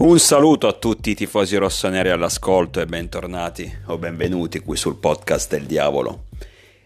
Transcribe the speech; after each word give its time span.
Un 0.00 0.18
saluto 0.18 0.66
a 0.66 0.72
tutti 0.72 1.10
i 1.10 1.14
tifosi 1.14 1.56
rossoneri 1.56 2.08
all'ascolto 2.08 2.80
e 2.80 2.86
bentornati 2.86 3.70
o 3.88 3.98
benvenuti 3.98 4.60
qui 4.60 4.74
sul 4.74 4.96
podcast 4.96 5.50
del 5.50 5.66
diavolo, 5.66 6.28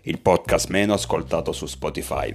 il 0.02 0.18
podcast 0.18 0.68
meno 0.70 0.94
ascoltato 0.94 1.52
su 1.52 1.66
Spotify. 1.66 2.34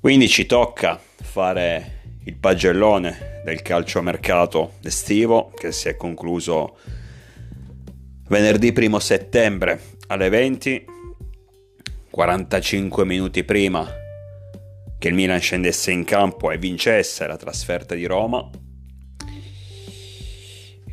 Quindi 0.00 0.26
ci 0.26 0.46
tocca 0.46 0.98
fare 1.20 2.00
il 2.24 2.36
pagellone 2.36 3.42
del 3.44 3.60
calciomercato 3.60 4.76
estivo 4.82 5.52
che 5.54 5.70
si 5.70 5.88
è 5.88 5.94
concluso 5.94 6.78
venerdì 8.28 8.72
1 8.74 8.98
settembre 9.00 9.82
alle 10.06 10.30
20, 10.30 10.84
45 12.08 13.04
minuti 13.04 13.44
prima 13.44 13.86
che 14.98 15.08
il 15.08 15.14
Milan 15.14 15.40
scendesse 15.40 15.90
in 15.90 16.04
campo 16.04 16.50
e 16.50 16.56
vincesse 16.56 17.26
la 17.26 17.36
trasferta 17.36 17.94
di 17.94 18.06
Roma 18.06 18.50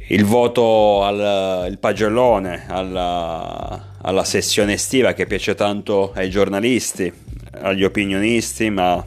il 0.07 0.23
voto 0.23 1.03
al 1.03 1.67
il 1.69 1.79
pagellone, 1.79 2.65
alla, 2.67 3.95
alla, 4.01 4.23
sessione 4.23 4.73
estiva 4.73 5.13
che 5.13 5.25
piace 5.25 5.55
tanto 5.55 6.11
ai 6.13 6.29
giornalisti, 6.29 7.11
agli 7.51 7.83
opinionisti, 7.83 8.69
ma 8.69 9.03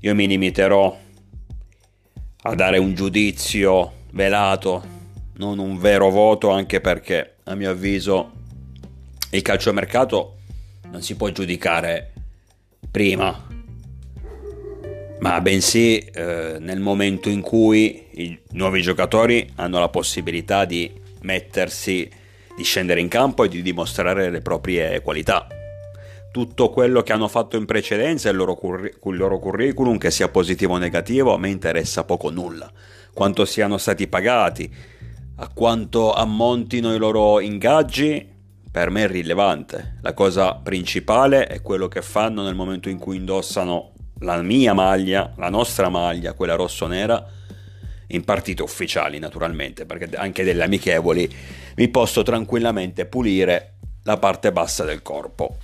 io 0.00 0.14
mi 0.14 0.26
limiterò 0.26 0.98
a 2.42 2.54
dare 2.54 2.78
un 2.78 2.94
giudizio 2.94 3.92
velato, 4.10 4.82
non 5.36 5.58
un 5.58 5.78
vero 5.78 6.10
voto, 6.10 6.50
anche 6.50 6.80
perché 6.80 7.36
a 7.44 7.54
mio 7.54 7.70
avviso 7.70 8.32
il 9.30 9.42
calciomercato 9.42 10.38
non 10.90 11.02
si 11.02 11.16
può 11.16 11.28
giudicare 11.30 12.12
prima 12.90 13.53
ma 15.24 15.40
bensì 15.40 15.96
eh, 15.96 16.58
nel 16.60 16.80
momento 16.80 17.30
in 17.30 17.40
cui 17.40 18.08
i 18.10 18.38
nuovi 18.50 18.82
giocatori 18.82 19.50
hanno 19.54 19.78
la 19.78 19.88
possibilità 19.88 20.66
di 20.66 20.92
mettersi, 21.22 22.06
di 22.54 22.62
scendere 22.62 23.00
in 23.00 23.08
campo 23.08 23.44
e 23.44 23.48
di 23.48 23.62
dimostrare 23.62 24.28
le 24.28 24.42
proprie 24.42 25.00
qualità. 25.00 25.46
Tutto 26.30 26.68
quello 26.68 27.00
che 27.00 27.14
hanno 27.14 27.28
fatto 27.28 27.56
in 27.56 27.64
precedenza, 27.64 28.28
il 28.28 28.36
curri- 28.58 28.92
il 29.02 29.16
loro 29.16 29.38
curriculum, 29.38 29.96
che 29.96 30.10
sia 30.10 30.28
positivo 30.28 30.74
o 30.74 30.78
negativo, 30.78 31.32
a 31.32 31.38
me 31.38 31.48
interessa 31.48 32.04
poco 32.04 32.28
nulla. 32.28 32.70
Quanto 33.14 33.46
siano 33.46 33.78
stati 33.78 34.06
pagati, 34.06 34.70
a 35.36 35.48
quanto 35.48 36.12
ammontino 36.12 36.94
i 36.94 36.98
loro 36.98 37.40
ingaggi, 37.40 38.28
per 38.70 38.90
me 38.90 39.04
è 39.04 39.08
rilevante. 39.08 39.96
La 40.02 40.12
cosa 40.12 40.52
principale 40.56 41.46
è 41.46 41.62
quello 41.62 41.88
che 41.88 42.02
fanno 42.02 42.42
nel 42.42 42.54
momento 42.54 42.90
in 42.90 42.98
cui 42.98 43.16
indossano 43.16 43.92
la 44.20 44.40
mia 44.42 44.74
maglia, 44.74 45.32
la 45.36 45.48
nostra 45.48 45.88
maglia, 45.88 46.34
quella 46.34 46.54
rosso-nera, 46.54 47.26
in 48.08 48.24
partite 48.24 48.62
ufficiali 48.62 49.18
naturalmente, 49.18 49.86
perché 49.86 50.16
anche 50.16 50.44
delle 50.44 50.64
amichevoli 50.64 51.28
mi 51.76 51.88
posso 51.88 52.22
tranquillamente 52.22 53.06
pulire 53.06 53.74
la 54.04 54.18
parte 54.18 54.52
bassa 54.52 54.84
del 54.84 55.02
corpo. 55.02 55.56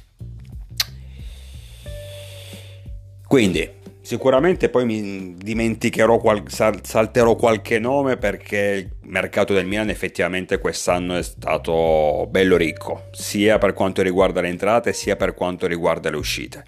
Quindi, 3.27 3.71
sicuramente 4.01 4.69
poi 4.71 4.85
mi 4.85 5.35
dimenticherò, 5.37 6.19
qual- 6.19 6.43
salterò 6.49 7.37
qualche 7.37 7.79
nome 7.79 8.17
perché 8.17 8.91
il 9.03 9.09
mercato 9.09 9.55
del 9.55 9.67
Milan 9.67 9.89
effettivamente 9.89 10.59
quest'anno 10.59 11.15
è 11.15 11.23
stato 11.23 12.27
bello 12.29 12.57
ricco, 12.57 13.05
sia 13.13 13.59
per 13.59 13.73
quanto 13.73 14.03
riguarda 14.03 14.41
le 14.41 14.49
entrate 14.49 14.93
sia 14.93 15.15
per 15.15 15.35
quanto 15.35 15.69
riguarda 15.69 16.11
le 16.11 16.17
uscite 16.17 16.65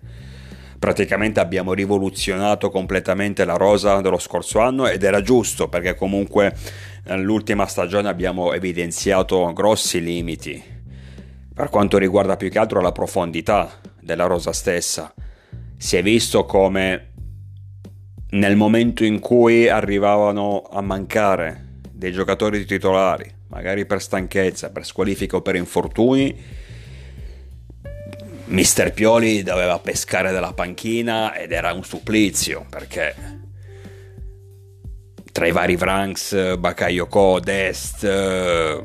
praticamente 0.83 1.39
abbiamo 1.39 1.75
rivoluzionato 1.75 2.69
completamente 2.69 3.45
la 3.45 3.55
rosa 3.55 4.01
dello 4.01 4.19
scorso 4.19 4.59
anno 4.59 4.89
ed 4.89 5.05
era 5.05 5.23
giusto 5.23 5.69
perché 5.69 5.95
comunque 5.95 6.57
nell'ultima 7.05 7.67
stagione 7.67 8.09
abbiamo 8.09 8.53
evidenziato 8.53 9.53
grossi 9.53 10.03
limiti 10.03 10.61
per 11.55 11.69
quanto 11.69 11.99
riguarda 11.99 12.37
più 12.37 12.51
che 12.51 12.59
altro 12.59 12.81
la 12.81 12.91
profondità 12.91 13.79
della 14.01 14.27
rosa 14.27 14.53
stessa. 14.53 15.15
Si 15.77 15.97
è 15.97 16.03
visto 16.03 16.47
come 16.47 17.13
nel 18.31 18.57
momento 18.57 19.05
in 19.05 19.21
cui 19.21 19.69
arrivavano 19.69 20.63
a 20.69 20.81
mancare 20.81 21.79
dei 21.93 22.11
giocatori 22.11 22.65
titolari, 22.65 23.33
magari 23.51 23.87
per 23.87 24.03
stanchezza, 24.03 24.73
per 24.73 24.85
squalifica 24.85 25.37
o 25.37 25.43
per 25.43 25.55
infortuni, 25.55 26.37
Mister 28.53 28.93
Pioli 28.93 29.43
doveva 29.43 29.79
pescare 29.79 30.31
dalla 30.31 30.53
panchina 30.53 31.35
ed 31.35 31.53
era 31.53 31.73
un 31.73 31.85
supplizio 31.85 32.67
perché 32.69 33.15
tra 35.33 35.47
i 35.47 35.53
vari 35.53 35.75
Vranks, 35.75 36.59
Bakayoko, 36.59 37.41
Dest, 37.41 38.05
eh, 38.05 38.83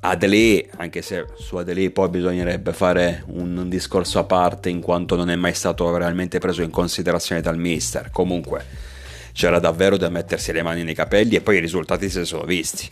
Adeli, 0.00 0.68
anche 0.78 1.02
se 1.02 1.26
su 1.36 1.54
Adeli 1.54 1.90
poi 1.90 2.08
bisognerebbe 2.08 2.72
fare 2.72 3.22
un 3.28 3.68
discorso 3.68 4.18
a 4.18 4.24
parte 4.24 4.70
in 4.70 4.80
quanto 4.80 5.14
non 5.14 5.30
è 5.30 5.36
mai 5.36 5.54
stato 5.54 5.96
realmente 5.96 6.40
preso 6.40 6.62
in 6.62 6.70
considerazione 6.70 7.40
dal 7.40 7.56
mister. 7.56 8.10
Comunque 8.10 8.64
c'era 9.32 9.60
davvero 9.60 9.96
da 9.96 10.08
mettersi 10.08 10.50
le 10.50 10.62
mani 10.62 10.82
nei 10.82 10.94
capelli 10.94 11.36
e 11.36 11.40
poi 11.42 11.58
i 11.58 11.60
risultati 11.60 12.10
si 12.10 12.24
sono 12.24 12.42
visti. 12.42 12.90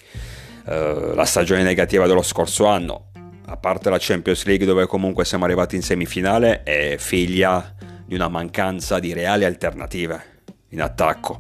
Uh, 0.65 1.15
la 1.15 1.25
stagione 1.25 1.65
negativa 1.65 2.07
dello 2.07 2.23
scorso 2.23 2.67
anno 2.67 3.07
a 3.53 3.59
parte 3.59 3.91
la 3.91 3.99
Champions 4.01 4.45
League 4.47 4.65
dove 4.65 4.87
comunque 4.87 5.27
siamo 5.27 5.45
arrivati 5.45 5.77
in 5.77 5.83
semifinale, 5.83 6.63
è 6.63 6.97
figlia 6.99 7.75
di 8.07 8.15
una 8.15 8.29
mancanza 8.29 8.99
di 8.99 9.13
reali 9.13 9.45
alternative 9.45 10.41
in 10.71 10.81
attacco. 10.81 11.39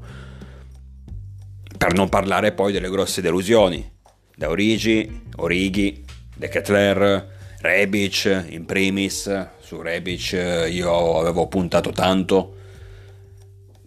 Per 1.77 1.95
non 1.95 2.11
parlare 2.11 2.53
poi 2.53 2.71
delle 2.71 2.91
grosse 2.91 3.23
delusioni, 3.23 3.91
da 4.37 4.51
Origi, 4.51 5.23
Orighi, 5.37 6.05
De 6.37 6.49
Ketler, 6.49 7.31
Rebic 7.61 8.45
in 8.51 8.67
primis, 8.67 9.49
su 9.61 9.81
Rebic 9.81 10.33
io 10.69 11.19
avevo 11.19 11.49
puntato 11.49 11.93
tanto. 11.93 12.57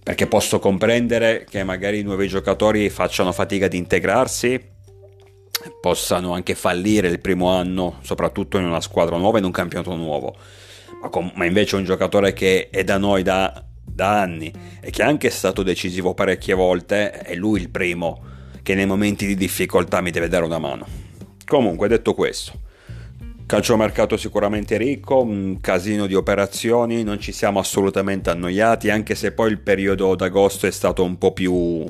Perché 0.01 0.25
posso 0.25 0.57
comprendere 0.57 1.45
che 1.47 1.63
magari 1.63 1.99
i 1.99 2.03
nuovi 2.03 2.27
giocatori 2.27 2.89
facciano 2.89 3.31
fatica 3.31 3.65
ad 3.65 3.73
integrarsi 3.73 4.73
possano 5.79 6.33
anche 6.33 6.55
fallire 6.55 7.07
il 7.07 7.19
primo 7.19 7.49
anno, 7.49 7.99
soprattutto 8.01 8.57
in 8.57 8.65
una 8.65 8.81
squadra 8.81 9.17
nuova, 9.17 9.37
in 9.37 9.45
un 9.45 9.51
campionato 9.51 9.95
nuovo. 9.95 10.35
Ma, 11.01 11.09
com- 11.09 11.31
ma 11.35 11.45
invece 11.45 11.75
un 11.75 11.83
giocatore 11.83 12.33
che 12.33 12.69
è 12.69 12.83
da 12.83 12.97
noi 12.97 13.23
da, 13.23 13.63
da 13.83 14.21
anni 14.21 14.51
e 14.81 14.89
che 14.89 15.01
è 15.01 15.05
anche 15.05 15.29
stato 15.29 15.63
decisivo 15.63 16.13
parecchie 16.13 16.53
volte, 16.53 17.11
è 17.11 17.35
lui 17.35 17.61
il 17.61 17.69
primo 17.69 18.33
che 18.61 18.73
nei 18.73 18.85
momenti 18.85 19.27
di 19.27 19.35
difficoltà 19.35 20.01
mi 20.01 20.11
deve 20.11 20.27
dare 20.27 20.45
una 20.45 20.57
mano. 20.57 20.87
Comunque, 21.45 21.87
detto 21.87 22.15
questo, 22.15 22.53
calciomercato 23.45 24.17
sicuramente 24.17 24.77
ricco, 24.77 25.21
un 25.21 25.59
casino 25.61 26.07
di 26.07 26.15
operazioni, 26.15 27.03
non 27.03 27.19
ci 27.19 27.31
siamo 27.31 27.59
assolutamente 27.59 28.31
annoiati, 28.31 28.89
anche 28.89 29.13
se 29.13 29.31
poi 29.31 29.51
il 29.51 29.59
periodo 29.59 30.15
d'agosto 30.15 30.65
è 30.65 30.71
stato 30.71 31.03
un 31.03 31.17
po' 31.19 31.31
più 31.31 31.85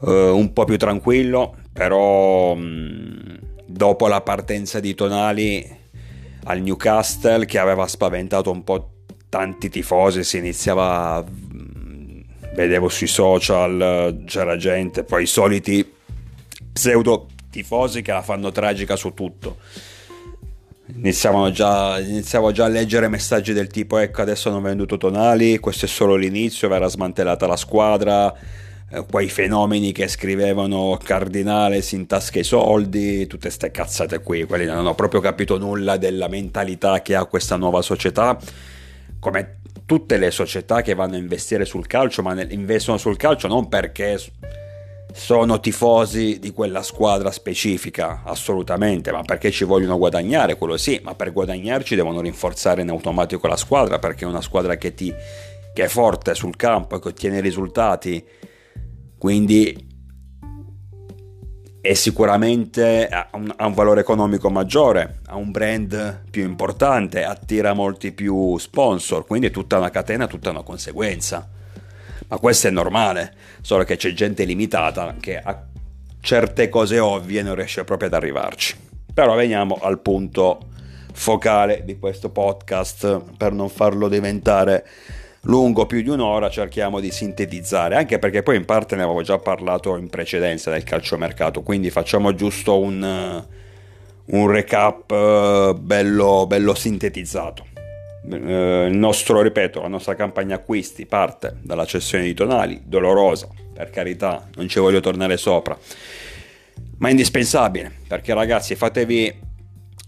uh, 0.00 0.10
un 0.10 0.52
po' 0.52 0.64
più 0.64 0.76
tranquillo, 0.76 1.56
però 1.72 2.54
mh, 2.54 3.38
dopo 3.66 4.06
la 4.06 4.20
partenza 4.20 4.80
di 4.80 4.94
Tonali 4.94 5.78
al 6.44 6.60
Newcastle 6.60 7.44
che 7.44 7.58
aveva 7.58 7.86
spaventato 7.86 8.50
un 8.50 8.64
po' 8.64 8.90
tanti 9.28 9.68
tifosi, 9.68 10.24
si 10.24 10.38
iniziava, 10.38 11.22
mh, 11.22 12.22
vedevo 12.54 12.88
sui 12.88 13.06
social, 13.06 14.22
c'era 14.26 14.56
gente, 14.56 15.04
poi 15.04 15.22
i 15.22 15.26
soliti 15.26 15.98
pseudo 16.72 17.26
tifosi 17.50 18.02
che 18.02 18.12
la 18.12 18.22
fanno 18.22 18.50
tragica 18.50 18.96
su 18.96 19.12
tutto. 19.12 19.58
Iniziavano 20.92 21.50
già, 21.52 22.00
iniziavo 22.00 22.50
già 22.50 22.64
a 22.64 22.68
leggere 22.68 23.08
messaggi 23.08 23.52
del 23.52 23.68
tipo 23.68 23.98
ecco 23.98 24.22
adesso 24.22 24.48
hanno 24.48 24.60
venduto 24.60 24.96
Tonali, 24.96 25.58
questo 25.58 25.84
è 25.84 25.88
solo 25.88 26.16
l'inizio, 26.16 26.68
verrà 26.68 26.88
smantellata 26.88 27.46
la 27.46 27.56
squadra, 27.56 28.34
eh, 28.34 28.38
quei 29.08 29.28
fenomeni 29.28 29.92
che 29.92 30.08
scrivevano 30.08 30.98
Cardinale 31.02 31.80
si 31.80 31.94
intasca 31.94 32.40
i 32.40 32.44
soldi, 32.44 33.26
tutte 33.26 33.42
queste 33.42 33.70
cazzate 33.70 34.20
qui, 34.20 34.44
quelli 34.44 34.64
non 34.64 34.78
hanno 34.78 34.94
proprio 34.94 35.20
capito 35.20 35.58
nulla 35.58 35.96
della 35.96 36.26
mentalità 36.26 37.00
che 37.00 37.14
ha 37.14 37.24
questa 37.26 37.56
nuova 37.56 37.82
società, 37.82 38.36
come 39.20 39.58
tutte 39.86 40.18
le 40.18 40.32
società 40.32 40.82
che 40.82 40.94
vanno 40.94 41.14
a 41.14 41.18
investire 41.18 41.64
sul 41.64 41.86
calcio, 41.86 42.22
ma 42.22 42.40
investono 42.42 42.98
sul 42.98 43.16
calcio 43.16 43.46
non 43.46 43.68
perché 43.68 44.18
sono 45.12 45.60
tifosi 45.60 46.38
di 46.40 46.52
quella 46.52 46.82
squadra 46.82 47.30
specifica, 47.30 48.22
assolutamente, 48.24 49.12
ma 49.12 49.22
perché 49.22 49.50
ci 49.52 49.64
vogliono 49.64 49.98
guadagnare, 49.98 50.56
quello 50.56 50.76
sì, 50.76 51.00
ma 51.02 51.14
per 51.14 51.32
guadagnarci 51.32 51.94
devono 51.94 52.20
rinforzare 52.20 52.82
in 52.82 52.90
automatico 52.90 53.46
la 53.46 53.56
squadra, 53.56 53.98
perché 53.98 54.24
è 54.24 54.28
una 54.28 54.40
squadra 54.40 54.76
che, 54.76 54.94
ti, 54.94 55.12
che 55.72 55.84
è 55.84 55.88
forte 55.88 56.34
sul 56.34 56.56
campo 56.56 56.96
e 56.96 57.00
che 57.00 57.08
ottiene 57.08 57.40
risultati 57.40 58.24
quindi 59.20 59.88
è 61.82 61.92
sicuramente 61.92 63.06
ha 63.06 63.28
un, 63.34 63.52
ha 63.54 63.66
un, 63.66 63.74
valore 63.74 64.00
economico 64.00 64.48
maggiore, 64.48 65.18
ha 65.26 65.36
un 65.36 65.50
brand 65.50 66.22
più 66.30 66.42
importante, 66.42 67.22
attira 67.24 67.74
molti 67.74 68.12
più 68.12 68.56
sponsor, 68.56 69.26
quindi 69.26 69.48
è 69.48 69.50
tutta 69.50 69.76
una 69.76 69.90
catena, 69.90 70.26
tutta 70.26 70.48
una 70.48 70.62
conseguenza. 70.62 71.46
Ma 72.28 72.38
questo 72.38 72.68
è 72.68 72.70
normale, 72.70 73.34
solo 73.60 73.84
che 73.84 73.96
c'è 73.96 74.14
gente 74.14 74.44
limitata 74.44 75.14
che 75.20 75.38
a 75.38 75.66
certe 76.22 76.70
cose 76.70 76.98
ovvie 76.98 77.42
non 77.42 77.56
riesce 77.56 77.84
proprio 77.84 78.08
ad 78.08 78.14
arrivarci. 78.14 78.74
Però 79.12 79.34
veniamo 79.34 79.78
al 79.82 80.00
punto 80.00 80.60
focale 81.12 81.82
di 81.84 81.98
questo 81.98 82.30
podcast 82.30 83.20
per 83.36 83.52
non 83.52 83.68
farlo 83.68 84.08
diventare 84.08 84.86
lungo 85.42 85.86
più 85.86 86.02
di 86.02 86.08
un'ora 86.10 86.50
cerchiamo 86.50 87.00
di 87.00 87.10
sintetizzare 87.10 87.96
anche 87.96 88.18
perché 88.18 88.42
poi 88.42 88.56
in 88.56 88.64
parte 88.66 88.96
ne 88.96 89.02
avevo 89.02 89.22
già 89.22 89.38
parlato 89.38 89.96
in 89.96 90.10
precedenza 90.10 90.70
del 90.70 90.84
calciomercato 90.84 91.62
quindi 91.62 91.90
facciamo 91.90 92.34
giusto 92.34 92.78
un, 92.78 93.44
un 94.26 94.50
recap 94.50 95.10
eh, 95.10 95.74
bello, 95.78 96.44
bello 96.46 96.74
sintetizzato. 96.74 97.66
Eh, 98.30 98.88
il 98.90 98.96
nostro 98.96 99.40
ripeto 99.40 99.80
la 99.80 99.88
nostra 99.88 100.14
campagna 100.14 100.56
acquisti 100.56 101.06
parte 101.06 101.56
dalla 101.62 101.86
cessione 101.86 102.24
di 102.24 102.34
tonali 102.34 102.82
dolorosa 102.84 103.48
per 103.72 103.88
carità 103.88 104.46
non 104.56 104.68
ci 104.68 104.78
voglio 104.78 105.00
tornare 105.00 105.38
sopra 105.38 105.76
ma 106.98 107.08
indispensabile 107.08 107.90
perché 108.06 108.34
ragazzi 108.34 108.74
fatevi 108.74 109.48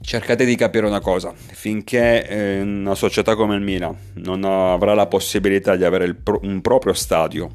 cercate 0.03 0.45
di 0.45 0.57
capire 0.57 0.87
una 0.87 1.01
cosa, 1.01 1.33
finché 1.35 2.27
eh, 2.27 2.61
una 2.61 2.95
società 2.95 3.35
come 3.35 3.55
il 3.55 3.63
Milan 3.63 3.97
non 4.15 4.45
avrà 4.45 4.95
la 4.95 5.07
possibilità 5.07 5.77
di 5.77 5.85
avere 5.85 6.13
pro- 6.15 6.41
un 6.43 6.61
proprio 6.61 6.93
stadio, 6.93 7.51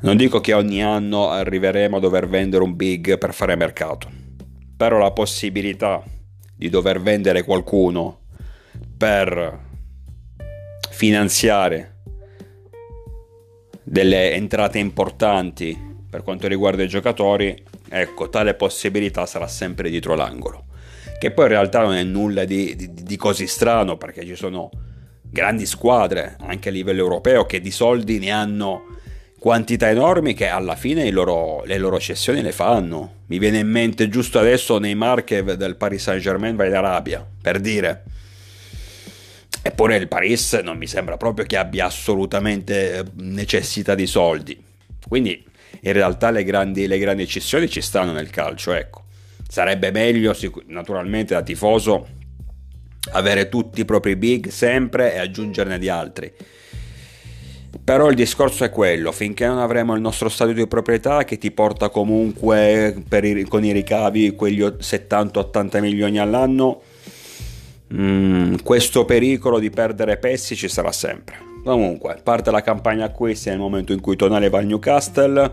non 0.00 0.16
dico 0.16 0.40
che 0.40 0.52
ogni 0.52 0.82
anno 0.82 1.30
arriveremo 1.30 1.96
a 1.96 2.00
dover 2.00 2.28
vendere 2.28 2.62
un 2.62 2.76
big 2.76 3.16
per 3.18 3.32
fare 3.32 3.56
mercato, 3.56 4.10
però 4.76 4.98
la 4.98 5.12
possibilità 5.12 6.02
di 6.56 6.68
dover 6.68 7.00
vendere 7.00 7.42
qualcuno 7.42 8.20
per 8.98 9.60
finanziare 10.90 12.00
delle 13.82 14.32
entrate 14.32 14.78
importanti 14.78 15.92
per 16.10 16.22
quanto 16.22 16.48
riguarda 16.48 16.82
i 16.82 16.88
giocatori, 16.88 17.60
ecco, 17.88 18.28
tale 18.28 18.54
possibilità 18.54 19.26
sarà 19.26 19.46
sempre 19.46 19.90
dietro 19.90 20.14
l'angolo 20.14 20.66
che 21.18 21.30
poi 21.30 21.44
in 21.44 21.52
realtà 21.52 21.80
non 21.80 21.94
è 21.94 22.02
nulla 22.02 22.44
di, 22.44 22.76
di, 22.76 22.92
di 22.92 23.16
così 23.16 23.46
strano 23.46 23.96
perché 23.96 24.26
ci 24.26 24.34
sono 24.34 24.70
grandi 25.22 25.64
squadre 25.64 26.36
anche 26.40 26.68
a 26.68 26.72
livello 26.72 27.00
europeo 27.00 27.46
che 27.46 27.60
di 27.60 27.70
soldi 27.70 28.18
ne 28.18 28.30
hanno 28.30 28.82
quantità 29.38 29.88
enormi 29.88 30.34
che 30.34 30.48
alla 30.48 30.76
fine 30.76 31.10
loro, 31.10 31.64
le 31.64 31.78
loro 31.78 31.98
cessioni 31.98 32.40
le 32.42 32.52
fanno. 32.52 33.22
Mi 33.26 33.38
viene 33.38 33.58
in 33.58 33.68
mente 33.68 34.08
giusto 34.08 34.38
adesso 34.38 34.78
Neymar 34.78 35.24
che 35.24 35.42
del 35.42 35.76
Paris 35.76 36.02
Saint 36.02 36.20
Germain 36.20 36.56
va 36.56 36.66
in 36.66 36.74
Arabia, 36.74 37.26
per 37.40 37.58
dire. 37.58 38.04
Eppure 39.62 39.96
il 39.96 40.08
Paris 40.08 40.54
non 40.62 40.76
mi 40.76 40.86
sembra 40.86 41.16
proprio 41.16 41.46
che 41.46 41.56
abbia 41.56 41.86
assolutamente 41.86 43.02
necessità 43.16 43.94
di 43.94 44.06
soldi. 44.06 44.62
Quindi 45.08 45.42
in 45.80 45.92
realtà 45.92 46.30
le 46.30 46.44
grandi, 46.44 46.86
le 46.86 46.98
grandi 46.98 47.26
cessioni 47.26 47.68
ci 47.68 47.80
stanno 47.80 48.12
nel 48.12 48.30
calcio, 48.30 48.72
ecco. 48.72 49.02
Sarebbe 49.48 49.90
meglio, 49.90 50.34
naturalmente, 50.66 51.34
da 51.34 51.42
tifoso, 51.42 52.06
avere 53.12 53.48
tutti 53.48 53.80
i 53.80 53.84
propri 53.84 54.16
big 54.16 54.48
sempre 54.48 55.14
e 55.14 55.18
aggiungerne 55.18 55.78
di 55.78 55.88
altri. 55.88 56.32
Però 57.82 58.08
il 58.08 58.14
discorso 58.14 58.64
è 58.64 58.70
quello, 58.70 59.12
finché 59.12 59.46
non 59.46 59.58
avremo 59.58 59.94
il 59.94 60.00
nostro 60.00 60.28
stadio 60.28 60.54
di 60.54 60.66
proprietà 60.66 61.24
che 61.24 61.38
ti 61.38 61.50
porta 61.50 61.90
comunque 61.90 62.94
i, 63.10 63.44
con 63.44 63.64
i 63.64 63.72
ricavi 63.72 64.34
quegli 64.34 64.62
70-80 64.62 65.80
milioni 65.80 66.18
all'anno, 66.18 66.80
mh, 67.88 68.02
mm, 68.02 68.54
questo 68.62 69.04
pericolo 69.04 69.58
di 69.58 69.70
perdere 69.70 70.16
pezzi 70.16 70.56
ci 70.56 70.68
sarà 70.68 70.92
sempre. 70.92 71.53
Comunque, 71.64 72.20
parte 72.22 72.50
la 72.50 72.60
campagna 72.60 73.06
acquisti 73.06 73.48
nel 73.48 73.58
momento 73.58 73.94
in 73.94 74.00
cui 74.00 74.16
Tonale 74.16 74.50
va 74.50 74.58
al 74.58 74.66
Newcastle 74.66 75.50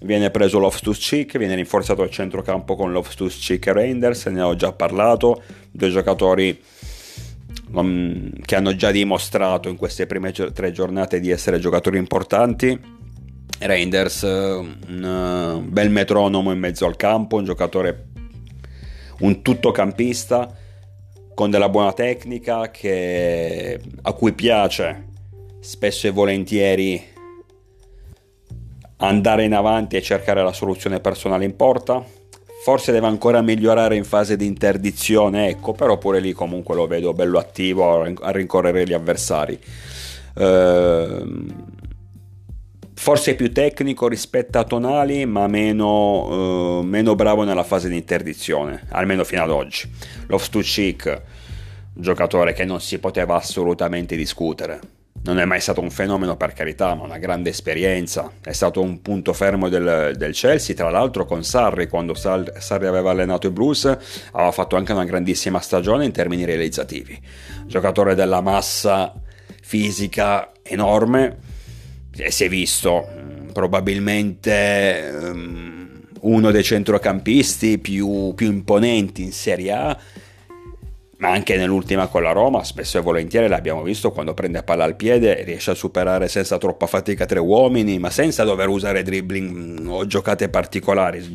viene 0.00 0.30
preso 0.30 0.58
Loftus-Cheek, 0.58 1.38
viene 1.38 1.54
rinforzato 1.54 2.02
il 2.02 2.10
centrocampo 2.10 2.76
con 2.76 2.92
Loftus-Cheek 2.92 3.66
e 3.66 3.72
Reinders, 3.72 4.26
ne 4.26 4.42
ho 4.42 4.54
già 4.54 4.72
parlato, 4.72 5.42
due 5.70 5.88
giocatori 5.88 6.60
um, 7.72 8.30
che 8.42 8.54
hanno 8.54 8.76
già 8.76 8.90
dimostrato 8.90 9.70
in 9.70 9.76
queste 9.76 10.04
prime 10.04 10.30
tre 10.32 10.72
giornate 10.72 11.20
di 11.20 11.30
essere 11.30 11.58
giocatori 11.58 11.96
importanti. 11.96 12.78
Reinders, 13.60 14.22
un 14.22 15.58
uh, 15.58 15.60
bel 15.66 15.90
metronomo 15.90 16.52
in 16.52 16.58
mezzo 16.58 16.84
al 16.84 16.96
campo, 16.96 17.36
un 17.36 17.44
giocatore, 17.44 18.08
un 19.20 19.40
tuttocampista 19.40 20.54
con 21.34 21.50
della 21.50 21.70
buona 21.70 21.94
tecnica 21.94 22.70
che, 22.70 23.80
a 24.02 24.12
cui 24.12 24.32
piace 24.34 25.08
spesso 25.60 26.06
e 26.06 26.10
volentieri 26.10 27.02
andare 28.96 29.44
in 29.44 29.54
avanti 29.54 29.96
e 29.96 30.02
cercare 30.02 30.42
la 30.42 30.52
soluzione 30.52 31.00
personale 31.00 31.44
in 31.44 31.56
porta. 31.56 32.04
Forse 32.62 32.92
deve 32.92 33.06
ancora 33.06 33.40
migliorare 33.40 33.96
in 33.96 34.04
fase 34.04 34.36
di 34.36 34.44
interdizione, 34.44 35.48
ecco, 35.48 35.72
però 35.72 35.96
pure 35.96 36.20
lì 36.20 36.32
comunque 36.32 36.74
lo 36.74 36.86
vedo 36.86 37.14
bello 37.14 37.38
attivo 37.38 38.02
a 38.02 38.30
rincorrere 38.30 38.84
gli 38.84 38.92
avversari. 38.92 39.58
Ehm, 40.36 41.64
forse 42.92 43.34
più 43.34 43.50
tecnico 43.50 44.08
rispetto 44.08 44.58
a 44.58 44.64
Tonali, 44.64 45.24
ma 45.24 45.46
meno, 45.46 46.80
eh, 46.82 46.84
meno 46.84 47.14
bravo 47.14 47.44
nella 47.44 47.64
fase 47.64 47.88
di 47.88 47.96
interdizione, 47.96 48.86
almeno 48.90 49.24
fino 49.24 49.42
ad 49.42 49.50
oggi. 49.50 49.90
Loftus-Cheek, 50.26 51.22
giocatore 51.94 52.52
che 52.52 52.66
non 52.66 52.82
si 52.82 52.98
poteva 52.98 53.36
assolutamente 53.36 54.16
discutere 54.16 54.98
non 55.22 55.38
è 55.38 55.44
mai 55.44 55.60
stato 55.60 55.80
un 55.80 55.90
fenomeno 55.90 56.36
per 56.36 56.54
carità, 56.54 56.94
ma 56.94 57.04
una 57.04 57.18
grande 57.18 57.50
esperienza. 57.50 58.30
È 58.40 58.52
stato 58.52 58.80
un 58.80 59.02
punto 59.02 59.32
fermo 59.32 59.68
del, 59.68 60.14
del 60.16 60.32
Chelsea, 60.32 60.74
tra 60.74 60.88
l'altro 60.88 61.26
con 61.26 61.44
Sarri, 61.44 61.88
quando 61.88 62.14
Sarri 62.14 62.86
aveva 62.86 63.10
allenato 63.10 63.46
i 63.46 63.50
Blues, 63.50 63.84
aveva 63.84 64.50
fatto 64.50 64.76
anche 64.76 64.92
una 64.92 65.04
grandissima 65.04 65.60
stagione 65.60 66.06
in 66.06 66.12
termini 66.12 66.44
realizzativi. 66.44 67.20
Giocatore 67.66 68.14
della 68.14 68.40
massa 68.40 69.12
fisica 69.60 70.52
enorme, 70.62 71.36
e 72.16 72.30
si 72.30 72.44
è 72.44 72.48
visto 72.48 73.06
mm, 73.08 73.48
probabilmente 73.50 75.10
um, 75.12 76.00
uno 76.20 76.50
dei 76.50 76.62
centrocampisti 76.62 77.78
più, 77.78 78.32
più 78.34 78.46
imponenti 78.46 79.22
in 79.22 79.32
Serie 79.32 79.72
A 79.72 79.98
ma 81.20 81.30
anche 81.30 81.56
nell'ultima 81.56 82.06
con 82.06 82.22
la 82.22 82.32
Roma, 82.32 82.64
spesso 82.64 82.96
e 82.96 83.02
volentieri 83.02 83.46
l'abbiamo 83.46 83.82
visto 83.82 84.10
quando 84.10 84.32
prende 84.32 84.62
palla 84.62 84.84
al 84.84 84.96
piede 84.96 85.42
riesce 85.44 85.72
a 85.72 85.74
superare 85.74 86.28
senza 86.28 86.56
troppa 86.56 86.86
fatica 86.86 87.26
tre 87.26 87.38
uomini, 87.38 87.98
ma 87.98 88.08
senza 88.08 88.42
dover 88.42 88.68
usare 88.68 89.02
dribbling 89.02 89.86
o 89.86 90.06
giocate 90.06 90.48
particolari, 90.48 91.34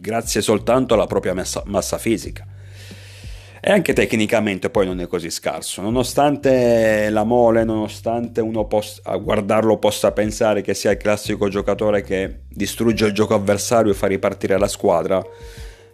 grazie 0.00 0.40
soltanto 0.40 0.94
alla 0.94 1.06
propria 1.06 1.34
massa, 1.34 1.62
massa 1.66 1.98
fisica. 1.98 2.46
E 3.60 3.70
anche 3.70 3.92
tecnicamente 3.92 4.70
poi 4.70 4.86
non 4.86 4.98
è 5.00 5.06
così 5.06 5.28
scarso, 5.28 5.82
nonostante 5.82 7.10
la 7.10 7.24
mole, 7.24 7.64
nonostante 7.64 8.40
uno 8.40 8.64
possa, 8.64 9.02
a 9.04 9.16
guardarlo 9.18 9.76
possa 9.76 10.10
pensare 10.12 10.62
che 10.62 10.72
sia 10.72 10.92
il 10.92 10.96
classico 10.96 11.48
giocatore 11.48 12.02
che 12.02 12.44
distrugge 12.48 13.04
il 13.04 13.12
gioco 13.12 13.34
avversario 13.34 13.92
e 13.92 13.94
fa 13.94 14.06
ripartire 14.06 14.56
la 14.58 14.68
squadra, 14.68 15.22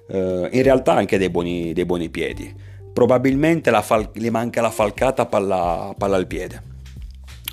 eh, 0.08 0.48
in 0.52 0.62
realtà 0.62 0.92
ha 0.92 0.98
anche 0.98 1.18
dei 1.18 1.30
buoni, 1.30 1.72
dei 1.72 1.84
buoni 1.84 2.08
piedi 2.10 2.72
probabilmente 2.94 3.70
fal- 3.82 4.10
gli 4.14 4.30
manca 4.30 4.62
la 4.62 4.70
falcata 4.70 5.26
palla, 5.26 5.92
palla 5.98 6.16
al 6.16 6.26
piede. 6.26 6.72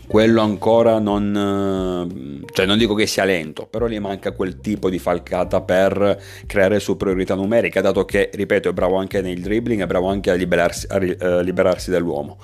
Quello 0.07 0.41
ancora 0.41 0.99
non, 0.99 2.43
cioè 2.51 2.65
non 2.65 2.77
dico 2.77 2.93
che 2.95 3.07
sia 3.07 3.23
lento, 3.23 3.65
però 3.65 3.87
gli 3.87 3.99
manca 3.99 4.33
quel 4.33 4.59
tipo 4.59 4.89
di 4.89 4.99
falcata 4.99 5.61
per 5.61 6.21
creare 6.45 6.79
superiorità 6.81 7.33
numerica, 7.33 7.79
dato 7.79 8.03
che, 8.03 8.29
ripeto, 8.33 8.69
è 8.69 8.73
bravo 8.73 8.97
anche 8.97 9.21
nel 9.21 9.39
dribbling, 9.39 9.81
è 9.81 9.87
bravo 9.87 10.09
anche 10.09 10.29
a 10.29 10.33
liberarsi, 10.33 10.85
a 10.89 10.97
uh, 10.97 11.41
liberarsi 11.41 11.91
dall'uomo. 11.91 12.39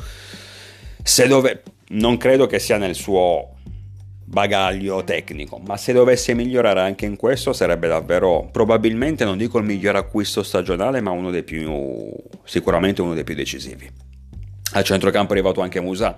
Se 1.03 1.27
dove, 1.27 1.63
non 1.89 2.15
credo 2.15 2.47
che 2.47 2.59
sia 2.59 2.77
nel 2.77 2.95
suo 2.95 3.56
bagaglio 4.29 5.05
tecnico, 5.05 5.57
ma 5.57 5.77
se 5.77 5.93
dovesse 5.93 6.33
migliorare 6.33 6.81
anche 6.81 7.05
in 7.05 7.15
questo 7.15 7.53
sarebbe 7.53 7.87
davvero 7.87 8.49
probabilmente 8.51 9.23
non 9.23 9.37
dico 9.37 9.57
il 9.57 9.63
miglior 9.63 9.95
acquisto 9.95 10.43
stagionale, 10.43 10.99
ma 10.99 11.11
uno 11.11 11.31
dei 11.31 11.43
più 11.43 12.11
sicuramente 12.43 13.01
uno 13.01 13.13
dei 13.13 13.23
più 13.23 13.35
decisivi. 13.35 13.89
Al 14.73 14.83
centrocampo 14.83 15.31
è 15.31 15.37
arrivato 15.37 15.61
anche 15.61 15.79
Musa, 15.79 16.17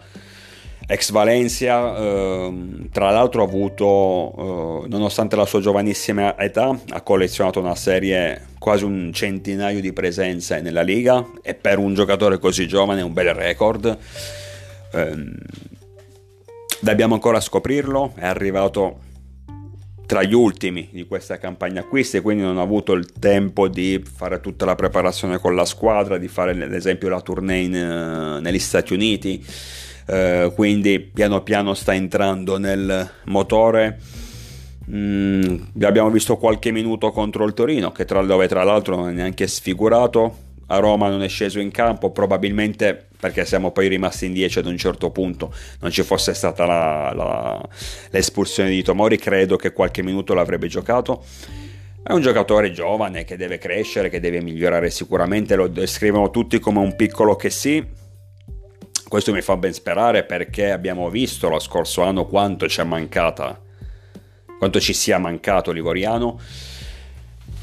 ex 0.88 1.12
Valencia, 1.12 1.96
eh, 1.96 2.54
tra 2.92 3.12
l'altro 3.12 3.44
ha 3.44 3.46
avuto, 3.46 4.86
eh, 4.86 4.88
nonostante 4.88 5.36
la 5.36 5.46
sua 5.46 5.60
giovanissima 5.60 6.36
età, 6.36 6.76
ha 6.90 7.02
collezionato 7.02 7.60
una 7.60 7.76
serie 7.76 8.48
quasi 8.58 8.86
un 8.86 9.12
centinaio 9.14 9.82
di 9.82 9.94
presenze 9.94 10.62
nella 10.62 10.82
Liga 10.82 11.24
e 11.44 11.54
per 11.54 11.78
un 11.78 11.94
giocatore 11.94 12.40
così 12.40 12.68
giovane 12.68 13.02
è 13.02 13.04
un 13.04 13.14
bel 13.14 13.36
record. 13.36 13.98
Eh, 14.94 15.78
Dobbiamo 16.82 17.14
ancora 17.14 17.42
scoprirlo, 17.42 18.14
è 18.16 18.26
arrivato 18.26 19.00
tra 20.06 20.24
gli 20.24 20.34
ultimi 20.34 20.90
di 20.92 21.06
questa 21.06 21.38
campagna 21.38 21.82
acquisti, 21.82 22.20
quindi 22.22 22.42
non 22.42 22.58
ho 22.58 22.64
avuto 22.64 22.94
il 22.94 23.12
tempo 23.12 23.68
di 23.68 24.02
fare 24.04 24.40
tutta 24.40 24.66
la 24.66 24.76
preparazione 24.76 25.38
con 25.38 25.54
la 25.54 25.66
squadra, 25.66 26.18
di 26.18 26.28
fare 26.28 26.52
ad 26.52 26.74
esempio 26.74 27.10
la 27.10 27.22
tournée 27.22 27.62
in, 27.62 27.76
uh, 27.76 28.42
negli 28.42 28.58
Stati 28.58 28.94
Uniti. 28.94 29.46
eh, 30.08 30.52
quindi 30.56 31.00
piano 31.00 31.44
piano 31.44 31.76
sta 31.76 31.94
entrando 31.94 32.58
nel 32.58 33.08
motore. 33.26 34.00
Mm, 34.90 35.56
abbiamo 35.82 36.10
visto 36.10 36.38
qualche 36.38 36.72
minuto 36.72 37.12
contro 37.12 37.46
il 37.46 37.54
Torino, 37.54 37.92
che 37.92 38.06
tra, 38.06 38.24
dove 38.24 38.48
tra 38.48 38.64
l'altro 38.64 38.96
non 38.96 39.10
è 39.10 39.12
neanche 39.12 39.46
sfigurato. 39.46 40.48
A 40.68 40.78
Roma 40.78 41.10
non 41.10 41.22
è 41.22 41.28
sceso 41.28 41.60
in 41.60 41.70
campo, 41.70 42.12
probabilmente 42.12 43.09
perché 43.20 43.44
siamo 43.44 43.72
poi 43.72 43.90
rimasti 43.90 44.26
in 44.28 44.34
10 44.34 44.60
ad 44.60 44.66
un 44.66 44.78
certo 44.78 45.12
punto. 45.12 45.54
Non 45.82 45.92
ci 45.92 46.04
fosse 46.04 46.34
stata 46.34 46.66
la, 46.66 47.12
la, 47.14 47.70
l'espulsione 48.12 48.70
di 48.70 48.82
Tomori, 48.82 49.18
credo 49.18 49.58
che 49.58 49.74
qualche 49.74 50.02
minuto 50.02 50.34
l'avrebbe 50.34 50.68
giocato. 50.68 51.26
È 52.02 52.14
un 52.14 52.22
giocatore 52.22 52.72
giovane 52.72 53.26
che 53.26 53.36
deve 53.36 53.58
crescere, 53.58 54.08
che 54.08 54.22
deve 54.22 54.42
migliorare 54.42 54.90
sicuramente, 54.90 55.56
lo 55.56 55.68
descrivono 55.68 56.30
tutti 56.30 56.60
come 56.60 56.80
un 56.80 56.96
piccolo 56.96 57.36
che 57.36 57.50
sì. 57.50 57.86
Questo 59.06 59.34
mi 59.34 59.42
fa 59.42 59.58
ben 59.58 59.74
sperare 59.74 60.24
perché 60.24 60.72
abbiamo 60.72 61.10
visto 61.10 61.50
lo 61.50 61.60
scorso 61.60 62.04
anno 62.04 62.26
quanto 62.26 62.70
ci 62.70 62.80
è 62.80 62.84
mancata, 62.86 63.60
quanto 64.58 64.80
ci 64.80 64.94
sia 64.94 65.18
mancato 65.18 65.72
Livoriano. 65.72 66.40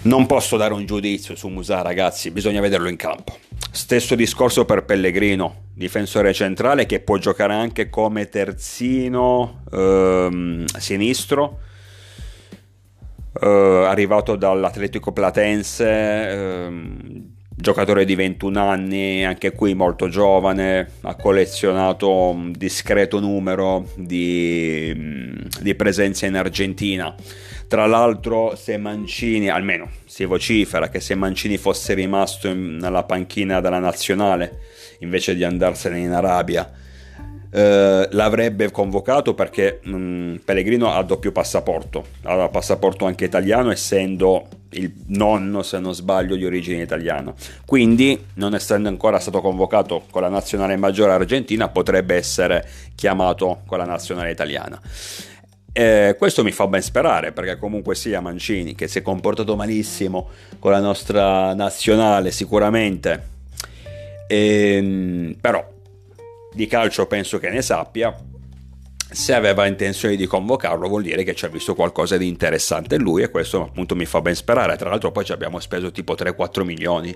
Non 0.06 0.26
posso 0.26 0.56
dare 0.56 0.72
un 0.72 0.86
giudizio 0.86 1.34
su 1.34 1.48
Musa, 1.48 1.82
ragazzi, 1.82 2.30
bisogna 2.30 2.60
vederlo 2.60 2.88
in 2.88 2.94
campo. 2.94 3.38
Stesso 3.72 4.14
discorso 4.14 4.64
per 4.64 4.84
Pellegrino, 4.84 5.64
difensore 5.74 6.32
centrale 6.32 6.86
che 6.86 7.00
può 7.00 7.16
giocare 7.18 7.54
anche 7.54 7.90
come 7.90 8.28
terzino 8.28 9.64
ehm, 9.72 10.64
sinistro 10.64 11.58
eh, 13.40 13.46
arrivato 13.48 14.36
dall'Atletico 14.36 15.10
Platense, 15.10 15.84
eh, 15.88 16.70
giocatore 17.56 18.04
di 18.04 18.14
21 18.14 18.60
anni, 18.60 19.24
anche 19.24 19.50
qui 19.50 19.74
molto 19.74 20.08
giovane, 20.08 20.88
ha 21.00 21.16
collezionato 21.16 22.30
un 22.30 22.52
discreto 22.52 23.18
numero 23.18 23.88
di, 23.96 24.94
di 25.60 25.74
presenze 25.74 26.26
in 26.26 26.36
Argentina. 26.36 27.12
Tra 27.68 27.86
l'altro, 27.86 28.54
se 28.54 28.76
Mancini, 28.76 29.48
almeno 29.48 29.90
si 30.04 30.24
vocifera 30.24 30.88
che 30.88 31.00
se 31.00 31.14
Mancini 31.14 31.56
fosse 31.56 31.94
rimasto 31.94 32.46
in, 32.46 32.76
nella 32.76 33.02
panchina 33.02 33.60
della 33.60 33.80
nazionale 33.80 34.60
invece 35.00 35.34
di 35.34 35.42
andarsene 35.42 35.98
in 35.98 36.12
Arabia, 36.12 36.70
eh, 37.50 38.08
l'avrebbe 38.10 38.70
convocato 38.70 39.34
perché 39.34 39.80
mh, 39.82 39.96
mm, 39.96 40.34
Pellegrino 40.44 40.92
ha 40.92 41.02
doppio 41.02 41.32
passaporto, 41.32 42.04
ha 42.22 42.48
passaporto 42.48 43.04
anche 43.06 43.24
italiano 43.24 43.70
essendo 43.70 44.46
il 44.70 44.92
nonno, 45.06 45.62
se 45.62 45.78
non 45.78 45.94
sbaglio, 45.94 46.36
di 46.36 46.44
origine 46.44 46.82
italiana. 46.82 47.32
Quindi, 47.64 48.26
non 48.34 48.54
essendo 48.54 48.88
ancora 48.88 49.18
stato 49.18 49.40
convocato 49.40 50.04
con 50.10 50.22
la 50.22 50.28
nazionale 50.28 50.76
maggiore 50.76 51.12
argentina, 51.12 51.68
potrebbe 51.68 52.14
essere 52.14 52.68
chiamato 52.94 53.62
con 53.66 53.78
la 53.78 53.84
nazionale 53.84 54.30
italiana. 54.30 54.80
Eh, 55.78 56.14
questo 56.16 56.42
mi 56.42 56.52
fa 56.52 56.66
ben 56.68 56.80
sperare 56.80 57.32
perché 57.32 57.58
comunque 57.58 57.94
sia 57.94 58.22
Mancini 58.22 58.74
che 58.74 58.88
si 58.88 59.00
è 59.00 59.02
comportato 59.02 59.56
malissimo 59.56 60.30
con 60.58 60.70
la 60.70 60.80
nostra 60.80 61.52
nazionale 61.52 62.30
sicuramente, 62.30 63.22
ehm, 64.26 65.36
però 65.38 65.62
di 66.54 66.66
calcio 66.66 67.06
penso 67.06 67.38
che 67.38 67.50
ne 67.50 67.60
sappia. 67.60 68.16
Se 69.10 69.34
aveva 69.34 69.66
intenzione 69.66 70.16
di 70.16 70.24
convocarlo 70.24 70.88
vuol 70.88 71.02
dire 71.02 71.24
che 71.24 71.34
ci 71.34 71.44
ha 71.44 71.48
visto 71.48 71.74
qualcosa 71.74 72.16
di 72.16 72.26
interessante 72.26 72.94
in 72.94 73.02
lui 73.02 73.20
e 73.20 73.28
questo 73.28 73.64
appunto 73.64 73.94
mi 73.94 74.06
fa 74.06 74.22
ben 74.22 74.34
sperare. 74.34 74.78
Tra 74.78 74.88
l'altro 74.88 75.12
poi 75.12 75.26
ci 75.26 75.32
abbiamo 75.32 75.60
speso 75.60 75.92
tipo 75.92 76.14
3-4 76.14 76.64
milioni. 76.64 77.14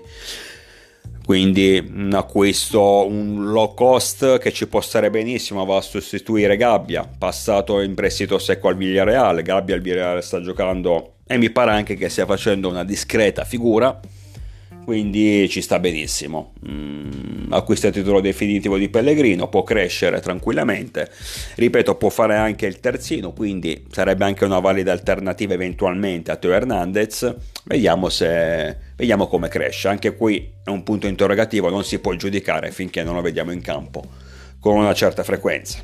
Quindi 1.23 1.83
un 1.93 2.13
acquisto, 2.13 3.05
un 3.07 3.51
low 3.51 3.73
cost 3.73 4.37
che 4.39 4.51
ci 4.51 4.67
può 4.67 4.81
stare 4.81 5.09
benissimo, 5.09 5.65
va 5.65 5.77
a 5.77 5.81
sostituire 5.81 6.57
Gabbia, 6.57 7.07
passato 7.17 7.79
in 7.81 7.93
prestito 7.93 8.37
secco 8.39 8.67
al 8.67 8.75
Villarreal. 8.75 9.41
Gabbia 9.41 9.75
al 9.75 9.81
Villarreal 9.81 10.23
sta 10.23 10.41
giocando 10.41 11.13
e 11.25 11.37
mi 11.37 11.49
pare 11.49 11.71
anche 11.71 11.95
che 11.95 12.09
stia 12.09 12.25
facendo 12.25 12.67
una 12.67 12.83
discreta 12.83 13.45
figura 13.45 13.99
quindi 14.83 15.47
ci 15.49 15.61
sta 15.61 15.79
benissimo. 15.79 16.53
Mm, 16.67 17.51
acquista 17.53 17.87
il 17.87 17.93
titolo 17.93 18.21
definitivo 18.21 18.77
di 18.77 18.89
Pellegrino, 18.89 19.47
può 19.47 19.63
crescere 19.63 20.19
tranquillamente. 20.19 21.09
Ripeto, 21.55 21.95
può 21.95 22.09
fare 22.09 22.35
anche 22.35 22.65
il 22.65 22.79
terzino, 22.79 23.31
quindi 23.33 23.85
sarebbe 23.91 24.25
anche 24.25 24.45
una 24.45 24.59
valida 24.59 24.91
alternativa 24.91 25.53
eventualmente 25.53 26.31
a 26.31 26.35
Teo 26.35 26.51
Hernandez. 26.51 27.35
Vediamo, 27.65 28.09
se, 28.09 28.77
vediamo 28.95 29.27
come 29.27 29.47
cresce. 29.47 29.87
Anche 29.87 30.15
qui 30.15 30.51
è 30.63 30.69
un 30.69 30.83
punto 30.83 31.07
interrogativo, 31.07 31.69
non 31.69 31.83
si 31.83 31.99
può 31.99 32.13
giudicare 32.15 32.71
finché 32.71 33.03
non 33.03 33.15
lo 33.15 33.21
vediamo 33.21 33.51
in 33.51 33.61
campo 33.61 34.03
con 34.59 34.77
una 34.77 34.93
certa 34.93 35.23
frequenza. 35.23 35.79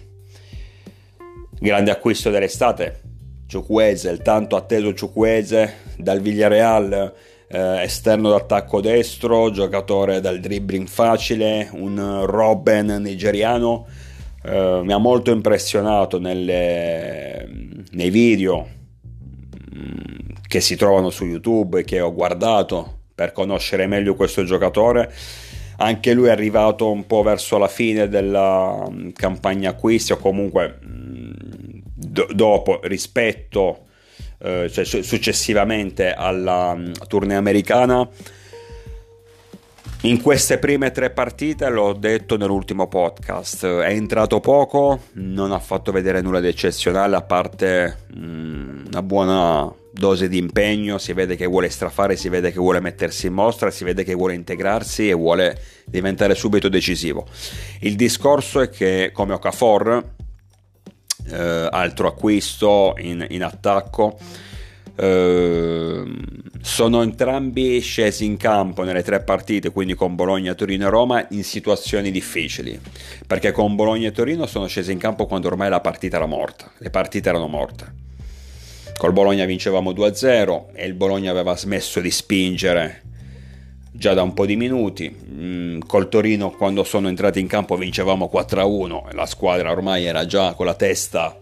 Grande 1.60 1.90
acquisto 1.90 2.30
dell'estate, 2.30 3.02
Ciucuese, 3.48 4.10
il 4.10 4.22
tanto 4.22 4.56
atteso 4.56 4.94
Ciucuese 4.94 5.78
dal 5.98 6.22
Villarreal 6.22 7.14
eh, 7.50 7.84
esterno 7.84 8.30
d'attacco 8.30 8.82
destro, 8.82 9.50
giocatore 9.52 10.20
dal 10.20 10.40
dribbling 10.40 10.88
facile, 10.88 11.70
un 11.74 12.26
Robben 12.26 13.02
nigeriano. 13.02 13.86
Eh, 14.44 14.82
mi 14.84 14.94
ha 14.94 14.98
molto 14.98 15.32
impressionato 15.32 16.20
nelle, 16.20 17.48
nei 17.92 18.10
video 18.10 18.68
mm, 19.76 20.36
che 20.48 20.60
si 20.60 20.76
trovano 20.76 21.10
su 21.10 21.26
YouTube 21.26 21.80
e 21.80 21.84
che 21.84 22.02
ho 22.02 22.14
guardato 22.14 23.00
per 23.16 23.32
conoscere 23.32 23.88
meglio 23.88 24.16
questo 24.16 24.44
giocatore. 24.44 25.12
Anche 25.80 26.14
lui 26.14 26.28
è 26.28 26.32
arrivato 26.32 26.90
un 26.90 27.06
po' 27.06 27.22
verso 27.22 27.58
la 27.58 27.68
fine 27.68 28.10
della 28.10 28.86
mm, 28.90 29.10
campagna 29.12 29.70
acquisti 29.70 30.12
o 30.12 30.18
comunque 30.18 30.80
mm, 30.84 31.32
do- 31.94 32.28
dopo 32.34 32.80
rispetto 32.84 33.87
eh, 34.40 34.70
cioè 34.72 34.86
successivamente 34.86 36.14
alla 36.14 36.72
um, 36.72 36.92
tournée 37.08 37.36
americana. 37.36 38.08
In 40.02 40.22
queste 40.22 40.60
prime 40.60 40.92
tre 40.92 41.10
partite, 41.10 41.68
l'ho 41.70 41.94
detto 41.94 42.38
nell'ultimo 42.38 42.88
podcast, 42.88 43.66
è 43.66 43.90
entrato 43.90 44.40
poco, 44.40 45.02
non 45.14 45.52
ha 45.52 45.60
fatto 45.60 45.92
vedere 45.92 46.22
nulla 46.22 46.40
di 46.40 46.48
eccezionale 46.48 47.16
a 47.16 47.24
parte 47.24 47.98
mm, 48.16 48.86
una 48.88 49.02
buona 49.02 49.74
dose 49.92 50.30
di 50.30 50.38
impegno, 50.38 51.00
si 51.00 51.14
vede 51.14 51.36
che 51.36 51.48
vuole 51.48 51.70
strafare, 51.70 52.16
si 52.16 52.30
vede 52.30 52.52
che 52.52 52.60
vuole 52.60 52.80
mettersi 52.80 53.26
in 53.26 53.34
mostra, 53.34 53.72
si 53.72 53.84
vede 53.84 54.04
che 54.04 54.14
vuole 54.14 54.36
integrarsi 54.36 55.10
e 55.10 55.14
vuole 55.14 55.60
diventare 55.86 56.36
subito 56.36 56.70
decisivo. 56.70 57.26
Il 57.80 57.96
discorso 57.96 58.62
è 58.62 58.70
che 58.70 59.10
come 59.12 59.34
Okafor 59.34 60.16
eh, 61.30 61.68
altro 61.70 62.08
acquisto 62.08 62.96
in, 63.00 63.26
in 63.30 63.44
attacco. 63.44 64.18
Eh, 64.96 66.04
sono 66.62 67.02
entrambi 67.02 67.80
scesi 67.80 68.26
in 68.26 68.38
campo 68.38 68.84
nelle 68.84 69.04
tre 69.04 69.22
partite, 69.22 69.72
quindi 69.72 69.94
con 69.94 70.16
Bologna, 70.16 70.54
Torino 70.54 70.88
e 70.88 70.90
Roma, 70.90 71.26
in 71.30 71.44
situazioni 71.44 72.12
difficili. 72.12 72.80
Perché 73.26 73.52
con 73.52 73.76
Bologna 73.76 74.08
e 74.08 74.12
Torino 74.12 74.46
sono 74.46 74.68
scesi 74.68 74.92
in 74.92 74.98
campo 74.98 75.26
quando 75.26 75.48
ormai 75.48 75.70
la 75.70 75.82
partita 75.82 76.18
era 76.18 76.26
morta, 76.26 76.72
le 76.78 76.90
partite 76.90 77.30
erano 77.30 77.48
morte. 77.48 78.06
Col 78.98 79.14
Bologna 79.14 79.46
vincevamo 79.46 79.92
2-0 79.92 80.66
e 80.74 80.88
il 80.88 80.96
Bologna 80.96 81.30
aveva 81.30 81.56
smesso 81.56 82.00
di 82.00 82.10
spingere 82.10 83.04
già 83.98 84.14
da 84.14 84.22
un 84.22 84.34
po' 84.34 84.46
di 84.46 84.56
minuti. 84.56 85.14
Mm, 85.14 85.80
col 85.88 86.08
Torino 86.08 86.52
quando 86.52 86.84
sono 86.84 87.08
entrati 87.08 87.40
in 87.40 87.48
campo 87.48 87.76
vincevamo 87.76 88.30
4-1 88.32 89.10
e 89.10 89.14
la 89.16 89.26
squadra 89.26 89.72
ormai 89.72 90.06
era 90.06 90.26
già 90.26 90.54
con 90.54 90.66
la 90.66 90.76
testa 90.76 91.40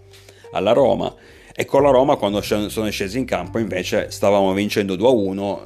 alla 0.52 0.72
Roma. 0.72 1.14
E 1.58 1.64
con 1.66 1.84
la 1.84 1.90
Roma 1.90 2.16
quando 2.16 2.42
sono 2.42 2.90
scesi 2.90 3.18
in 3.18 3.26
campo 3.26 3.60
invece 3.60 4.12
stavamo 4.12 4.54
vincendo 4.54 4.96
2-1, 4.96 5.60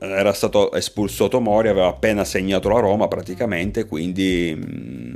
eh, 0.00 0.08
era 0.18 0.32
stato 0.32 0.72
espulso 0.72 1.28
Tomori, 1.28 1.68
aveva 1.68 1.88
appena 1.88 2.24
segnato 2.24 2.68
la 2.68 2.80
Roma 2.80 3.08
praticamente, 3.08 3.84
quindi... 3.84 4.54
Mm, 4.56 5.12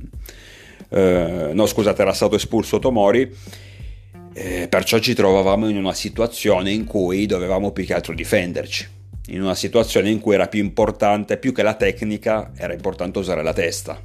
eh, 0.91 1.51
no 1.53 1.67
scusate, 1.67 2.03
era 2.03 2.13
stato 2.13 2.37
espulso 2.37 2.79
Tomori, 2.79 3.31
eh, 4.33 4.67
perciò 4.69 4.99
ci 4.99 5.15
trovavamo 5.15 5.69
in 5.69 5.77
una 5.77 5.93
situazione 5.93 6.71
in 6.71 6.85
cui 6.85 7.27
dovevamo 7.27 7.73
più 7.73 7.85
che 7.85 7.95
altro 7.95 8.15
difenderci 8.15 9.03
in 9.29 9.43
una 9.43 9.55
situazione 9.55 10.11
in 10.11 10.21
cui 10.21 10.35
era 10.35 10.49
più 10.49 10.63
importante, 10.63 11.39
più 11.39 11.53
che 11.53 11.63
la 11.63 11.75
tecnica, 11.75 12.53
era 12.57 12.73
importante 12.73 13.19
usare 13.19 13.43
la 13.43 13.53
testa. 13.53 13.99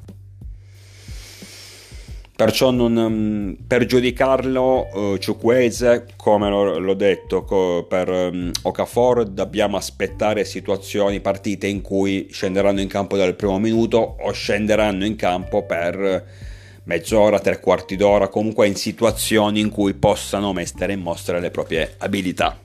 Perciò 2.39 2.71
non, 2.71 2.93
mm, 2.93 3.53
per 3.67 3.85
giudicarlo, 3.85 4.87
uh, 4.93 5.17
Ciuqueze, 5.17 6.05
come 6.15 6.49
l'ho, 6.49 6.93
detto 6.93 7.43
co, 7.43 7.85
per 7.85 8.07
um, 8.07 8.49
Okafor, 8.61 9.25
dobbiamo 9.25 9.75
aspettare 9.75 10.45
situazioni, 10.45 11.19
partite 11.19 11.67
in 11.67 11.81
cui 11.81 12.29
scenderanno 12.31 12.79
in 12.79 12.87
campo 12.87 13.17
dal 13.17 13.35
primo 13.35 13.59
minuto 13.59 14.15
o 14.21 14.31
scenderanno 14.31 15.03
in 15.03 15.17
campo 15.17 15.65
per 15.65 16.25
mezz'ora, 16.83 17.41
tre 17.41 17.59
quarti 17.59 17.97
d'ora, 17.97 18.29
comunque 18.29 18.67
in 18.67 18.75
situazioni 18.75 19.59
in 19.59 19.69
cui 19.69 19.93
possano 19.93 20.53
mettere 20.53 20.93
in 20.93 21.01
mostra 21.01 21.39
le 21.39 21.51
proprie 21.51 21.95
abilità. 21.97 22.57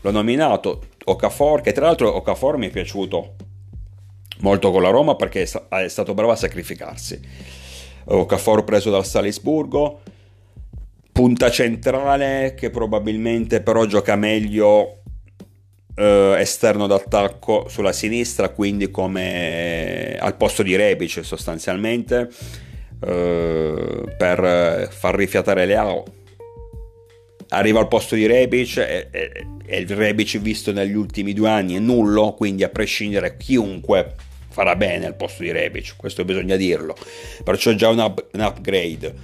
L'ho 0.00 0.10
nominato 0.10 0.80
Okafor, 1.04 1.60
che 1.60 1.72
tra 1.72 1.86
l'altro 1.86 2.14
Okafor 2.16 2.56
mi 2.56 2.68
è 2.68 2.70
piaciuto 2.70 3.36
molto 4.40 4.70
con 4.70 4.82
la 4.82 4.90
Roma 4.90 5.16
perché 5.16 5.42
è 5.42 5.88
stato 5.88 6.14
bravo 6.14 6.32
a 6.32 6.36
sacrificarsi. 6.36 7.20
Okafor 8.06 8.64
preso 8.64 8.90
dal 8.90 9.06
Salisburgo, 9.06 10.00
punta 11.12 11.50
centrale 11.50 12.54
che 12.56 12.70
probabilmente 12.70 13.62
però 13.62 13.86
gioca 13.86 14.16
meglio 14.16 15.02
eh, 15.94 16.34
esterno 16.38 16.86
d'attacco 16.86 17.68
sulla 17.68 17.92
sinistra, 17.92 18.50
quindi 18.50 18.90
come 18.90 20.16
al 20.18 20.36
posto 20.36 20.62
di 20.62 20.74
Rebic 20.76 21.24
sostanzialmente, 21.24 22.28
eh, 23.00 24.14
per 24.18 24.88
far 24.90 25.14
rifiatare 25.14 25.66
Leao. 25.66 26.04
Arriva 27.48 27.80
al 27.80 27.88
posto 27.88 28.14
di 28.14 28.26
Rebic 28.26 28.76
e, 28.78 29.08
e, 29.10 29.46
e 29.66 29.78
il 29.78 29.88
Rebic 29.88 30.38
visto 30.38 30.72
negli 30.72 30.94
ultimi 30.94 31.32
due 31.32 31.48
anni 31.48 31.74
è 31.74 31.78
nullo, 31.78 32.32
quindi 32.34 32.64
a 32.64 32.68
prescindere 32.68 33.36
chiunque 33.36 34.14
farà 34.48 34.76
bene 34.76 35.06
al 35.06 35.16
posto 35.16 35.42
di 35.42 35.50
Rebic, 35.50 35.94
questo 35.96 36.24
bisogna 36.24 36.56
dirlo. 36.56 36.96
Perciò 37.42 37.70
è 37.70 37.74
già 37.74 37.88
un, 37.88 37.98
up, 37.98 38.26
un 38.32 38.40
upgrade. 38.40 39.14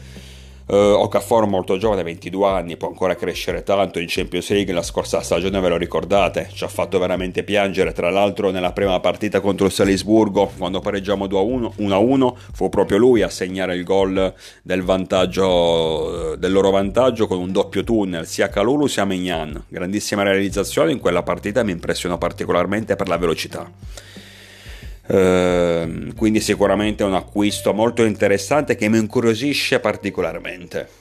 Uh, 0.71 0.95
Okafor 1.01 1.49
molto 1.49 1.79
giovane, 1.79 2.05
22 2.05 2.47
anni, 2.47 2.77
può 2.77 2.87
ancora 2.87 3.17
crescere 3.17 3.65
tanto 3.65 3.99
in 3.99 4.07
Champions 4.09 4.51
League, 4.51 4.73
la 4.73 4.85
scorsa 4.85 5.21
stagione 5.21 5.59
ve 5.59 5.69
lo 5.69 5.77
ricordate, 5.77 6.49
ci 6.53 6.63
ha 6.63 6.69
fatto 6.69 7.01
veramente 7.01 7.43
piangere, 7.43 7.91
tra 7.93 8.09
l'altro 8.09 8.53
nella 8.53 8.71
prima 8.71 9.01
partita 9.01 9.41
contro 9.41 9.67
il 9.67 9.73
Salisburgo, 9.73 10.53
quando 10.57 10.79
pareggiamo 10.79 11.25
2-1, 11.27 12.35
fu 12.53 12.69
proprio 12.69 12.99
lui 12.99 13.23
a 13.23 13.29
segnare 13.29 13.75
il 13.75 13.83
gol 13.83 14.33
del, 14.63 14.83
vantaggio, 14.85 16.37
del 16.39 16.53
loro 16.53 16.71
vantaggio 16.71 17.27
con 17.27 17.39
un 17.39 17.51
doppio 17.51 17.83
tunnel, 17.83 18.25
sia 18.29 18.49
Calulu 18.49 18.87
sia 18.87 19.05
Mignan, 19.05 19.65
grandissima 19.67 20.23
realizzazione 20.23 20.93
in 20.93 21.01
quella 21.01 21.25
partita, 21.25 21.65
mi 21.65 21.73
impressionò 21.73 22.17
particolarmente 22.17 22.95
per 22.95 23.09
la 23.09 23.17
velocità. 23.17 23.69
Ehm, 25.13 26.15
quindi 26.15 26.41
sicuramente 26.41 27.03
è 27.03 27.07
un 27.07 27.15
acquisto 27.15 27.73
molto 27.75 28.05
interessante 28.05 28.77
che 28.77 28.89
mi 28.89 28.99
incuriosisce 28.99 29.81
particolarmente. 29.81 30.99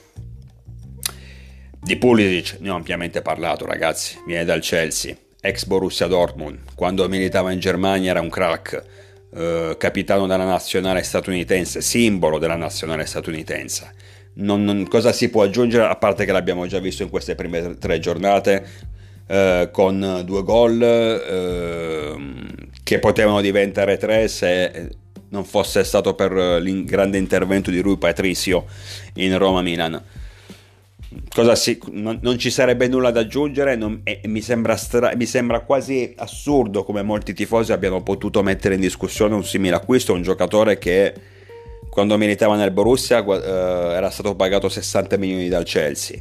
Di 1.80 1.96
Pulisic 1.96 2.58
ne 2.60 2.70
ho 2.70 2.74
ampiamente 2.74 3.22
parlato 3.22 3.64
ragazzi, 3.64 4.18
viene 4.26 4.44
dal 4.44 4.60
Chelsea, 4.60 5.16
ex 5.40 5.64
Borussia 5.64 6.06
Dortmund, 6.08 6.58
quando 6.74 7.08
militava 7.08 7.52
in 7.52 7.60
Germania 7.60 8.10
era 8.10 8.20
un 8.20 8.28
crack, 8.28 8.84
uh, 9.30 9.76
capitano 9.78 10.26
della 10.26 10.44
nazionale 10.44 11.02
statunitense, 11.02 11.80
simbolo 11.80 12.38
della 12.38 12.56
nazionale 12.56 13.06
statunitense. 13.06 13.94
Non, 14.32 14.62
non, 14.62 14.86
cosa 14.88 15.12
si 15.12 15.30
può 15.30 15.42
aggiungere 15.42 15.86
a 15.86 15.96
parte 15.96 16.24
che 16.24 16.32
l'abbiamo 16.32 16.66
già 16.66 16.78
visto 16.80 17.02
in 17.02 17.08
queste 17.08 17.34
prime 17.34 17.76
tre 17.78 17.98
giornate 17.98 18.66
eh, 19.30 19.68
con 19.70 20.22
due 20.24 20.42
gol 20.42 20.82
eh, 20.82 22.14
che 22.82 22.98
potevano 22.98 23.40
diventare 23.40 23.96
tre 23.96 24.26
se 24.26 24.88
non 25.28 25.44
fosse 25.44 25.84
stato 25.84 26.14
per 26.16 26.32
il 26.32 27.14
intervento 27.14 27.70
di 27.70 27.78
Rui 27.78 27.96
Patricio 27.96 28.66
in 29.14 29.38
Roma-Milan. 29.38 30.02
Si, 31.54 31.78
non, 31.92 32.18
non, 32.22 32.38
ci 32.38 32.50
sarebbe 32.50 32.88
nulla 32.88 33.12
da 33.12 33.20
aggiungere 33.20 33.76
non, 33.76 34.00
e, 34.02 34.20
mi, 34.24 34.40
sembra 34.40 34.76
stra, 34.76 35.12
mi, 35.14 35.26
sembra 35.26 35.60
quasi 35.60 36.12
assurdo 36.16 36.82
come 36.82 37.02
molti 37.02 37.32
tifosi 37.32 37.72
abbiano 37.72 38.02
potuto 38.02 38.42
mettere 38.42 38.74
in 38.74 38.80
discussione 38.80 39.34
un 39.34 39.44
simile 39.44 39.76
acquisto, 39.76 40.12
un 40.12 40.22
giocatore 40.22 40.78
che 40.78 41.14
quando 41.88 42.16
militava 42.16 42.56
nel 42.56 42.72
Borussia 42.72 43.24
eh, 43.24 43.94
era 43.94 44.10
stato 44.10 44.34
pagato 44.34 44.68
60 44.68 45.16
milioni 45.16 45.48
dal 45.48 45.64
Chelsea 45.64 46.20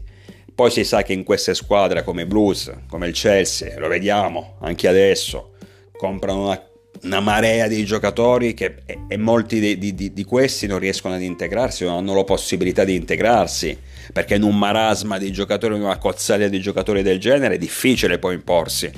poi 0.59 0.71
si 0.71 0.83
sa 0.83 1.03
che 1.03 1.13
in 1.13 1.23
queste 1.23 1.55
squadre 1.55 2.03
come 2.03 2.25
Blues, 2.25 2.69
come 2.89 3.07
il 3.07 3.13
Chelsea, 3.13 3.79
lo 3.79 3.87
vediamo 3.87 4.57
anche 4.59 4.89
adesso, 4.89 5.51
comprano 5.95 6.47
una, 6.47 6.61
una 7.03 7.21
marea 7.21 7.65
di 7.69 7.85
giocatori 7.85 8.53
che, 8.53 8.79
e, 8.85 8.99
e 9.07 9.15
molti 9.15 9.77
di, 9.77 9.95
di, 9.95 10.11
di, 10.11 10.23
questi 10.25 10.67
non 10.67 10.79
riescono 10.79 11.13
ad 11.13 11.21
integrarsi, 11.21 11.85
non 11.85 11.99
hanno 11.99 12.13
la 12.13 12.25
possibilità 12.25 12.83
di 12.83 12.93
integrarsi, 12.93 13.79
perché 14.11 14.35
in 14.35 14.43
un 14.43 14.57
marasma 14.57 15.17
di 15.17 15.31
giocatori, 15.31 15.75
in 15.75 15.81
una 15.81 15.97
cozzaglia 15.97 16.49
di 16.49 16.59
giocatori 16.59 17.03
del 17.03 17.21
genere 17.21 17.55
è 17.55 17.57
difficile 17.57 18.19
poi 18.19 18.33
imporsi. 18.33 18.91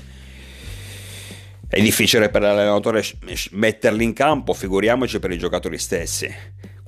È 1.69 1.79
difficile 1.79 2.29
per 2.29 2.41
l'allenatore 2.41 3.03
metterli 3.51 4.03
in 4.03 4.13
campo, 4.13 4.53
figuriamoci 4.53 5.19
per 5.19 5.29
i 5.29 5.37
giocatori 5.37 5.77
stessi 5.77 6.33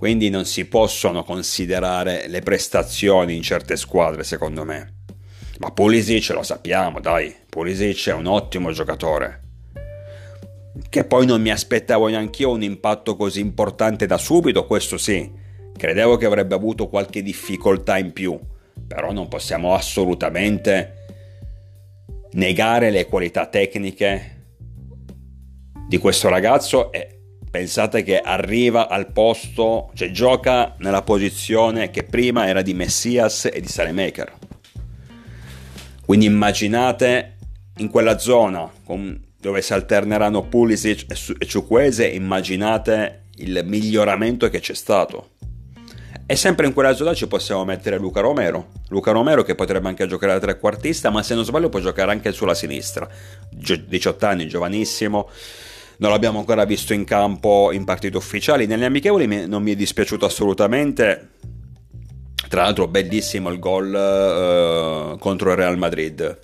quindi 0.04 0.30
non 0.30 0.44
si 0.44 0.66
possono 0.66 1.24
considerare 1.24 2.28
le 2.28 2.42
prestazioni 2.42 3.38
in 3.38 3.42
certe 3.42 3.78
squadre 3.78 4.26
secondo 4.26 4.66
me. 4.66 4.96
Ma 5.60 5.72
Pulisic 5.72 6.32
lo 6.32 6.44
sappiamo, 6.44 7.00
dai, 7.00 7.34
Pulisic 7.48 8.10
è 8.10 8.14
un 8.14 8.26
ottimo 8.26 8.74
giocatore. 8.74 9.44
Che 10.90 11.06
poi 11.06 11.26
non 11.26 11.42
mi 11.42 11.52
aspettavo 11.52 12.10
neanche 12.10 12.42
io 12.42 12.52
un 12.52 12.64
impatto 12.64 13.16
così 13.16 13.40
importante 13.40 14.06
da 14.06 14.18
subito, 14.18 14.66
questo 14.66 14.98
sì. 14.98 15.32
Credevo 15.74 16.18
che 16.18 16.26
avrebbe 16.26 16.54
avuto 16.54 16.90
qualche 16.90 17.24
difficoltà 17.24 17.98
in 17.98 18.12
più, 18.12 18.38
però 18.86 19.14
non 19.14 19.30
possiamo 19.30 19.74
assolutamente 19.74 21.06
negare 22.34 22.90
le 22.92 23.06
qualità 23.06 23.46
tecniche 23.46 24.48
di 25.88 25.98
questo 25.98 26.28
ragazzo 26.28 26.92
e 26.92 27.23
pensate 27.54 28.02
che 28.02 28.18
arriva 28.20 28.90
al 28.90 29.12
posto, 29.12 29.92
cioè 29.94 30.10
gioca 30.10 30.74
nella 30.80 31.04
posizione 31.04 31.92
che 31.92 32.02
prima 32.02 32.48
era 32.48 32.64
di 32.64 32.74
Messias 32.74 33.46
e 33.46 33.62
di 33.62 33.68
Salemaker. 33.68 34.34
Quindi 36.04 36.26
immaginate 36.26 37.38
in 37.78 37.92
quella 37.92 38.18
zona 38.18 38.68
con, 38.84 39.22
dove 39.40 39.62
si 39.62 39.72
alterneranno 39.72 40.42
Pulisic 40.48 41.06
e 41.38 41.46
Ciuquese, 41.46 42.08
immaginate 42.08 43.26
il 43.36 43.62
miglioramento 43.64 44.50
che 44.50 44.60
c'è 44.60 44.74
stato. 44.74 45.34
E 46.26 46.36
sempre 46.36 46.66
in 46.66 46.74
quella 46.74 46.96
zona 46.96 47.14
ci 47.14 47.28
possiamo 47.28 47.64
mettere 47.66 48.00
Luca 48.00 48.22
Romero. 48.22 48.70
Luca 48.88 49.12
Romero 49.12 49.44
che 49.44 49.54
potrebbe 49.54 49.90
anche 49.90 50.08
giocare 50.08 50.34
da 50.34 50.40
trequartista, 50.40 51.12
ma 51.12 51.22
se 51.22 51.36
non 51.36 51.46
sbaglio 51.46 51.70
può 51.70 51.80
giocare 51.80 52.10
anche 52.10 52.32
sulla 52.32 52.56
sinistra. 52.56 53.08
18 53.52 54.26
anni, 54.26 54.48
giovanissimo 54.48 55.30
non 56.04 56.12
l'abbiamo 56.12 56.40
ancora 56.40 56.66
visto 56.66 56.94
in 56.94 57.06
campo 57.06 57.72
in 57.72 57.86
partite 57.86 58.18
ufficiali. 58.18 58.66
Nelle 58.66 58.84
amichevoli 58.84 59.48
non 59.48 59.64
mi 59.64 59.72
è 59.72 59.76
dispiaciuto 59.76 60.26
assolutamente. 60.26 61.30
Tra 62.50 62.64
l'altro, 62.64 62.90
bellissimo 62.90 63.50
il 63.50 63.58
gol 63.58 63.96
eh, 63.96 65.18
contro 65.18 65.52
il 65.52 65.56
Real 65.56 65.78
Madrid. 65.78 66.40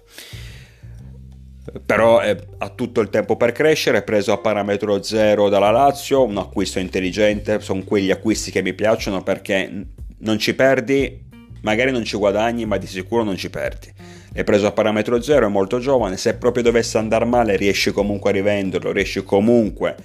Però 1.85 2.21
eh, 2.21 2.37
ha 2.57 2.69
tutto 2.69 3.01
il 3.01 3.09
tempo 3.09 3.35
per 3.35 3.51
crescere, 3.51 4.01
preso 4.01 4.31
a 4.31 4.37
parametro 4.37 5.03
zero 5.03 5.49
dalla 5.49 5.71
Lazio, 5.71 6.23
un 6.23 6.37
acquisto 6.37 6.79
intelligente, 6.79 7.59
sono 7.59 7.83
quegli 7.83 8.11
acquisti 8.11 8.51
che 8.51 8.61
mi 8.61 8.73
piacciono 8.73 9.23
perché 9.23 9.87
non 10.19 10.39
ci 10.39 10.55
perdi, 10.55 11.27
magari 11.63 11.91
non 11.91 12.05
ci 12.05 12.15
guadagni, 12.15 12.65
ma 12.65 12.77
di 12.77 12.87
sicuro 12.87 13.23
non 13.23 13.35
ci 13.35 13.49
perdi 13.49 13.93
è 14.31 14.43
preso 14.43 14.67
a 14.67 14.71
parametro 14.71 15.21
zero, 15.21 15.47
è 15.47 15.49
molto 15.49 15.79
giovane, 15.79 16.17
se 16.17 16.35
proprio 16.35 16.63
dovesse 16.63 16.97
andare 16.97 17.25
male 17.25 17.55
riesci 17.55 17.91
comunque 17.91 18.29
a 18.29 18.33
rivenderlo, 18.33 18.91
riesci 18.91 19.23
comunque 19.23 19.95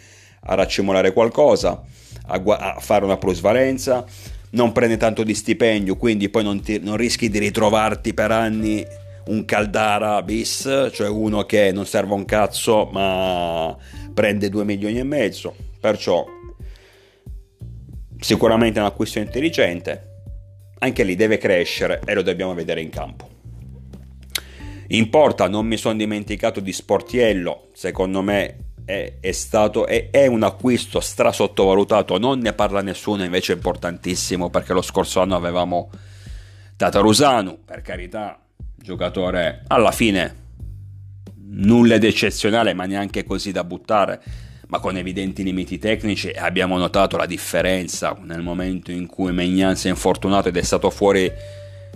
a 0.46 0.54
raccimolare 0.54 1.12
qualcosa, 1.12 1.82
a, 2.26 2.38
gu- 2.38 2.56
a 2.58 2.76
fare 2.80 3.04
una 3.04 3.16
plusvalenza, 3.16 4.04
non 4.50 4.72
prende 4.72 4.96
tanto 4.96 5.22
di 5.22 5.34
stipendio, 5.34 5.96
quindi 5.96 6.28
poi 6.28 6.42
non, 6.42 6.60
ti, 6.62 6.78
non 6.80 6.96
rischi 6.96 7.28
di 7.28 7.38
ritrovarti 7.38 8.14
per 8.14 8.30
anni 8.30 8.84
un 9.26 9.44
Caldara 9.44 10.22
bis, 10.22 10.90
cioè 10.92 11.08
uno 11.08 11.44
che 11.44 11.72
non 11.72 11.86
serve 11.86 12.14
un 12.14 12.24
cazzo 12.24 12.88
ma 12.92 13.76
prende 14.12 14.48
2 14.48 14.64
milioni 14.64 14.98
e 14.98 15.04
mezzo, 15.04 15.54
perciò 15.80 16.24
sicuramente 18.18 18.78
è 18.78 18.82
un 18.82 18.88
acquisto 18.88 19.18
intelligente, 19.18 20.12
anche 20.78 21.02
lì 21.04 21.14
deve 21.14 21.38
crescere 21.38 22.00
e 22.04 22.14
lo 22.14 22.22
dobbiamo 22.22 22.54
vedere 22.54 22.80
in 22.80 22.90
campo. 22.90 23.33
In 24.88 25.08
porta 25.08 25.48
non 25.48 25.66
mi 25.66 25.76
sono 25.76 25.96
dimenticato 25.96 26.60
di 26.60 26.72
Sportiello, 26.72 27.68
secondo 27.72 28.22
me 28.22 28.56
è, 28.84 29.14
è 29.20 29.32
stato 29.32 29.86
è, 29.86 30.10
è, 30.10 30.26
un 30.26 30.42
acquisto 30.42 31.00
stra 31.00 31.32
sottovalutato, 31.32 32.18
non 32.18 32.38
ne 32.38 32.52
parla 32.52 32.82
nessuno, 32.82 33.24
invece 33.24 33.52
è 33.52 33.56
importantissimo 33.56 34.50
perché 34.50 34.72
lo 34.72 34.82
scorso 34.82 35.20
anno 35.20 35.36
avevamo 35.36 35.90
Tatarusanu, 36.76 37.60
per 37.64 37.82
carità, 37.82 38.38
giocatore 38.76 39.62
alla 39.68 39.92
fine 39.92 40.42
nulla 41.46 41.98
di 41.98 42.06
eccezionale, 42.06 42.74
ma 42.74 42.84
neanche 42.84 43.24
così 43.24 43.52
da 43.52 43.64
buttare, 43.64 44.22
ma 44.68 44.80
con 44.80 44.96
evidenti 44.96 45.42
limiti 45.42 45.78
tecnici 45.78 46.30
e 46.30 46.38
abbiamo 46.38 46.76
notato 46.76 47.16
la 47.16 47.26
differenza 47.26 48.16
nel 48.22 48.42
momento 48.42 48.90
in 48.90 49.06
cui 49.06 49.32
Megnan 49.32 49.76
si 49.76 49.86
è 49.86 49.90
infortunato 49.90 50.48
ed 50.48 50.56
è 50.56 50.62
stato 50.62 50.90
fuori 50.90 51.30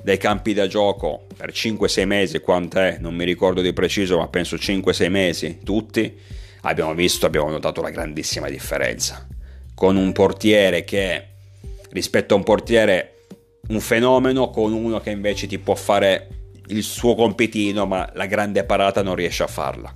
dai 0.02 0.18
campi 0.18 0.54
da 0.54 0.66
gioco 0.66 1.26
per 1.36 1.50
5-6 1.50 2.06
mesi, 2.06 2.40
quant'è, 2.40 2.98
non 3.00 3.14
mi 3.14 3.24
ricordo 3.24 3.60
di 3.60 3.72
preciso, 3.72 4.18
ma 4.18 4.28
penso 4.28 4.56
5-6 4.56 5.08
mesi, 5.10 5.58
tutti, 5.64 6.18
abbiamo 6.62 6.94
visto, 6.94 7.26
abbiamo 7.26 7.50
notato 7.50 7.80
la 7.80 7.90
grandissima 7.90 8.48
differenza. 8.48 9.26
Con 9.74 9.96
un 9.96 10.12
portiere 10.12 10.84
che 10.84 11.26
rispetto 11.90 12.34
a 12.34 12.36
un 12.36 12.44
portiere 12.44 13.12
un 13.68 13.80
fenomeno, 13.80 14.50
con 14.50 14.72
uno 14.72 15.00
che 15.00 15.10
invece 15.10 15.46
ti 15.46 15.58
può 15.58 15.74
fare 15.74 16.28
il 16.68 16.82
suo 16.82 17.14
compitino, 17.14 17.86
ma 17.86 18.10
la 18.14 18.26
grande 18.26 18.64
parata 18.64 19.02
non 19.02 19.14
riesce 19.14 19.42
a 19.42 19.46
farla. 19.46 19.92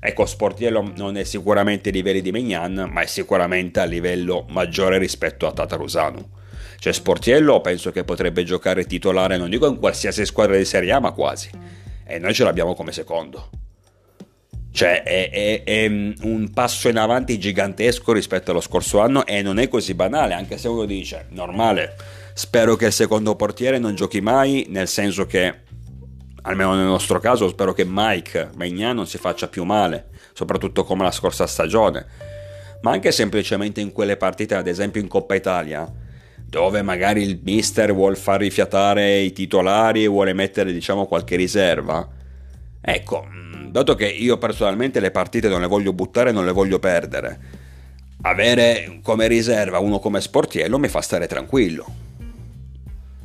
Ecco, 0.00 0.26
Sportiello 0.26 0.92
non 0.96 1.16
è 1.16 1.24
sicuramente 1.24 1.88
ai 1.88 1.94
livelli 1.94 2.20
di 2.20 2.30
Megnan, 2.30 2.90
ma 2.92 3.00
è 3.00 3.06
sicuramente 3.06 3.80
a 3.80 3.84
livello 3.84 4.44
maggiore 4.50 4.98
rispetto 4.98 5.46
a 5.46 5.52
Tatarusanu. 5.52 6.28
Cioè 6.78 6.92
Sportiello 6.92 7.60
penso 7.60 7.90
che 7.90 8.04
potrebbe 8.04 8.44
giocare 8.44 8.84
titolare, 8.84 9.36
non 9.36 9.50
dico 9.50 9.66
in 9.66 9.78
qualsiasi 9.78 10.24
squadra 10.24 10.56
di 10.56 10.64
Serie 10.64 10.92
A, 10.92 11.00
ma 11.00 11.12
quasi. 11.12 11.50
E 12.06 12.18
noi 12.18 12.34
ce 12.34 12.44
l'abbiamo 12.44 12.74
come 12.74 12.92
secondo. 12.92 13.50
Cioè 14.74 15.04
è, 15.04 15.30
è, 15.30 15.62
è, 15.62 15.86
un 15.86 16.50
passo 16.52 16.88
in 16.88 16.98
avanti 16.98 17.38
gigantesco 17.38 18.12
rispetto 18.12 18.50
allo 18.50 18.60
scorso 18.60 18.98
anno 18.98 19.24
e 19.24 19.40
non 19.40 19.60
è 19.60 19.68
così 19.68 19.94
banale, 19.94 20.34
anche 20.34 20.58
se 20.58 20.66
uno 20.66 20.84
dice, 20.84 21.26
normale, 21.30 21.94
spero 22.34 22.74
che 22.74 22.86
il 22.86 22.92
secondo 22.92 23.36
portiere 23.36 23.78
non 23.78 23.94
giochi 23.94 24.20
mai, 24.20 24.66
nel 24.70 24.88
senso 24.88 25.26
che, 25.26 25.60
almeno 26.42 26.74
nel 26.74 26.86
nostro 26.86 27.20
caso, 27.20 27.46
spero 27.46 27.72
che 27.72 27.84
Mike 27.86 28.50
Magnan 28.56 28.96
non 28.96 29.06
si 29.06 29.16
faccia 29.16 29.46
più 29.46 29.62
male, 29.62 30.08
soprattutto 30.32 30.82
come 30.82 31.04
la 31.04 31.12
scorsa 31.12 31.46
stagione, 31.46 32.04
ma 32.82 32.90
anche 32.90 33.12
semplicemente 33.12 33.80
in 33.80 33.92
quelle 33.92 34.16
partite, 34.16 34.56
ad 34.56 34.66
esempio 34.66 35.00
in 35.00 35.06
Coppa 35.06 35.36
Italia, 35.36 35.88
dove 36.46 36.82
magari 36.82 37.22
il 37.22 37.40
mister 37.42 37.92
vuole 37.92 38.16
far 38.16 38.40
rifiatare 38.40 39.18
i 39.18 39.32
titolari 39.32 40.04
e 40.04 40.08
vuole 40.08 40.32
mettere 40.32 40.72
diciamo 40.72 41.06
qualche 41.06 41.36
riserva. 41.36 42.08
Ecco, 42.80 43.26
dato 43.70 43.94
che 43.94 44.06
io 44.06 44.38
personalmente 44.38 45.00
le 45.00 45.10
partite 45.10 45.48
non 45.48 45.60
le 45.60 45.66
voglio 45.66 45.92
buttare, 45.92 46.30
non 46.30 46.44
le 46.44 46.52
voglio 46.52 46.78
perdere, 46.78 47.40
avere 48.22 49.00
come 49.02 49.26
riserva 49.26 49.78
uno 49.78 49.98
come 49.98 50.20
sportiello 50.20 50.78
mi 50.78 50.88
fa 50.88 51.00
stare 51.00 51.26
tranquillo. 51.26 52.02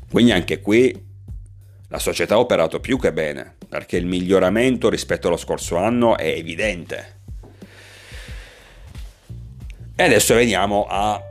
Quindi 0.09 0.31
anche 0.31 0.59
qui 0.61 1.07
la 1.89 1.99
società 1.99 2.35
ha 2.35 2.39
operato 2.39 2.79
più 2.79 2.97
che 2.97 3.13
bene, 3.13 3.55
perché 3.67 3.97
il 3.97 4.05
miglioramento 4.05 4.89
rispetto 4.89 5.27
allo 5.27 5.37
scorso 5.37 5.77
anno 5.77 6.17
è 6.17 6.27
evidente. 6.27 7.17
E 9.95 10.03
adesso 10.03 10.33
veniamo 10.33 10.85
a 10.89 11.21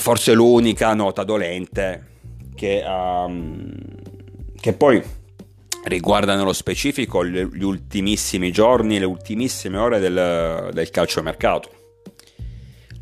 forse 0.00 0.32
l'unica 0.32 0.94
nota 0.94 1.24
dolente 1.24 2.06
che, 2.54 2.82
um, 2.84 3.70
che 4.58 4.72
poi 4.72 5.02
riguarda 5.84 6.34
nello 6.34 6.52
specifico 6.52 7.24
gli 7.24 7.62
ultimissimi 7.62 8.50
giorni, 8.50 8.98
le 8.98 9.04
ultimissime 9.04 9.76
ore 9.76 9.98
del, 9.98 10.70
del 10.72 10.90
calciomercato. 10.90 11.70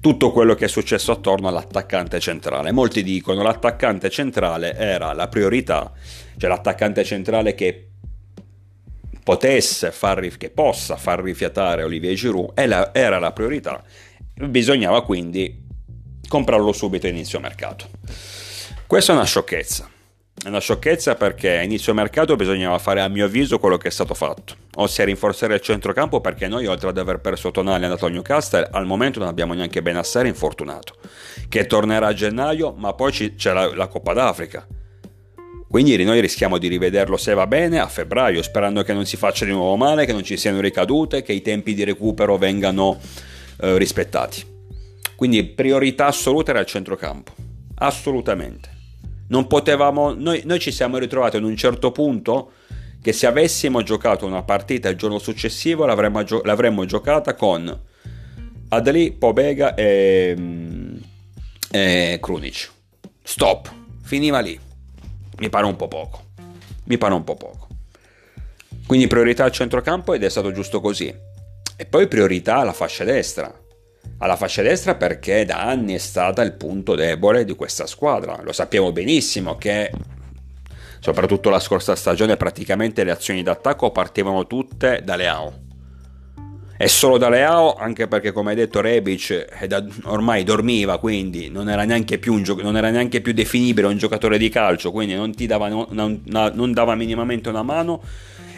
Tutto 0.01 0.31
quello 0.31 0.55
che 0.55 0.67
è 0.67 0.69
successo 0.69 1.13
attorno 1.13 1.49
all'attaccante 1.49 2.21
centrale. 2.21 2.71
Molti 2.73 3.03
dicono 3.03 3.43
l'attaccante 3.43 4.11
centrale 4.11 4.75
era 4.77 5.13
la 5.13 5.29
priorità, 5.29 5.93
cioè 6.37 6.49
l'attaccante 6.49 7.05
centrale 7.05 7.55
che 7.55 7.89
potesse 9.23 9.91
far, 9.91 10.21
che 10.37 10.51
possa 10.51 10.97
far 10.97 11.21
rifiatare 11.21 11.83
Olivier 11.83 12.15
Giroud 12.15 12.53
era 12.55 13.19
la 13.19 13.33
priorità. 13.33 13.83
Bisognava 14.35 15.03
quindi 15.03 15.67
comprarlo 16.29 16.73
subito 16.73 17.07
a 17.07 17.11
inizio 17.11 17.41
mercato. 17.41 17.89
Questa 18.87 19.13
è 19.13 19.15
una 19.15 19.25
sciocchezza 19.25 19.97
è 20.45 20.49
una 20.49 20.61
sciocchezza 20.61 21.17
perché 21.17 21.59
a 21.59 21.63
inizio 21.63 21.93
mercato 21.93 22.37
bisognava 22.37 22.79
fare 22.79 23.01
a 23.01 23.09
mio 23.09 23.25
avviso 23.25 23.59
quello 23.59 23.77
che 23.77 23.89
è 23.89 23.91
stato 23.91 24.15
fatto, 24.15 24.55
ossia 24.77 25.05
rinforzare 25.05 25.55
il 25.55 25.61
centrocampo 25.61 26.21
perché 26.21 26.47
noi 26.47 26.67
oltre 26.67 26.91
ad 26.91 26.99
aver 26.99 27.19
perso 27.19 27.51
Tonali 27.51 27.85
andato 27.85 28.07
al 28.07 28.13
Newcastle 28.13 28.69
al 28.71 28.87
momento 28.87 29.19
non 29.19 29.27
abbiamo 29.27 29.55
neanche 29.55 29.83
Benassere 29.83 30.29
infortunato, 30.29 30.95
che 31.49 31.67
tornerà 31.67 32.07
a 32.07 32.15
gennaio 32.15 32.73
ma 32.73 32.93
poi 32.93 33.35
c'è 33.35 33.53
la, 33.53 33.75
la 33.75 33.89
Coppa 33.89 34.13
d'Africa. 34.13 34.67
Quindi 35.69 36.03
noi 36.03 36.21
rischiamo 36.21 36.57
di 36.57 36.69
rivederlo 36.69 37.17
se 37.17 37.35
va 37.35 37.47
bene 37.47 37.79
a 37.81 37.89
febbraio, 37.89 38.41
sperando 38.41 38.83
che 38.85 38.95
non 38.95 39.05
si 39.05 39.17
faccia 39.17 39.45
di 39.45 39.51
nuovo 39.51 39.77
male, 39.77 40.07
che 40.07 40.13
non 40.13 40.23
ci 40.23 40.39
siano 40.39 40.61
ricadute, 40.61 41.23
che 41.23 41.33
i 41.33 41.43
tempi 41.43 41.75
di 41.75 41.85
recupero 41.85 42.39
vengano 42.39 42.99
eh, 43.61 43.77
rispettati. 43.77 44.58
Quindi 45.19 45.43
priorità 45.43 46.07
assoluta 46.07 46.53
era 46.53 46.61
il 46.61 46.67
centrocampo, 46.67 47.35
assolutamente 47.79 48.77
non 49.29 49.47
potevamo, 49.49 50.13
noi, 50.15 50.43
noi 50.45 50.59
ci 50.59 50.71
siamo 50.71 50.99
ritrovati 50.99 51.37
ad 51.37 51.45
un 51.45 51.57
certo 51.57 51.91
punto 51.91 52.53
che 53.01 53.13
se 53.13 53.27
avessimo 53.27 53.83
giocato 53.83 54.27
una 54.27 54.43
partita 54.43 54.89
il 54.89 54.97
giorno 54.97 55.19
successivo 55.19 55.87
l'avremmo, 55.87 56.23
l'avremmo 56.45 56.85
giocata 56.85 57.35
con 57.35 57.81
Adli, 58.69 59.13
Pobega 59.13 59.75
e, 59.75 60.37
e 61.71 62.19
Krunic. 62.21 62.71
Stop, 63.23 63.73
finiva 64.03 64.41
lì. 64.41 64.57
Mi 65.39 65.49
pare 65.49 65.67
un 65.67 65.77
po' 65.77 65.89
poco. 65.89 66.27
Mi 66.85 66.97
pare 66.97 67.15
un 67.15 67.25
po' 67.25 67.35
poco. 67.37 67.67
Quindi 68.87 69.07
priorità 69.07 69.45
al 69.45 69.53
centrocampo 69.53 70.15
ed 70.15 70.23
è 70.23 70.29
stato 70.29 70.53
giusto 70.53 70.81
così. 70.81 71.13
E 71.77 71.87
poi 71.87 72.09
priorità 72.09 72.59
alla 72.59 72.73
fascia 72.73 73.05
destra 73.05 73.53
alla 74.19 74.37
fascia 74.37 74.63
destra 74.63 74.95
perché 74.95 75.45
da 75.45 75.63
anni 75.63 75.95
è 75.95 75.99
stata 75.99 76.43
il 76.43 76.53
punto 76.53 76.95
debole 76.95 77.45
di 77.45 77.55
questa 77.55 77.87
squadra. 77.87 78.41
Lo 78.43 78.53
sappiamo 78.53 78.93
benissimo 78.93 79.57
che 79.57 79.91
soprattutto 81.01 81.51
la 81.51 81.61
scorsa 81.61 81.95
stagione 81.95 82.37
praticamente 82.37 83.05
le 83.05 83.11
azioni 83.11 83.43
d'attacco 83.43 83.91
partivano 83.91 84.47
tutte 84.47 85.03
da 85.05 85.17
Leao. 85.17 85.67
E 86.81 86.87
solo 86.87 87.19
da 87.19 87.29
Leao, 87.29 87.75
anche 87.75 88.07
perché 88.07 88.31
come 88.31 88.51
hai 88.51 88.57
detto 88.57 88.81
Rebic 88.81 89.47
ormai 90.05 90.45
dormiva, 90.45 90.99
quindi 90.99 91.49
non 91.49 91.69
era, 91.69 91.85
gio- 91.85 92.63
non 92.63 92.77
era, 92.77 92.91
neanche 92.91 93.21
più 93.21 93.33
definibile 93.33 93.89
un 93.89 93.97
giocatore 93.97 94.39
di 94.39 94.49
calcio, 94.49 94.93
quindi 94.93 95.15
non, 95.15 95.33
dava, 95.37 95.67
non, 95.67 96.23
non 96.25 96.73
dava 96.73 96.95
minimamente 96.95 97.49
una 97.49 97.65
mano 97.65 98.01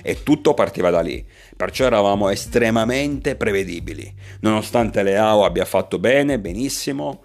e 0.02 0.22
tutto 0.22 0.54
partiva 0.54 0.90
da 0.90 1.00
lì. 1.00 1.24
Perciò 1.56 1.86
eravamo 1.86 2.28
estremamente 2.28 3.36
prevedibili. 3.36 4.12
Nonostante 4.40 5.02
Leao 5.02 5.44
abbia 5.44 5.64
fatto 5.64 5.98
bene, 5.98 6.38
benissimo, 6.38 7.24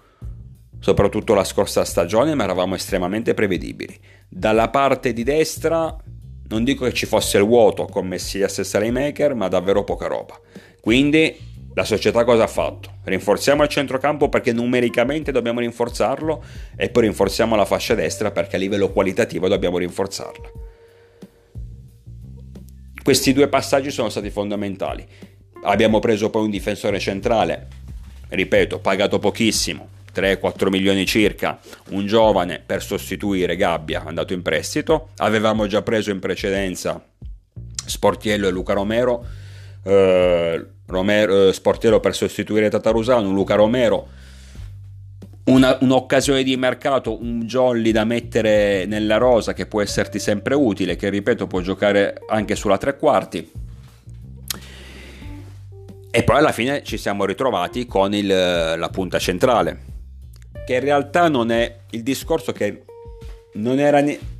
soprattutto 0.80 1.34
la 1.34 1.44
scorsa 1.44 1.84
stagione, 1.84 2.34
ma 2.34 2.44
eravamo 2.44 2.74
estremamente 2.74 3.34
prevedibili. 3.34 3.98
Dalla 4.28 4.68
parte 4.68 5.12
di 5.12 5.22
destra 5.22 5.96
non 6.48 6.64
dico 6.64 6.84
che 6.84 6.92
ci 6.92 7.06
fosse 7.06 7.38
il 7.38 7.44
vuoto 7.44 7.86
con 7.86 8.06
Messias 8.06 8.58
e 8.58 8.64
Salemaker, 8.64 9.34
ma 9.34 9.48
davvero 9.48 9.84
poca 9.84 10.06
roba. 10.06 10.38
Quindi 10.80 11.54
la 11.74 11.84
società 11.84 12.24
cosa 12.24 12.44
ha 12.44 12.48
fatto? 12.48 12.90
Rinforziamo 13.04 13.62
il 13.62 13.68
centrocampo 13.68 14.28
perché 14.28 14.52
numericamente 14.52 15.32
dobbiamo 15.32 15.60
rinforzarlo 15.60 16.42
e 16.76 16.88
poi 16.88 17.02
rinforziamo 17.02 17.54
la 17.54 17.64
fascia 17.64 17.94
destra 17.94 18.30
perché 18.30 18.56
a 18.56 18.58
livello 18.58 18.90
qualitativo 18.90 19.48
dobbiamo 19.48 19.78
rinforzarla. 19.78 20.65
Questi 23.06 23.32
due 23.32 23.46
passaggi 23.46 23.92
sono 23.92 24.08
stati 24.08 24.30
fondamentali. 24.30 25.06
Abbiamo 25.62 26.00
preso 26.00 26.28
poi 26.28 26.42
un 26.42 26.50
difensore 26.50 26.98
centrale, 26.98 27.68
ripeto, 28.30 28.80
pagato 28.80 29.20
pochissimo, 29.20 29.90
3-4 30.12 30.68
milioni 30.70 31.06
circa, 31.06 31.60
un 31.90 32.04
giovane 32.04 32.60
per 32.66 32.82
sostituire 32.82 33.54
Gabbia 33.54 34.02
andato 34.04 34.32
in 34.32 34.42
prestito. 34.42 35.10
Avevamo 35.18 35.68
già 35.68 35.82
preso 35.82 36.10
in 36.10 36.18
precedenza 36.18 37.00
Sportiello 37.84 38.48
e 38.48 38.50
Luca 38.50 38.72
Romero, 38.72 39.24
eh, 39.84 40.66
Romero 40.86 41.46
eh, 41.46 41.52
Sportiello 41.52 42.00
per 42.00 42.12
sostituire 42.12 42.68
Tatarusano, 42.68 43.30
Luca 43.30 43.54
Romero 43.54 44.08
una, 45.46 45.78
un'occasione 45.80 46.42
di 46.42 46.56
mercato, 46.56 47.20
un 47.20 47.42
jolly 47.42 47.92
da 47.92 48.04
mettere 48.04 48.84
nella 48.86 49.16
rosa 49.16 49.52
che 49.52 49.66
può 49.66 49.80
esserti 49.80 50.18
sempre 50.18 50.54
utile, 50.54 50.96
che 50.96 51.08
ripeto 51.08 51.46
può 51.46 51.60
giocare 51.60 52.22
anche 52.28 52.56
sulla 52.56 52.78
tre 52.78 52.96
quarti. 52.96 53.50
E 56.10 56.22
poi 56.22 56.36
alla 56.36 56.52
fine 56.52 56.82
ci 56.82 56.96
siamo 56.96 57.24
ritrovati 57.24 57.86
con 57.86 58.14
il, 58.14 58.26
la 58.26 58.88
punta 58.90 59.18
centrale, 59.18 59.82
che 60.64 60.74
in 60.74 60.80
realtà 60.80 61.28
non 61.28 61.50
è 61.50 61.80
il 61.90 62.02
discorso 62.02 62.52
che 62.52 62.84
non 63.54 63.78
era... 63.78 64.00
Ne- 64.00 64.34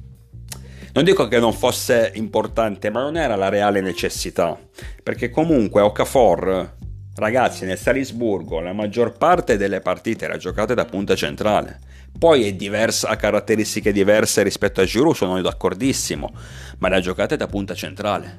non 0.95 1.05
dico 1.05 1.29
che 1.29 1.39
non 1.39 1.53
fosse 1.53 2.13
importante, 2.15 2.89
ma 2.89 3.03
non 3.03 3.19
era 3.19 3.37
la 3.37 3.51
reale 3.51 3.83
necessità, 3.83 4.59
perché 5.03 5.29
comunque 5.29 5.83
Okafor 5.83 6.75
Ragazzi, 7.17 7.65
nel 7.65 7.79
Salisburgo 7.79 8.61
la 8.61 8.75
maggior 8.75 9.17
parte 9.17 9.57
delle 9.57 9.81
partite 9.81 10.27
era 10.27 10.37
giocate 10.37 10.75
da 10.75 10.85
punta 10.85 11.15
centrale. 11.15 11.81
Poi 12.19 12.47
è 12.47 12.53
diversa, 12.53 13.09
ha 13.09 13.17
caratteristiche 13.17 13.91
diverse 13.91 14.43
rispetto 14.43 14.83
a 14.83 14.85
Giroud, 14.85 15.15
sono 15.15 15.41
d'accordissimo, 15.41 16.31
ma 16.79 16.89
le 16.89 16.97
ha 16.97 17.01
giocate 17.01 17.39
da 17.39 17.47
punta 17.47 17.75
centrale. 17.75 18.39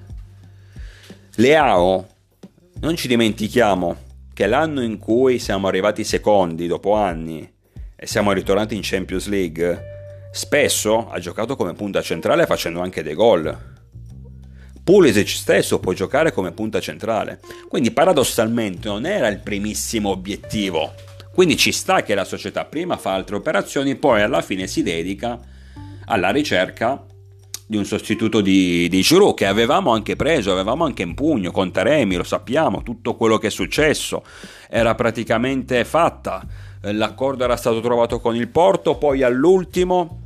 Leao, 1.38 2.08
non 2.82 2.96
ci 2.96 3.08
dimentichiamo 3.08 3.96
che 4.32 4.46
l'anno 4.46 4.84
in 4.84 5.00
cui 5.00 5.40
siamo 5.40 5.68
arrivati 5.68 6.04
secondi 6.04 6.68
dopo 6.68 6.94
anni 6.94 7.52
e 7.96 8.06
siamo 8.06 8.32
ritornati 8.32 8.76
in 8.76 8.82
Champions 8.84 9.28
League, 9.28 10.30
spesso 10.32 11.10
ha 11.10 11.18
giocato 11.18 11.56
come 11.56 11.74
punta 11.74 12.04
centrale 12.04 12.46
facendo 12.46 12.82
anche 12.82 13.02
dei 13.02 13.16
gol. 13.16 13.76
Pulisic 14.88 15.28
stesso 15.28 15.80
può 15.80 15.92
giocare 15.92 16.32
come 16.32 16.54
punta 16.54 16.80
centrale, 16.80 17.42
quindi 17.68 17.92
paradossalmente 17.92 18.88
non 18.88 19.06
era 19.06 19.28
il 19.28 19.40
primissimo 19.40 20.12
obiettivo. 20.12 20.94
Quindi 21.34 21.58
ci 21.58 21.74
sta 21.74 22.04
che 22.04 22.16
la 22.16 22.24
società 22.24 22.64
prima 22.64 22.96
fa 22.96 23.14
altre 23.14 23.36
operazioni, 23.36 23.98
poi 23.98 24.22
alla 24.22 24.42
fine 24.42 24.66
si 24.66 24.84
dedica 24.84 25.38
alla 26.06 26.30
ricerca 26.30 27.04
di 27.68 27.76
un 27.76 27.84
sostituto 27.84 28.40
di, 28.40 28.88
di 28.88 29.02
Giroud 29.02 29.36
che 29.36 29.46
avevamo 29.46 29.92
anche 29.92 30.16
preso, 30.16 30.54
avevamo 30.54 30.86
anche 30.86 31.04
in 31.04 31.16
pugno 31.16 31.52
con 31.52 31.70
Taremi, 31.70 32.16
lo 32.16 32.24
sappiamo, 32.24 32.82
tutto 32.82 33.18
quello 33.18 33.38
che 33.38 33.48
è 33.48 33.52
successo 33.52 34.24
era 34.70 34.96
praticamente 34.96 35.84
fatta, 35.84 36.48
l'accordo 36.80 37.44
era 37.44 37.58
stato 37.58 37.82
trovato 37.82 38.22
con 38.22 38.38
il 38.38 38.48
Porto, 38.48 38.96
poi 38.96 39.22
all'ultimo, 39.22 40.22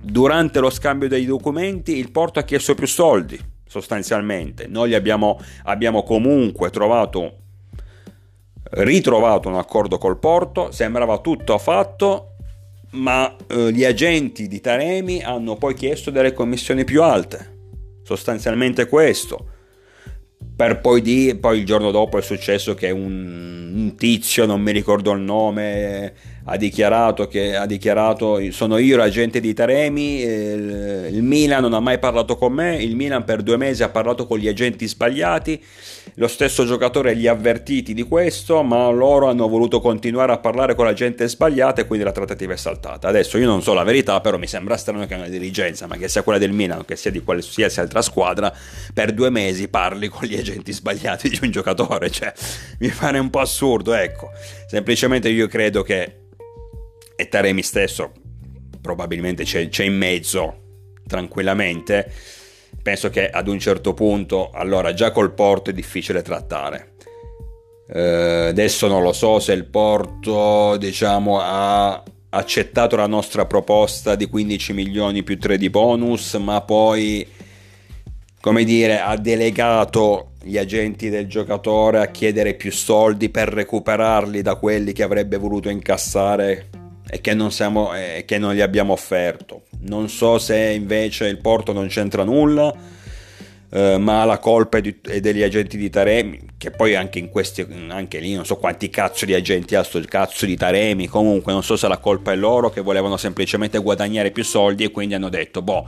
durante 0.00 0.58
lo 0.60 0.70
scambio 0.70 1.06
dei 1.06 1.26
documenti, 1.26 1.98
il 1.98 2.10
Porto 2.10 2.38
ha 2.38 2.44
chiesto 2.44 2.74
più 2.74 2.86
soldi, 2.86 3.52
sostanzialmente, 3.74 4.68
noi 4.68 4.94
abbiamo, 4.94 5.40
abbiamo 5.64 6.04
comunque 6.04 6.70
trovato 6.70 7.38
ritrovato 8.76 9.48
un 9.48 9.56
accordo 9.56 9.98
col 9.98 10.18
Porto, 10.18 10.70
sembrava 10.70 11.18
tutto 11.18 11.58
fatto 11.58 12.36
ma 12.90 13.34
eh, 13.48 13.72
gli 13.72 13.84
agenti 13.84 14.46
di 14.46 14.60
Taremi 14.60 15.24
hanno 15.24 15.56
poi 15.56 15.74
chiesto 15.74 16.12
delle 16.12 16.32
commissioni 16.32 16.84
più 16.84 17.02
alte, 17.02 17.58
sostanzialmente 18.04 18.86
questo. 18.86 19.53
Per 20.56 20.80
poi, 20.80 21.02
di, 21.02 21.36
poi 21.40 21.58
il 21.58 21.66
giorno 21.66 21.90
dopo 21.90 22.16
è 22.16 22.22
successo 22.22 22.74
che 22.74 22.90
un, 22.90 23.72
un 23.74 23.94
tizio, 23.96 24.46
non 24.46 24.60
mi 24.60 24.70
ricordo 24.70 25.10
il 25.10 25.20
nome, 25.20 26.14
ha 26.44 26.56
dichiarato 26.56 27.26
che 27.26 27.56
ha 27.56 27.66
dichiarato 27.66 28.38
sono 28.52 28.78
io 28.78 28.96
l'agente 28.96 29.40
di 29.40 29.52
Taremi, 29.52 30.20
il, 30.20 31.08
il 31.12 31.22
Milan 31.22 31.62
non 31.62 31.72
ha 31.72 31.80
mai 31.80 31.98
parlato 31.98 32.36
con 32.36 32.52
me, 32.52 32.76
il 32.76 32.94
Milan 32.94 33.24
per 33.24 33.42
due 33.42 33.56
mesi 33.56 33.82
ha 33.82 33.88
parlato 33.88 34.26
con 34.26 34.38
gli 34.38 34.46
agenti 34.46 34.86
sbagliati 34.86 35.60
lo 36.14 36.28
stesso 36.28 36.64
giocatore 36.64 37.12
li 37.14 37.26
ha 37.26 37.32
avvertiti 37.32 37.92
di 37.92 38.02
questo, 38.02 38.62
ma 38.62 38.88
loro 38.90 39.28
hanno 39.28 39.48
voluto 39.48 39.80
continuare 39.80 40.32
a 40.32 40.38
parlare 40.38 40.74
con 40.74 40.84
la 40.84 40.92
gente 40.92 41.28
sbagliata 41.28 41.80
e 41.80 41.86
quindi 41.86 42.04
la 42.04 42.12
trattativa 42.12 42.52
è 42.52 42.56
saltata. 42.56 43.08
Adesso 43.08 43.36
io 43.38 43.46
non 43.46 43.62
so 43.62 43.74
la 43.74 43.82
verità, 43.82 44.20
però 44.20 44.38
mi 44.38 44.46
sembra 44.46 44.76
strano 44.76 45.06
che 45.06 45.14
una 45.14 45.28
dirigenza, 45.28 45.86
ma 45.86 45.96
che 45.96 46.08
sia 46.08 46.22
quella 46.22 46.38
del 46.38 46.52
Milan 46.52 46.84
che 46.84 46.96
sia 46.96 47.10
di 47.10 47.22
qualsiasi 47.22 47.80
altra 47.80 48.00
squadra, 48.02 48.52
per 48.92 49.12
due 49.12 49.30
mesi 49.30 49.68
parli 49.68 50.08
con 50.08 50.26
gli 50.26 50.36
agenti 50.36 50.72
sbagliati 50.72 51.28
di 51.28 51.38
un 51.42 51.50
giocatore. 51.50 52.10
Cioè, 52.10 52.32
mi 52.78 52.88
pare 52.88 53.18
un 53.18 53.30
po' 53.30 53.40
assurdo, 53.40 53.92
ecco. 53.92 54.30
Semplicemente 54.68 55.28
io 55.28 55.48
credo 55.48 55.82
che 55.82 56.20
e 57.16 57.28
Taremi 57.28 57.62
stesso 57.62 58.12
probabilmente 58.80 59.44
c'è, 59.44 59.68
c'è 59.68 59.84
in 59.84 59.96
mezzo 59.96 60.62
tranquillamente 61.06 62.12
penso 62.84 63.08
che 63.08 63.30
ad 63.30 63.48
un 63.48 63.58
certo 63.58 63.94
punto, 63.94 64.50
allora 64.52 64.92
già 64.92 65.10
col 65.10 65.32
Porto 65.32 65.70
è 65.70 65.72
difficile 65.72 66.20
trattare. 66.20 66.96
Eh, 67.90 68.48
adesso 68.48 68.88
non 68.88 69.02
lo 69.02 69.14
so 69.14 69.40
se 69.40 69.54
il 69.54 69.64
Porto, 69.64 70.76
diciamo, 70.76 71.38
ha 71.40 72.02
accettato 72.28 72.94
la 72.96 73.06
nostra 73.06 73.46
proposta 73.46 74.16
di 74.16 74.26
15 74.26 74.74
milioni 74.74 75.22
più 75.22 75.38
3 75.38 75.56
di 75.56 75.70
bonus, 75.70 76.34
ma 76.34 76.60
poi, 76.60 77.26
come 78.38 78.64
dire, 78.64 79.00
ha 79.00 79.16
delegato 79.16 80.32
gli 80.42 80.58
agenti 80.58 81.08
del 81.08 81.26
giocatore 81.26 82.00
a 82.00 82.08
chiedere 82.08 82.52
più 82.52 82.70
soldi 82.70 83.30
per 83.30 83.48
recuperarli 83.48 84.42
da 84.42 84.56
quelli 84.56 84.92
che 84.92 85.02
avrebbe 85.02 85.38
voluto 85.38 85.70
incassare 85.70 86.68
e 87.14 87.20
che 87.20 87.32
non, 87.32 87.52
siamo, 87.52 87.94
e 87.94 88.24
che 88.26 88.38
non 88.38 88.54
gli 88.54 88.60
abbiamo 88.60 88.92
offerto. 88.92 89.66
Non 89.82 90.08
so 90.08 90.38
se 90.38 90.72
invece 90.72 91.28
il 91.28 91.38
Porto 91.38 91.72
non 91.72 91.86
c'entra 91.86 92.24
nulla, 92.24 92.74
eh, 93.70 93.98
ma 93.98 94.24
la 94.24 94.38
colpa 94.38 94.78
è, 94.78 94.80
di, 94.80 94.98
è, 95.00 95.20
degli 95.20 95.44
agenti 95.44 95.76
di 95.76 95.88
Taremi, 95.88 96.40
che 96.58 96.72
poi 96.72 96.96
anche 96.96 97.20
in 97.20 97.28
questi, 97.28 97.64
anche 97.88 98.18
lì 98.18 98.34
non 98.34 98.44
so 98.44 98.56
quanti 98.56 98.90
cazzo 98.90 99.26
di 99.26 99.32
agenti 99.32 99.76
ha 99.76 99.84
sto 99.84 100.02
cazzo 100.08 100.44
di 100.44 100.56
Taremi, 100.56 101.06
comunque 101.06 101.52
non 101.52 101.62
so 101.62 101.76
se 101.76 101.86
la 101.86 101.98
colpa 101.98 102.32
è 102.32 102.36
loro 102.36 102.70
che 102.70 102.80
volevano 102.80 103.16
semplicemente 103.16 103.78
guadagnare 103.78 104.32
più 104.32 104.42
soldi 104.42 104.82
e 104.82 104.90
quindi 104.90 105.14
hanno 105.14 105.28
detto, 105.28 105.62
boh, 105.62 105.86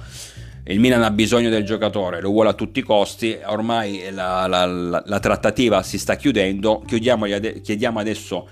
il 0.67 0.79
Milan 0.79 1.03
ha 1.03 1.11
bisogno 1.11 1.51
del 1.51 1.65
giocatore, 1.65 2.21
lo 2.21 2.31
vuole 2.31 2.51
a 2.51 2.55
tutti 2.55 2.79
i 2.79 2.83
costi, 2.83 3.37
ormai 3.47 4.13
la, 4.13 4.47
la, 4.47 4.65
la, 4.65 5.03
la 5.05 5.19
trattativa 5.19 5.83
si 5.83 5.99
sta 5.99 6.15
chiudendo, 6.15 6.85
chiediamo 6.87 7.99
adesso 7.99 8.49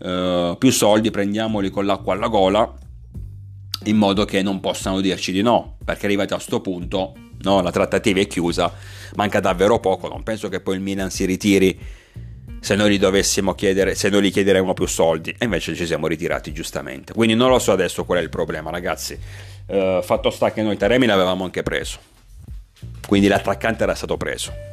uh, 0.00 0.56
più 0.58 0.70
soldi, 0.70 1.10
prendiamoli 1.10 1.70
con 1.70 1.86
l'acqua 1.86 2.14
alla 2.14 2.28
gola 2.28 2.74
in 3.84 3.96
modo 3.96 4.24
che 4.24 4.42
non 4.42 4.60
possano 4.60 5.00
dirci 5.00 5.32
di 5.32 5.42
no, 5.42 5.76
perché 5.84 6.06
arrivati 6.06 6.32
a 6.32 6.36
questo 6.36 6.60
punto 6.60 7.14
no, 7.40 7.60
la 7.60 7.70
trattativa 7.72 8.20
è 8.20 8.26
chiusa, 8.26 8.72
manca 9.16 9.40
davvero 9.40 9.80
poco, 9.80 10.08
non 10.08 10.22
penso 10.22 10.48
che 10.48 10.60
poi 10.60 10.76
il 10.76 10.80
Milan 10.80 11.10
si 11.10 11.24
ritiri 11.24 11.78
se 12.60 12.76
noi 12.76 12.92
gli 12.92 12.98
dovessimo 12.98 13.54
chiedere, 13.54 13.96
se 13.96 14.08
noi 14.08 14.22
gli 14.22 14.30
chiederemo 14.30 14.72
più 14.72 14.86
soldi, 14.86 15.34
e 15.36 15.44
invece 15.44 15.74
ci 15.74 15.84
siamo 15.84 16.06
ritirati 16.06 16.52
giustamente. 16.52 17.12
Quindi 17.12 17.34
non 17.34 17.50
lo 17.50 17.58
so 17.58 17.72
adesso 17.72 18.04
qual 18.04 18.20
è 18.20 18.22
il 18.22 18.28
problema, 18.28 18.70
ragazzi. 18.70 19.18
Uh, 19.66 20.00
fatto 20.02 20.30
sta 20.30 20.52
che 20.52 20.62
noi 20.62 20.76
Taremi 20.76 21.06
l'avevamo 21.06 21.42
anche 21.42 21.62
preso, 21.62 21.98
quindi 23.08 23.26
l'attaccante 23.26 23.82
era 23.82 23.94
stato 23.96 24.16
preso 24.16 24.70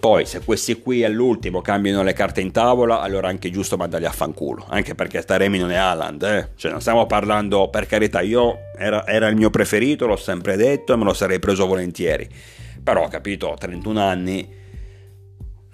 poi, 0.00 0.26
se 0.26 0.44
questi 0.44 0.80
qui 0.80 1.02
all'ultimo 1.02 1.60
cambiano 1.60 2.04
le 2.04 2.12
carte 2.12 2.40
in 2.40 2.52
tavola, 2.52 3.00
allora 3.00 3.26
è 3.26 3.30
anche 3.30 3.50
giusto 3.50 3.76
mandarli 3.76 4.06
a 4.06 4.12
fanculo. 4.12 4.64
Anche 4.68 4.94
perché 4.94 5.20
Taremi 5.24 5.58
non 5.58 5.72
è 5.72 5.76
Haaland, 5.76 6.22
eh? 6.22 6.48
Cioè, 6.54 6.70
non 6.70 6.80
stiamo 6.80 7.06
parlando, 7.06 7.68
per 7.68 7.86
carità, 7.86 8.20
io 8.20 8.58
era, 8.76 9.04
era 9.08 9.26
il 9.26 9.34
mio 9.34 9.50
preferito, 9.50 10.06
l'ho 10.06 10.16
sempre 10.16 10.56
detto 10.56 10.92
e 10.92 10.96
me 10.96 11.02
lo 11.02 11.12
sarei 11.12 11.40
preso 11.40 11.66
volentieri. 11.66 12.28
Però, 12.80 13.08
capito, 13.08 13.56
31 13.58 14.00
anni, 14.00 14.48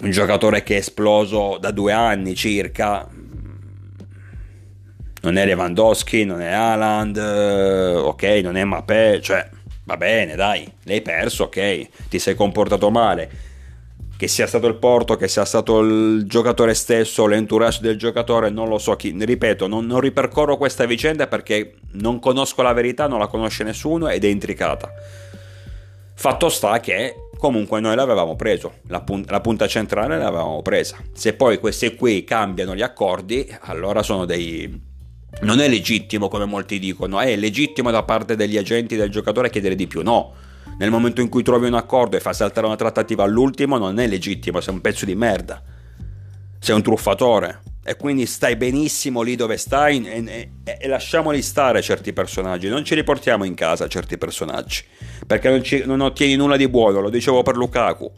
un 0.01 0.11
giocatore 0.11 0.63
che 0.63 0.77
è 0.77 0.79
esploso 0.79 1.59
da 1.61 1.71
due 1.71 1.93
anni 1.93 2.35
circa, 2.35 3.07
non 5.21 5.37
è 5.37 5.45
Lewandowski, 5.45 6.25
non 6.25 6.41
è 6.41 6.51
Haaland, 6.51 7.17
eh, 7.19 7.95
ok, 7.97 8.23
non 8.43 8.57
è 8.57 8.65
Mapè, 8.65 9.21
cioè 9.21 9.47
va 9.85 9.99
bene, 9.99 10.35
dai, 10.35 10.67
l'hai 10.85 11.03
perso, 11.03 11.45
ok, 11.45 12.09
ti 12.09 12.19
sei 12.19 12.35
comportato 12.35 12.91
male 12.91 13.53
che 14.17 14.29
sia 14.29 14.47
stato 14.47 14.67
il 14.69 14.77
Porto, 14.77 15.17
che 15.17 15.29
sia 15.29 15.45
stato 15.45 15.81
il 15.81 16.25
giocatore 16.27 16.75
stesso, 16.75 17.27
l'entourage 17.27 17.81
del 17.81 17.99
giocatore, 17.99 18.49
non 18.49 18.69
lo 18.69 18.79
so 18.79 18.95
chi, 18.95 19.15
ripeto, 19.19 19.67
non, 19.67 19.87
non, 19.87 20.01
ripercorro 20.01 20.57
questa 20.57 20.87
vicenda 20.87 21.27
perché 21.27 21.75
non 21.93 22.21
conosco 22.21 22.63
la 22.63 22.73
verità, 22.73 23.09
non 23.09 23.19
la 23.19 23.27
conosce 23.27 23.65
nessuno 23.65 24.09
ed 24.09 24.25
è 24.25 24.29
intricata. 24.29 24.93
Fatto 26.17 26.49
sta 26.49 26.79
che 26.79 27.15
comunque 27.37 27.81
noi 27.81 27.97
l'avevamo 27.97 28.37
preso, 28.37 28.75
la, 28.87 29.01
pun- 29.01 29.25
la 29.27 29.41
punta 29.41 29.67
centrale 29.67 30.17
l'avevamo 30.17 30.63
presa. 30.63 30.97
Se 31.13 31.35
poi 31.35 31.59
questi 31.59 31.97
qui 31.97 32.23
cambiano 32.23 32.75
gli 32.75 32.83
accordi, 32.83 33.47
allora 33.63 34.03
sono 34.03 34.25
dei... 34.25 34.93
Non 35.41 35.59
è 35.59 35.69
legittimo 35.69 36.29
come 36.29 36.45
molti 36.45 36.79
dicono, 36.79 37.19
è 37.19 37.35
legittimo 37.35 37.91
da 37.91 38.05
parte 38.05 38.37
degli 38.37 38.57
agenti 38.57 38.95
del 38.95 39.11
giocatore 39.11 39.51
chiedere 39.51 39.75
di 39.75 39.89
più, 39.89 40.03
no 40.03 40.44
nel 40.79 40.91
momento 40.91 41.21
in 41.21 41.29
cui 41.29 41.43
trovi 41.43 41.67
un 41.67 41.75
accordo 41.75 42.17
e 42.17 42.21
fai 42.21 42.35
saltare 42.35 42.67
una 42.67 42.77
trattativa 42.77 43.23
all'ultimo, 43.23 43.79
non 43.79 43.99
è 43.99 44.07
legittimo, 44.07 44.61
sei 44.61 44.75
un 44.75 44.81
pezzo 44.81 45.05
di 45.05 45.15
merda. 45.15 45.63
Sei 46.59 46.75
un 46.75 46.83
truffatore. 46.83 47.61
E 47.87 47.97
quindi 47.97 48.25
stai 48.25 48.57
benissimo 48.57 49.21
lì 49.21 49.37
dove 49.37 49.59
stai 49.59 50.03
e, 50.07 50.51
e, 50.65 50.79
e 50.81 50.89
lasciamoli 50.89 51.43
stare 51.43 51.83
certi 51.83 52.15
personaggi. 52.15 52.69
Non 52.69 52.83
ci 52.83 52.95
riportiamo 52.95 53.45
in 53.45 53.55
casa 53.55 53.87
certi 53.89 54.17
personaggi. 54.17 54.83
Perché 55.27 55.51
non, 55.51 55.63
ci, 55.63 55.83
non 55.85 56.01
ottieni 56.01 56.35
nulla 56.35 56.57
di 56.57 56.69
buono. 56.69 57.01
Lo 57.01 57.11
dicevo 57.11 57.43
per 57.43 57.57
Lukaku, 57.57 58.11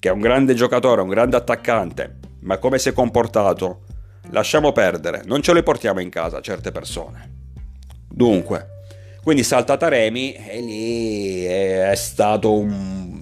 che 0.00 0.08
è 0.08 0.12
un 0.12 0.20
grande 0.20 0.54
giocatore, 0.54 1.02
un 1.02 1.08
grande 1.08 1.36
attaccante. 1.36 2.18
Ma 2.40 2.58
come 2.58 2.78
si 2.78 2.88
è 2.88 2.92
comportato? 2.92 3.82
Lasciamo 4.30 4.72
perdere. 4.72 5.22
Non 5.24 5.40
ce 5.40 5.52
le 5.52 5.62
portiamo 5.62 6.00
in 6.00 6.10
casa 6.10 6.40
certe 6.40 6.72
persone. 6.72 7.30
Dunque, 8.08 8.73
quindi 9.24 9.42
salta 9.42 9.78
Taremi 9.78 10.34
e 10.34 10.60
lì 10.60 11.44
è 11.44 11.94
stato 11.96 12.52
un 12.52 13.20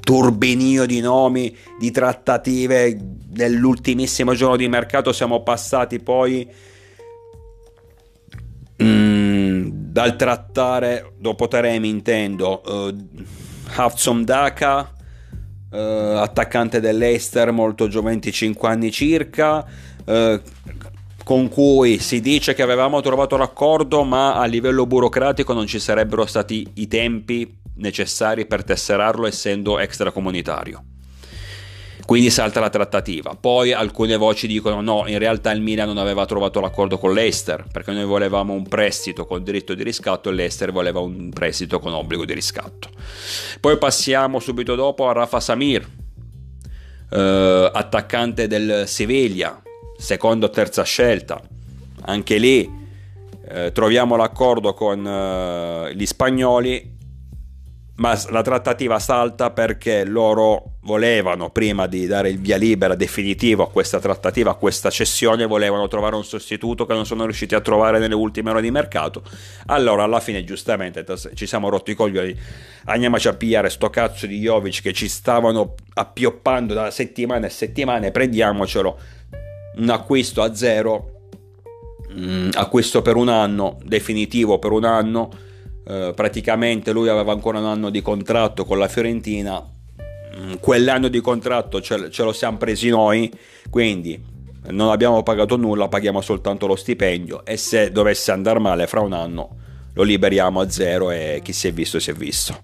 turbinio 0.00 0.84
di 0.84 1.00
nomi, 1.00 1.56
di 1.78 1.90
trattative. 1.90 2.98
Nell'ultimissimo 3.32 4.34
giorno 4.34 4.56
di 4.56 4.68
mercato 4.68 5.12
siamo 5.12 5.42
passati 5.42 6.00
poi 6.00 6.46
mm, 8.82 9.68
dal 9.72 10.16
trattare, 10.16 11.12
dopo 11.16 11.48
Taremi 11.48 11.88
intendo, 11.88 12.60
uh, 12.66 12.94
Hafsom 13.76 14.22
Daka, 14.22 14.92
uh, 15.70 15.76
attaccante 15.76 16.80
dell'Eister, 16.80 17.52
molto 17.52 17.88
giovane, 17.88 18.14
25 18.16 18.68
anni 18.68 18.90
circa, 18.90 19.64
uh, 20.04 20.40
con 21.30 21.48
cui 21.48 22.00
si 22.00 22.20
dice 22.20 22.54
che 22.54 22.62
avevamo 22.62 23.00
trovato 23.02 23.36
l'accordo 23.36 24.02
ma 24.02 24.34
a 24.34 24.46
livello 24.46 24.84
burocratico 24.84 25.52
non 25.52 25.64
ci 25.64 25.78
sarebbero 25.78 26.26
stati 26.26 26.68
i 26.74 26.88
tempi 26.88 27.56
necessari 27.76 28.46
per 28.46 28.64
tesserarlo 28.64 29.28
essendo 29.28 29.78
extracomunitario. 29.78 30.82
Quindi 32.04 32.30
salta 32.30 32.58
la 32.58 32.68
trattativa. 32.68 33.36
Poi 33.40 33.72
alcune 33.72 34.16
voci 34.16 34.48
dicono 34.48 34.80
no, 34.80 35.04
in 35.06 35.18
realtà 35.18 35.52
il 35.52 35.60
Milan 35.60 35.86
non 35.86 35.98
aveva 35.98 36.26
trovato 36.26 36.58
l'accordo 36.58 36.98
con 36.98 37.14
l'Ester 37.14 37.64
perché 37.70 37.92
noi 37.92 38.06
volevamo 38.06 38.52
un 38.52 38.66
prestito 38.66 39.24
con 39.24 39.44
diritto 39.44 39.74
di 39.74 39.84
riscatto 39.84 40.30
e 40.30 40.32
l'Ester 40.32 40.72
voleva 40.72 40.98
un 40.98 41.30
prestito 41.30 41.78
con 41.78 41.92
obbligo 41.92 42.24
di 42.24 42.34
riscatto. 42.34 42.88
Poi 43.60 43.78
passiamo 43.78 44.40
subito 44.40 44.74
dopo 44.74 45.08
a 45.08 45.12
Rafa 45.12 45.38
Samir, 45.38 45.88
eh, 47.08 47.70
attaccante 47.72 48.48
del 48.48 48.88
Sevilla, 48.88 49.62
seconda 50.00 50.46
o 50.46 50.50
terza 50.50 50.82
scelta. 50.82 51.40
Anche 52.02 52.38
lì 52.38 52.68
eh, 53.46 53.70
troviamo 53.72 54.16
l'accordo 54.16 54.74
con 54.74 55.06
eh, 55.06 55.94
gli 55.94 56.06
spagnoli, 56.06 56.98
ma 57.96 58.18
la 58.30 58.40
trattativa 58.40 58.98
salta 58.98 59.50
perché 59.50 60.04
loro 60.04 60.78
volevano, 60.84 61.50
prima 61.50 61.86
di 61.86 62.06
dare 62.06 62.30
il 62.30 62.38
via 62.38 62.56
libera 62.56 62.94
definitivo 62.94 63.62
a 63.62 63.70
questa 63.70 64.00
trattativa, 64.00 64.52
a 64.52 64.54
questa 64.54 64.88
cessione, 64.88 65.44
volevano 65.44 65.86
trovare 65.86 66.16
un 66.16 66.24
sostituto 66.24 66.86
che 66.86 66.94
non 66.94 67.04
sono 67.04 67.24
riusciti 67.24 67.54
a 67.54 67.60
trovare 67.60 67.98
nelle 67.98 68.14
ultime 68.14 68.50
ore 68.50 68.62
di 68.62 68.70
mercato. 68.70 69.22
Allora, 69.66 70.04
alla 70.04 70.20
fine, 70.20 70.42
giustamente, 70.44 71.04
ci 71.34 71.46
siamo 71.46 71.68
rotti 71.68 71.90
i 71.90 71.94
coglioni. 71.94 72.34
Andiamoci 72.84 73.28
a 73.28 73.34
pigliare 73.34 73.68
sto 73.68 73.90
cazzo 73.90 74.26
di 74.26 74.38
Jovic 74.38 74.80
che 74.80 74.94
ci 74.94 75.06
stavano 75.06 75.74
appioppando 75.92 76.72
da 76.72 76.90
settimane 76.90 77.48
e 77.48 77.50
settimane, 77.50 78.10
prendiamocelo. 78.10 79.18
Un 79.76 79.88
acquisto 79.90 80.42
a 80.42 80.54
zero 80.54 81.20
Mm, 82.12 82.50
acquisto 82.54 83.02
per 83.02 83.14
un 83.14 83.28
anno, 83.28 83.78
definitivo 83.84 84.58
per 84.58 84.72
un 84.72 84.84
anno, 84.84 85.30
eh, 85.86 86.12
praticamente 86.14 86.90
lui 86.90 87.08
aveva 87.08 87.30
ancora 87.30 87.60
un 87.60 87.66
anno 87.66 87.88
di 87.88 88.02
contratto 88.02 88.64
con 88.64 88.78
la 88.78 88.88
Fiorentina, 88.88 89.64
mm, 90.36 90.54
quell'anno 90.58 91.06
di 91.06 91.20
contratto 91.20 91.80
ce, 91.80 92.10
ce 92.10 92.22
lo 92.24 92.32
siamo 92.32 92.56
presi 92.56 92.88
noi, 92.88 93.30
quindi 93.70 94.20
non 94.70 94.90
abbiamo 94.90 95.22
pagato 95.22 95.56
nulla, 95.56 95.86
paghiamo 95.86 96.20
soltanto 96.20 96.66
lo 96.66 96.74
stipendio 96.74 97.44
e 97.44 97.56
se 97.56 97.92
dovesse 97.92 98.32
andare 98.32 98.58
male 98.58 98.86
fra 98.88 99.00
un 99.00 99.12
anno 99.12 99.56
lo 99.94 100.02
liberiamo 100.02 100.60
a 100.60 100.68
zero 100.68 101.10
e 101.12 101.40
chi 101.44 101.52
si 101.52 101.68
è 101.68 101.72
visto 101.72 102.00
si 102.00 102.10
è 102.10 102.12
visto. 102.12 102.60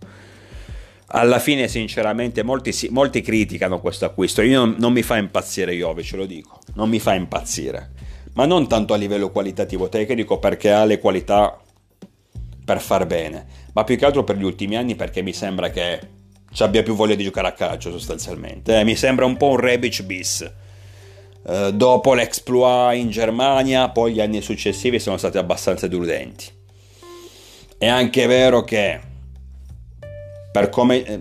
Alla 1.09 1.39
fine 1.39 1.69
sinceramente 1.69 2.43
molti, 2.43 2.73
molti 2.91 3.21
criticano 3.21 3.81
questo 3.81 4.05
acquisto, 4.05 4.43
io 4.43 4.59
non, 4.59 4.75
non 4.79 4.93
mi 4.93 5.03
fa 5.03 5.17
impazzire 5.17 5.73
Jovic, 5.73 6.13
lo 6.13 6.27
dico, 6.27 6.59
non 6.75 6.89
mi 6.89 6.99
fa 6.99 7.15
impazzire 7.15 7.93
ma 8.37 8.45
non 8.45 8.69
tanto 8.69 8.93
a 8.93 8.97
livello 8.97 9.31
qualitativo 9.31 9.89
tecnico 9.89 10.39
perché 10.39 10.71
ha 10.71 10.85
le 10.85 10.99
qualità 10.99 11.59
per 12.65 12.81
far 12.81 13.07
bene, 13.07 13.47
ma 13.73 13.85
più 13.85 13.97
che 13.97 14.05
altro 14.05 14.25
per 14.25 14.37
gli 14.37 14.45
ultimi 14.45 14.77
anni 14.77 14.95
perché 14.95 15.23
mi 15.23 15.33
sembra 15.33 15.71
che 15.71 16.01
ci 16.53 16.63
abbia 16.63 16.83
più 16.83 16.95
voglia 16.95 17.15
di 17.15 17.25
giocare 17.25 17.49
a 17.49 17.53
calcio 17.53 17.91
sostanzialmente. 17.91 18.79
Eh, 18.79 18.85
mi 18.85 18.95
sembra 18.95 19.25
un 19.25 19.37
po' 19.37 19.51
un 19.51 19.57
Rebic 19.57 20.03
bis. 20.03 20.53
Eh, 21.49 21.73
dopo 21.73 22.13
l'exploit 22.13 22.99
in 22.99 23.09
Germania, 23.09 23.89
poi 23.89 24.13
gli 24.15 24.21
anni 24.21 24.43
successivi 24.43 24.99
sono 24.99 25.17
stati 25.17 25.39
abbastanza 25.39 25.87
deludenti. 25.87 26.47
È 27.79 27.87
anche 27.87 28.27
vero 28.27 28.65
che 28.65 29.01
per 30.57 30.71
come 30.71 31.05
eh, 31.05 31.21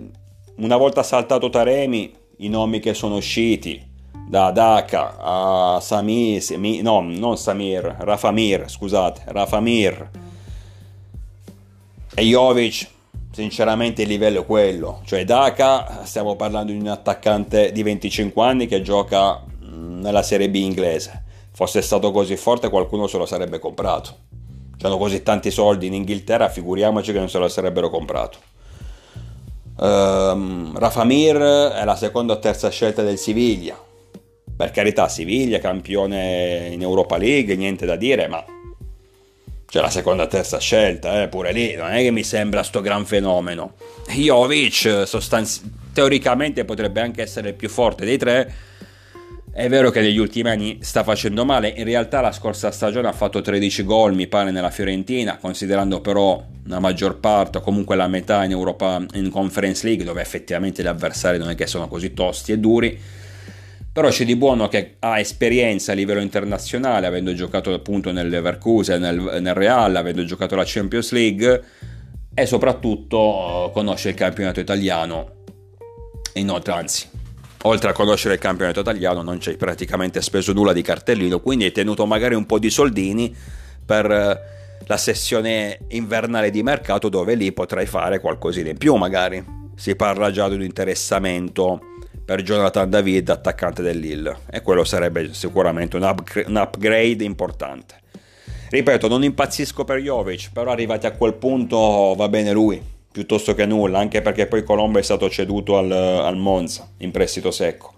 una 0.60 0.78
volta 0.78 1.04
saltato 1.04 1.50
Taremi, 1.50 2.10
i 2.38 2.48
nomi 2.48 2.80
che 2.80 2.94
sono 2.94 3.18
usciti 3.18 3.86
da 4.30 4.52
Daka 4.52 5.18
a 5.20 5.80
Samir, 5.82 6.42
no, 6.82 7.02
non 7.02 7.38
Samir, 7.38 7.98
Rafamir, 8.00 8.70
scusate, 8.70 9.24
Rafamir 9.26 10.10
e 12.14 12.24
Jovic, 12.24 12.88
sinceramente 13.34 14.04
il 14.04 14.08
livello 14.08 14.44
è 14.44 14.46
quello, 14.46 15.02
cioè 15.04 15.26
Daka 15.26 16.06
stiamo 16.06 16.38
parlando 16.38 16.72
di 16.72 16.80
un 16.80 16.88
attaccante 16.88 17.74
di 17.74 17.84
25 17.84 18.42
anni 18.42 18.68
che 18.68 18.82
gioca 18.82 19.44
mm, 19.66 20.00
nella 20.00 20.24
Serie 20.24 20.50
B 20.50 20.56
inglese, 20.56 21.26
fosse 21.52 21.82
stato 21.82 22.10
così 22.12 22.38
forte 22.38 22.70
qualcuno 22.70 23.06
se 23.08 23.18
lo 23.18 23.26
sarebbe 23.26 23.60
comprato, 23.60 24.16
hanno 24.80 24.98
così 24.98 25.24
tanti 25.24 25.52
soldi 25.52 25.88
in 25.88 25.94
Inghilterra, 25.94 26.48
figuriamoci 26.48 27.12
che 27.12 27.20
non 27.20 27.28
se 27.28 27.38
lo 27.38 27.50
sarebbero 27.50 27.90
comprato. 27.90 28.54
Um, 29.78 30.78
Rafamir 30.78 31.38
è 31.38 31.84
la 31.84 31.96
seconda 31.96 32.34
o 32.34 32.40
terza 32.40 32.70
scelta 32.70 33.02
del 33.04 33.18
Siviglia 33.18 33.78
per 34.56 34.72
carità, 34.72 35.10
Siviglia, 35.10 35.60
campione 35.60 36.70
in 36.72 36.82
Europa 36.82 37.18
League, 37.18 37.56
niente 37.56 37.86
da 37.86 37.98
dire, 37.98 38.28
ma 38.28 38.44
c'è 39.68 39.82
la 39.82 39.90
seconda 39.90 40.28
terza 40.28 40.60
scelta, 40.60 41.24
eh, 41.24 41.28
pure 41.28 41.52
lì, 41.52 41.76
non 41.76 41.90
è 41.90 42.02
che 42.02 42.12
mi 42.12 42.24
sembra 42.24 42.64
sto 42.64 42.80
gran 42.80 43.06
fenomeno. 43.06 43.74
Jovic, 44.08 45.04
sostanzi- 45.06 45.62
teoricamente 45.92 46.64
potrebbe 46.64 47.02
anche 47.02 47.22
essere 47.22 47.50
il 47.50 47.56
più 47.56 47.68
forte 47.68 48.06
dei 48.06 48.18
tre. 48.18 48.54
È 49.58 49.70
vero 49.70 49.90
che 49.90 50.02
negli 50.02 50.18
ultimi 50.18 50.50
anni 50.50 50.80
sta 50.82 51.06
facendo 51.06 51.46
male, 51.46 51.70
in 51.70 51.86
realtà 51.86 52.20
la 52.20 52.34
scorsa 52.34 52.72
stagione 52.72 53.08
ha 53.08 53.14
fatto 53.14 53.40
13 53.40 53.84
gol, 53.84 54.14
mi 54.14 54.28
pare, 54.28 54.52
nella 54.52 54.70
Fiorentina, 54.70 55.38
considerando 55.38 56.02
però 56.02 56.44
la 56.66 56.80
maggior 56.80 57.20
parte, 57.22 57.60
o 57.60 57.62
comunque 57.62 57.96
la 57.96 58.10
metà 58.10 58.44
in 58.44 58.52
Europa, 58.52 59.02
in 59.14 59.30
Conference 59.30 59.86
League, 59.86 60.04
dove 60.04 60.20
effettivamente 60.20 60.84
gli 60.84 60.88
avversari 60.88 61.38
non 61.38 61.50
è 61.50 61.56
che 61.56 61.68
sono 61.68 61.88
così 61.88 62.14
tosti 62.14 62.52
e 62.52 62.58
duri 62.58 63.00
però 63.94 64.10
c'è 64.10 64.26
di 64.26 64.36
buono 64.36 64.68
che 64.68 64.98
ha 65.00 65.20
esperienza 65.20 65.94
a 65.94 65.96
livello 65.96 66.20
internazionale, 66.20 67.08
avendo 67.08 67.34
giocato 67.34 67.72
appunto 67.74 68.12
nel 68.12 68.28
Leverkusen, 68.28 69.00
nel, 69.00 69.40
nel 69.40 69.54
Real, 69.54 69.96
avendo 69.96 70.26
giocato 70.26 70.58
la 70.58 70.64
Champions 70.66 71.12
League 71.12 71.64
e 72.34 72.46
soprattutto 72.46 73.70
eh, 73.70 73.72
conosce 73.72 74.10
il 74.10 74.16
campionato 74.16 74.60
italiano. 74.60 75.32
Inoltre, 76.34 76.74
anzi, 76.74 77.08
oltre 77.66 77.90
a 77.90 77.94
conoscere 77.94 78.36
il 78.36 78.40
campionato 78.40 78.80
italiano 78.80 79.22
non 79.22 79.40
ci 79.40 79.50
hai 79.50 79.58
praticamente 79.58 80.22
speso 80.22 80.54
nulla 80.54 80.74
di 80.74 80.82
cartellino, 80.82 81.40
quindi 81.40 81.66
hai 81.66 81.72
tenuto 81.72 82.06
magari 82.06 82.36
un 82.36 82.46
po' 82.46 82.60
di 82.60 82.70
soldini 82.70 83.36
per 83.86 84.10
eh, 84.10 84.42
la 84.86 84.98
sessione 84.98 85.80
invernale 85.90 86.50
di 86.50 86.64
mercato 86.64 87.10
dove 87.10 87.36
lì 87.36 87.52
potrai 87.52 87.86
fare 87.86 88.20
qualcosina 88.20 88.70
in 88.70 88.78
più 88.78 88.96
magari. 88.96 89.44
Si 89.76 89.96
parla 89.96 90.32
già 90.32 90.48
di 90.48 90.56
un 90.56 90.64
interessamento 90.64 91.80
per 92.24 92.42
Jonathan 92.42 92.90
David, 92.90 93.30
attaccante 93.30 93.84
dell'Hill, 93.84 94.36
e 94.50 94.62
quello 94.62 94.84
sarebbe 94.84 95.34
sicuramente 95.34 95.98
un, 95.98 96.04
upgra- 96.04 96.44
un 96.48 96.56
upgrade 96.56 97.24
importante. 97.24 98.02
Ripeto, 98.70 99.08
non 99.08 99.24
impazzisco 99.24 99.84
per 99.84 100.00
Jovic, 100.00 100.50
però 100.52 100.72
arrivati 100.72 101.06
a 101.06 101.12
quel 101.12 101.36
punto 101.36 102.16
va 102.18 102.28
bene 102.28 102.52
lui, 102.52 102.82
piuttosto 103.16 103.56
che 103.56 103.66
nulla, 103.66 104.00
anche 104.00 104.22
perché 104.22 104.46
poi 104.46 104.64
Colombo 104.64 105.00
è 105.00 105.02
stato 105.02 105.30
ceduto 105.30 105.78
al, 105.78 105.90
al 105.90 106.36
Monza 106.36 106.92
in 106.98 107.12
prestito 107.12 107.50
secco. 107.50 107.94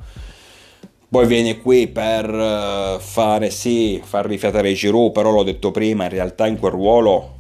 Poi 1.10 1.26
viene 1.26 1.58
qui 1.58 1.88
per 1.88 2.30
eh, 2.30 2.98
fare 3.00 3.50
sì, 3.50 4.00
far 4.04 4.28
rifiatare 4.28 4.72
Giroud, 4.74 5.12
però 5.12 5.32
l'ho 5.32 5.42
detto 5.44 5.72
prima, 5.72 6.04
in 6.04 6.12
realtà 6.12 6.46
in 6.46 6.60
quel 6.60 6.72
ruolo 6.72 7.38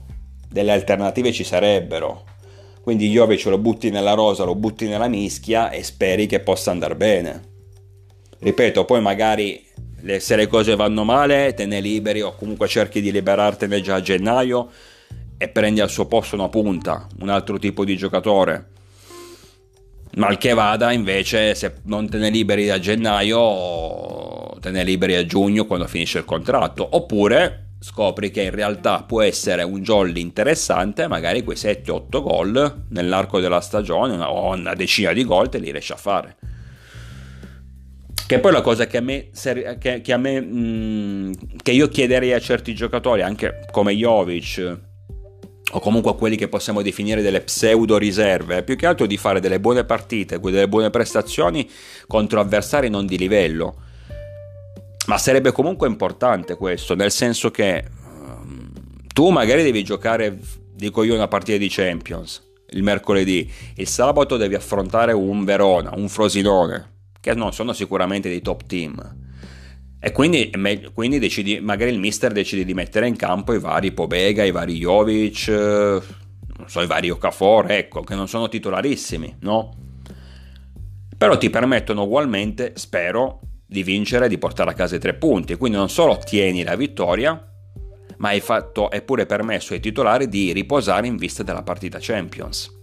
delle 0.49 0.71
alternative 0.71 1.31
ci 1.31 1.43
sarebbero 1.43 2.23
quindi 2.87 3.09
Jovic 3.09 3.43
lo 3.47 3.57
butti 3.57 3.89
nella 3.89 4.13
rosa, 4.13 4.45
lo 4.45 4.55
butti 4.55 4.87
nella 4.87 5.09
mischia 5.09 5.71
e 5.71 5.83
speri 5.83 6.25
che 6.25 6.39
possa 6.39 6.71
andare 6.71 6.95
bene. 6.95 7.41
Ripeto, 8.39 8.85
poi 8.85 9.01
magari 9.01 9.61
se 10.19 10.37
le 10.37 10.47
cose 10.47 10.73
vanno 10.77 11.03
male 11.03 11.53
te 11.53 11.65
ne 11.65 11.81
liberi 11.81 12.21
o 12.21 12.33
comunque 12.37 12.69
cerchi 12.69 13.01
di 13.01 13.11
liberartene 13.11 13.81
già 13.81 13.95
a 13.95 14.01
gennaio 14.01 14.69
e 15.37 15.47
prendi 15.47 15.79
al 15.79 15.89
suo 15.89 16.05
posto 16.07 16.35
una 16.35 16.49
punta, 16.49 17.07
un 17.19 17.29
altro 17.29 17.59
tipo 17.59 17.85
di 17.85 17.95
giocatore. 17.95 18.69
Mal 20.15 20.37
che 20.37 20.53
vada, 20.53 20.91
invece, 20.91 21.53
se 21.53 21.75
non 21.83 22.09
te 22.09 22.17
ne 22.17 22.29
liberi 22.29 22.69
a 22.69 22.79
gennaio, 22.79 24.57
te 24.59 24.71
ne 24.71 24.83
liberi 24.83 25.15
a 25.15 25.25
giugno 25.25 25.65
quando 25.65 25.85
finisce 25.85 26.17
il 26.19 26.25
contratto. 26.25 26.87
Oppure 26.95 27.65
scopri 27.79 28.31
che 28.31 28.41
in 28.41 28.51
realtà 28.51 29.03
può 29.03 29.21
essere 29.21 29.61
un 29.61 29.81
jolly 29.81 30.19
interessante, 30.19 31.07
magari 31.07 31.43
quei 31.43 31.57
7-8 31.57 32.21
gol 32.21 32.85
nell'arco 32.89 33.39
della 33.39 33.61
stagione 33.61 34.13
una, 34.13 34.31
o 34.31 34.55
una 34.55 34.73
decina 34.73 35.13
di 35.13 35.23
gol 35.23 35.49
te 35.49 35.59
li 35.59 35.71
riesci 35.71 35.91
a 35.91 35.97
fare. 35.97 36.35
Che 38.25 38.39
poi 38.39 38.51
la 38.51 38.61
cosa 38.61 38.87
che 38.87 38.97
a 38.97 39.01
me, 39.01 39.29
che, 39.79 40.01
che, 40.01 40.13
a 40.13 40.17
me 40.17 40.41
mh, 40.41 40.57
mm, 40.57 41.31
che 41.61 41.71
io 41.71 41.87
chiederei 41.87 42.33
a 42.33 42.39
certi 42.39 42.73
giocatori, 42.73 43.21
anche 43.21 43.65
come 43.71 43.95
Jovic, 43.95 44.79
o 45.71 45.79
comunque 45.79 46.11
a 46.11 46.15
quelli 46.15 46.37
che 46.37 46.47
possiamo 46.47 46.81
definire 46.81 47.21
delle 47.21 47.41
pseudo 47.41 47.97
riserve, 47.97 48.63
più 48.63 48.75
che 48.75 48.85
altro 48.85 49.05
di 49.05 49.17
fare 49.17 49.39
delle 49.39 49.59
buone 49.59 49.83
partite, 49.83 50.39
delle 50.39 50.69
buone 50.69 50.89
prestazioni 50.89 51.69
contro 52.07 52.39
avversari 52.39 52.89
non 52.89 53.05
di 53.05 53.17
livello 53.17 53.81
ma 55.07 55.17
sarebbe 55.17 55.53
comunque 55.53 55.87
importante 55.87 56.55
questo, 56.55 56.93
nel 56.93 57.11
senso 57.11 57.49
che 57.49 57.85
um, 58.03 58.69
tu 59.13 59.29
magari 59.29 59.63
devi 59.63 59.81
giocare, 59.83 60.37
dico 60.73 61.01
io, 61.03 61.15
una 61.15 61.29
partita 61.29 61.57
di 61.57 61.69
Champions 61.69 62.43
il 62.71 62.83
mercoledì, 62.83 63.49
il 63.75 63.87
sabato 63.87 64.35
devi 64.35 64.55
affrontare 64.55 65.13
un 65.13 65.45
Verona, 65.45 65.93
un 65.95 66.09
Frosinone, 66.09 66.95
che 67.21 67.33
non 67.33 67.53
sono 67.53 67.71
sicuramente 67.71 68.27
dei 68.27 68.41
top 68.41 68.65
team. 68.65 69.26
E 69.99 70.11
quindi, 70.11 70.51
quindi 70.93 71.17
decidi, 71.17 71.59
magari 71.59 71.91
il 71.91 71.99
mister 71.99 72.31
decide 72.31 72.63
di 72.63 72.73
mettere 72.73 73.07
in 73.07 73.15
campo 73.15 73.53
i 73.53 73.59
vari 73.59 73.91
Pobega, 73.91 74.43
i 74.43 74.51
vari 74.51 74.77
Jovic, 74.77 75.47
non 75.47 76.69
so, 76.69 76.81
i 76.81 76.87
vari 76.87 77.09
Okafor, 77.09 77.71
ecco, 77.71 78.01
che 78.01 78.13
non 78.13 78.27
sono 78.27 78.47
titolarissimi, 78.47 79.37
no? 79.39 79.75
Però 81.17 81.35
ti 81.37 81.49
permettono 81.49 82.03
ugualmente, 82.03 82.73
spero, 82.75 83.39
di 83.65 83.81
vincere 83.81 84.25
e 84.25 84.29
di 84.29 84.37
portare 84.37 84.69
a 84.69 84.73
casa 84.73 84.95
i 84.95 84.99
tre 84.99 85.15
punti. 85.15 85.55
Quindi 85.55 85.77
non 85.77 85.89
solo 85.89 86.13
ottieni 86.13 86.63
la 86.63 86.75
vittoria, 86.75 87.43
ma 88.17 88.29
hai 88.29 88.39
fatto, 88.39 88.91
è 88.91 89.01
pure 89.01 89.25
permesso 89.25 89.73
ai 89.73 89.79
titolari 89.79 90.29
di 90.29 90.51
riposare 90.53 91.07
in 91.07 91.17
vista 91.17 91.41
della 91.41 91.63
partita 91.63 91.97
Champions. 91.99 92.76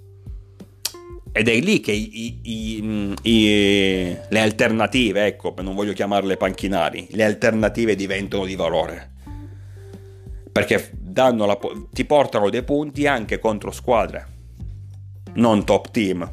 Ed 1.36 1.48
è 1.48 1.58
lì 1.58 1.80
che 1.80 1.90
i, 1.90 2.38
i, 2.42 3.14
i, 3.22 4.16
le 4.28 4.40
alternative, 4.40 5.26
ecco, 5.26 5.52
non 5.62 5.74
voglio 5.74 5.92
chiamarle 5.92 6.36
panchinari, 6.36 7.08
le 7.10 7.24
alternative 7.24 7.96
diventano 7.96 8.44
di 8.44 8.54
valore. 8.54 9.10
Perché 10.52 10.92
la, 11.12 11.58
ti 11.90 12.04
portano 12.04 12.50
dei 12.50 12.62
punti 12.62 13.08
anche 13.08 13.40
contro 13.40 13.72
squadre 13.72 14.28
non 15.34 15.64
top 15.64 15.90
team, 15.90 16.32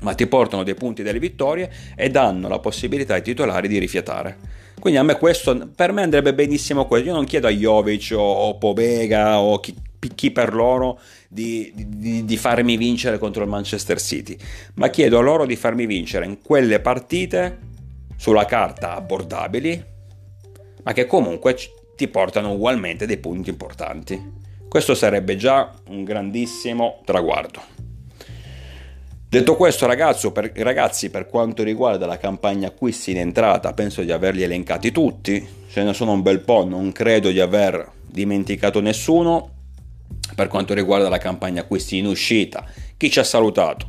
ma 0.00 0.14
ti 0.14 0.26
portano 0.26 0.64
dei 0.64 0.74
punti 0.74 1.04
delle 1.04 1.20
vittorie 1.20 1.70
e 1.94 2.08
danno 2.10 2.48
la 2.48 2.58
possibilità 2.58 3.14
ai 3.14 3.22
titolari 3.22 3.68
di 3.68 3.78
rifiatare. 3.78 4.36
Quindi 4.80 4.98
a 4.98 5.02
me 5.04 5.16
questo, 5.16 5.70
per 5.74 5.92
me 5.92 6.02
andrebbe 6.02 6.34
benissimo 6.34 6.86
questo. 6.86 7.08
Io 7.08 7.14
non 7.14 7.24
chiedo 7.24 7.46
a 7.46 7.50
Jovic 7.50 8.14
o, 8.16 8.20
o 8.20 8.58
Pobega 8.58 9.38
o 9.38 9.60
chi, 9.60 9.74
chi 10.14 10.30
per 10.30 10.54
loro 10.54 11.00
di, 11.28 11.72
di, 11.74 12.24
di, 12.24 12.36
farmi 12.36 12.76
vincere 12.76 13.18
contro 13.18 13.42
il 13.42 13.48
Manchester 13.48 14.00
City, 14.00 14.36
ma 14.74 14.88
chiedo 14.88 15.18
a 15.18 15.22
loro 15.22 15.44
di 15.44 15.56
farmi 15.56 15.86
vincere 15.86 16.24
in 16.24 16.40
quelle 16.40 16.80
partite 16.80 17.58
sulla 18.16 18.44
carta 18.44 18.94
abbordabili, 18.94 19.84
ma 20.82 20.92
che 20.92 21.06
comunque 21.06 21.56
ti 21.96 22.08
portano 22.08 22.52
ugualmente 22.52 23.06
dei 23.06 23.18
punti 23.18 23.50
importanti. 23.50 24.36
Questo 24.68 24.94
sarebbe 24.94 25.36
già 25.36 25.72
un 25.88 26.04
grandissimo 26.04 27.00
traguardo. 27.04 27.78
Detto 29.30 29.56
questo 29.56 29.84
ragazzo, 29.86 30.32
per, 30.32 30.52
ragazzi, 30.54 31.10
per 31.10 31.26
quanto 31.26 31.62
riguarda 31.62 32.06
la 32.06 32.16
campagna 32.16 32.68
acquisti 32.68 33.10
in 33.10 33.18
entrata, 33.18 33.74
penso 33.74 34.02
di 34.02 34.10
averli 34.10 34.42
elencati 34.42 34.90
tutti, 34.90 35.46
ce 35.68 35.82
ne 35.82 35.92
sono 35.92 36.12
un 36.12 36.22
bel 36.22 36.40
po', 36.40 36.64
non 36.64 36.92
credo 36.92 37.30
di 37.30 37.38
aver 37.38 37.90
dimenticato 38.06 38.80
nessuno. 38.80 39.56
Per 40.34 40.48
quanto 40.48 40.74
riguarda 40.74 41.08
la 41.08 41.18
campagna 41.18 41.62
acquisti 41.62 41.96
in 41.96 42.06
uscita, 42.06 42.64
chi 42.96 43.10
ci 43.10 43.18
ha 43.18 43.24
salutato? 43.24 43.88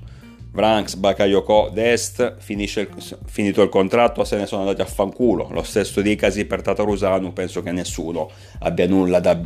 Vranks, 0.51 0.95
Bakayoko, 0.95 1.69
Dest, 1.71 2.37
il, 2.47 2.89
finito 3.25 3.61
il 3.61 3.69
contratto, 3.69 4.23
se 4.23 4.35
ne 4.35 4.47
sono 4.47 4.61
andati 4.61 4.81
a 4.81 4.85
fanculo. 4.85 5.49
Lo 5.51 5.63
stesso 5.63 6.01
dicasi 6.01 6.45
per 6.45 6.61
Tatarusanu, 6.61 7.33
penso 7.33 7.61
che 7.61 7.71
nessuno 7.71 8.29
abbia 8.59 8.87
nulla 8.87 9.19
da 9.19 9.39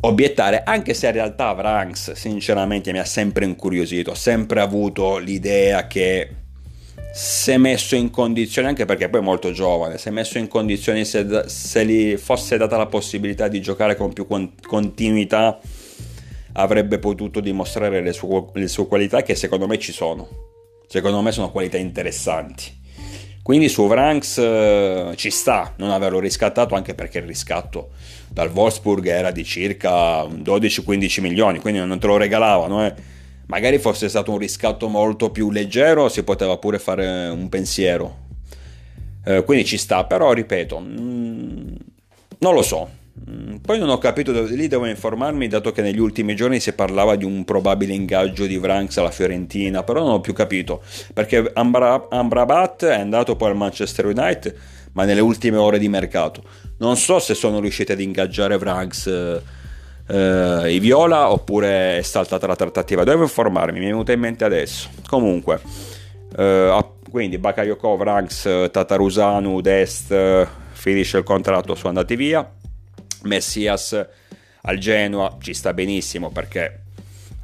obiettare, 0.00 0.62
anche 0.64 0.94
se 0.94 1.06
in 1.06 1.12
realtà 1.12 1.52
Vranks 1.52 2.12
sinceramente 2.12 2.90
mi 2.90 2.98
ha 2.98 3.04
sempre 3.04 3.44
incuriosito, 3.44 4.12
ho 4.12 4.14
sempre 4.14 4.60
avuto 4.60 5.18
l'idea 5.18 5.86
che 5.86 6.41
se 7.12 7.58
messo 7.58 7.94
in 7.94 8.10
condizioni, 8.10 8.68
anche 8.68 8.86
perché 8.86 9.10
poi 9.10 9.20
è 9.20 9.22
molto 9.22 9.52
giovane, 9.52 9.98
se 9.98 10.10
messo 10.10 10.38
in 10.38 10.48
condizioni, 10.48 11.04
se, 11.04 11.44
se 11.46 11.84
gli 11.84 12.16
fosse 12.16 12.56
data 12.56 12.78
la 12.78 12.86
possibilità 12.86 13.48
di 13.48 13.60
giocare 13.60 13.96
con 13.96 14.12
più 14.14 14.26
con, 14.26 14.52
continuità, 14.66 15.60
avrebbe 16.54 16.98
potuto 16.98 17.40
dimostrare 17.40 18.00
le 18.00 18.12
sue, 18.12 18.46
le 18.54 18.68
sue 18.68 18.86
qualità 18.86 19.22
che 19.22 19.34
secondo 19.34 19.66
me 19.66 19.78
ci 19.78 19.92
sono. 19.92 20.26
Secondo 20.86 21.20
me 21.20 21.32
sono 21.32 21.50
qualità 21.50 21.76
interessanti. 21.76 22.80
Quindi 23.42 23.68
su 23.68 23.86
Vranks 23.86 24.38
eh, 24.38 25.12
ci 25.16 25.30
sta 25.30 25.74
non 25.76 25.90
averlo 25.90 26.18
riscattato 26.18 26.74
anche 26.76 26.94
perché 26.94 27.18
il 27.18 27.24
riscatto 27.24 27.90
dal 28.28 28.50
Wolfsburg 28.50 29.06
era 29.06 29.30
di 29.30 29.44
circa 29.44 30.22
12-15 30.24 31.20
milioni, 31.20 31.58
quindi 31.58 31.84
non 31.84 31.98
te 31.98 32.06
lo 32.06 32.16
regalavano. 32.16 32.86
Eh. 32.86 32.94
Magari 33.52 33.78
fosse 33.78 34.08
stato 34.08 34.30
un 34.32 34.38
riscatto 34.38 34.88
molto 34.88 35.28
più 35.28 35.50
leggero, 35.50 36.08
si 36.08 36.22
poteva 36.22 36.56
pure 36.56 36.78
fare 36.78 37.28
un 37.28 37.50
pensiero. 37.50 38.20
Eh, 39.26 39.44
quindi 39.44 39.66
ci 39.66 39.76
sta, 39.76 40.04
però 40.04 40.32
ripeto, 40.32 40.78
mh, 40.78 41.00
mm, 41.00 41.74
non 42.38 42.54
lo 42.54 42.62
so. 42.62 42.88
Mm, 43.28 43.56
poi 43.56 43.78
non 43.78 43.90
ho 43.90 43.98
capito, 43.98 44.32
lì 44.44 44.68
devo 44.68 44.86
informarmi, 44.86 45.48
dato 45.48 45.70
che 45.70 45.82
negli 45.82 45.98
ultimi 45.98 46.34
giorni 46.34 46.60
si 46.60 46.72
parlava 46.72 47.14
di 47.14 47.26
un 47.26 47.44
probabile 47.44 47.92
ingaggio 47.92 48.46
di 48.46 48.56
Vranks 48.56 48.96
alla 48.96 49.10
Fiorentina, 49.10 49.82
però 49.82 50.00
non 50.00 50.12
ho 50.12 50.20
più 50.20 50.32
capito, 50.32 50.82
perché 51.12 51.50
Ambra- 51.52 52.06
Amrabat 52.08 52.86
è 52.86 53.00
andato 53.00 53.36
poi 53.36 53.50
al 53.50 53.56
Manchester 53.56 54.06
United, 54.06 54.56
ma 54.92 55.04
nelle 55.04 55.20
ultime 55.20 55.58
ore 55.58 55.78
di 55.78 55.90
mercato. 55.90 56.42
Non 56.78 56.96
so 56.96 57.18
se 57.18 57.34
sono 57.34 57.60
riusciti 57.60 57.92
ad 57.92 58.00
ingaggiare 58.00 58.56
Vranks 58.56 59.40
eh, 60.06 60.72
i 60.72 60.78
Viola 60.78 61.30
oppure 61.30 61.98
è 61.98 62.02
saltata 62.02 62.46
la 62.46 62.56
trattativa. 62.56 63.04
Devo 63.04 63.22
informarmi, 63.22 63.78
mi 63.78 63.86
è 63.86 63.88
venuta 63.88 64.12
in 64.12 64.20
mente 64.20 64.44
adesso. 64.44 64.88
Comunque, 65.08 65.60
eh, 66.36 66.84
quindi 67.10 67.38
Bakayoko, 67.38 67.96
Vranks, 67.96 68.68
Tatarusanu, 68.70 69.60
Dest, 69.60 70.46
finisce 70.72 71.18
il 71.18 71.24
contratto, 71.24 71.74
sono 71.74 71.88
andati 71.88 72.16
via 72.16 72.48
Messias 73.22 74.06
al 74.62 74.78
Genoa 74.78 75.36
ci 75.40 75.54
sta 75.54 75.72
benissimo 75.72 76.30
perché 76.30 76.80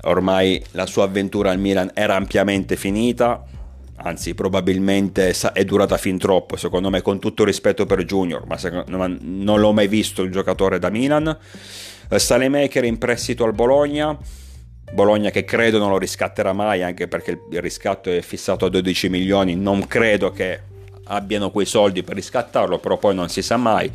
ormai 0.02 0.62
la 0.72 0.86
sua 0.86 1.04
avventura 1.04 1.50
al 1.50 1.58
Milan 1.58 1.90
era 1.94 2.14
ampiamente 2.14 2.76
finita, 2.76 3.42
anzi 3.96 4.34
probabilmente 4.34 5.34
è 5.52 5.64
durata 5.64 5.96
fin 5.96 6.18
troppo, 6.18 6.56
secondo 6.56 6.90
me 6.90 7.02
con 7.02 7.18
tutto 7.18 7.44
rispetto 7.44 7.86
per 7.86 8.04
Junior, 8.04 8.46
ma 8.46 8.56
non 9.20 9.60
l'ho 9.60 9.72
mai 9.72 9.88
visto 9.88 10.22
il 10.22 10.30
giocatore 10.30 10.78
da 10.78 10.90
Milan. 10.90 11.36
Eh, 12.10 12.18
Salemaker 12.18 12.84
in 12.84 12.98
prestito 12.98 13.44
al 13.44 13.52
Bologna, 13.52 14.16
Bologna 14.92 15.30
che 15.30 15.44
credo 15.44 15.78
non 15.78 15.90
lo 15.90 15.98
riscatterà 15.98 16.52
mai 16.52 16.82
anche 16.82 17.08
perché 17.08 17.38
il 17.50 17.60
riscatto 17.60 18.10
è 18.10 18.20
fissato 18.22 18.64
a 18.64 18.70
12 18.70 19.08
milioni, 19.08 19.54
non 19.54 19.86
credo 19.86 20.30
che 20.30 20.60
abbiano 21.04 21.50
quei 21.50 21.66
soldi 21.66 22.02
per 22.02 22.14
riscattarlo, 22.14 22.78
però 22.78 22.96
poi 22.96 23.14
non 23.14 23.28
si 23.28 23.42
sa 23.42 23.56
mai. 23.56 23.90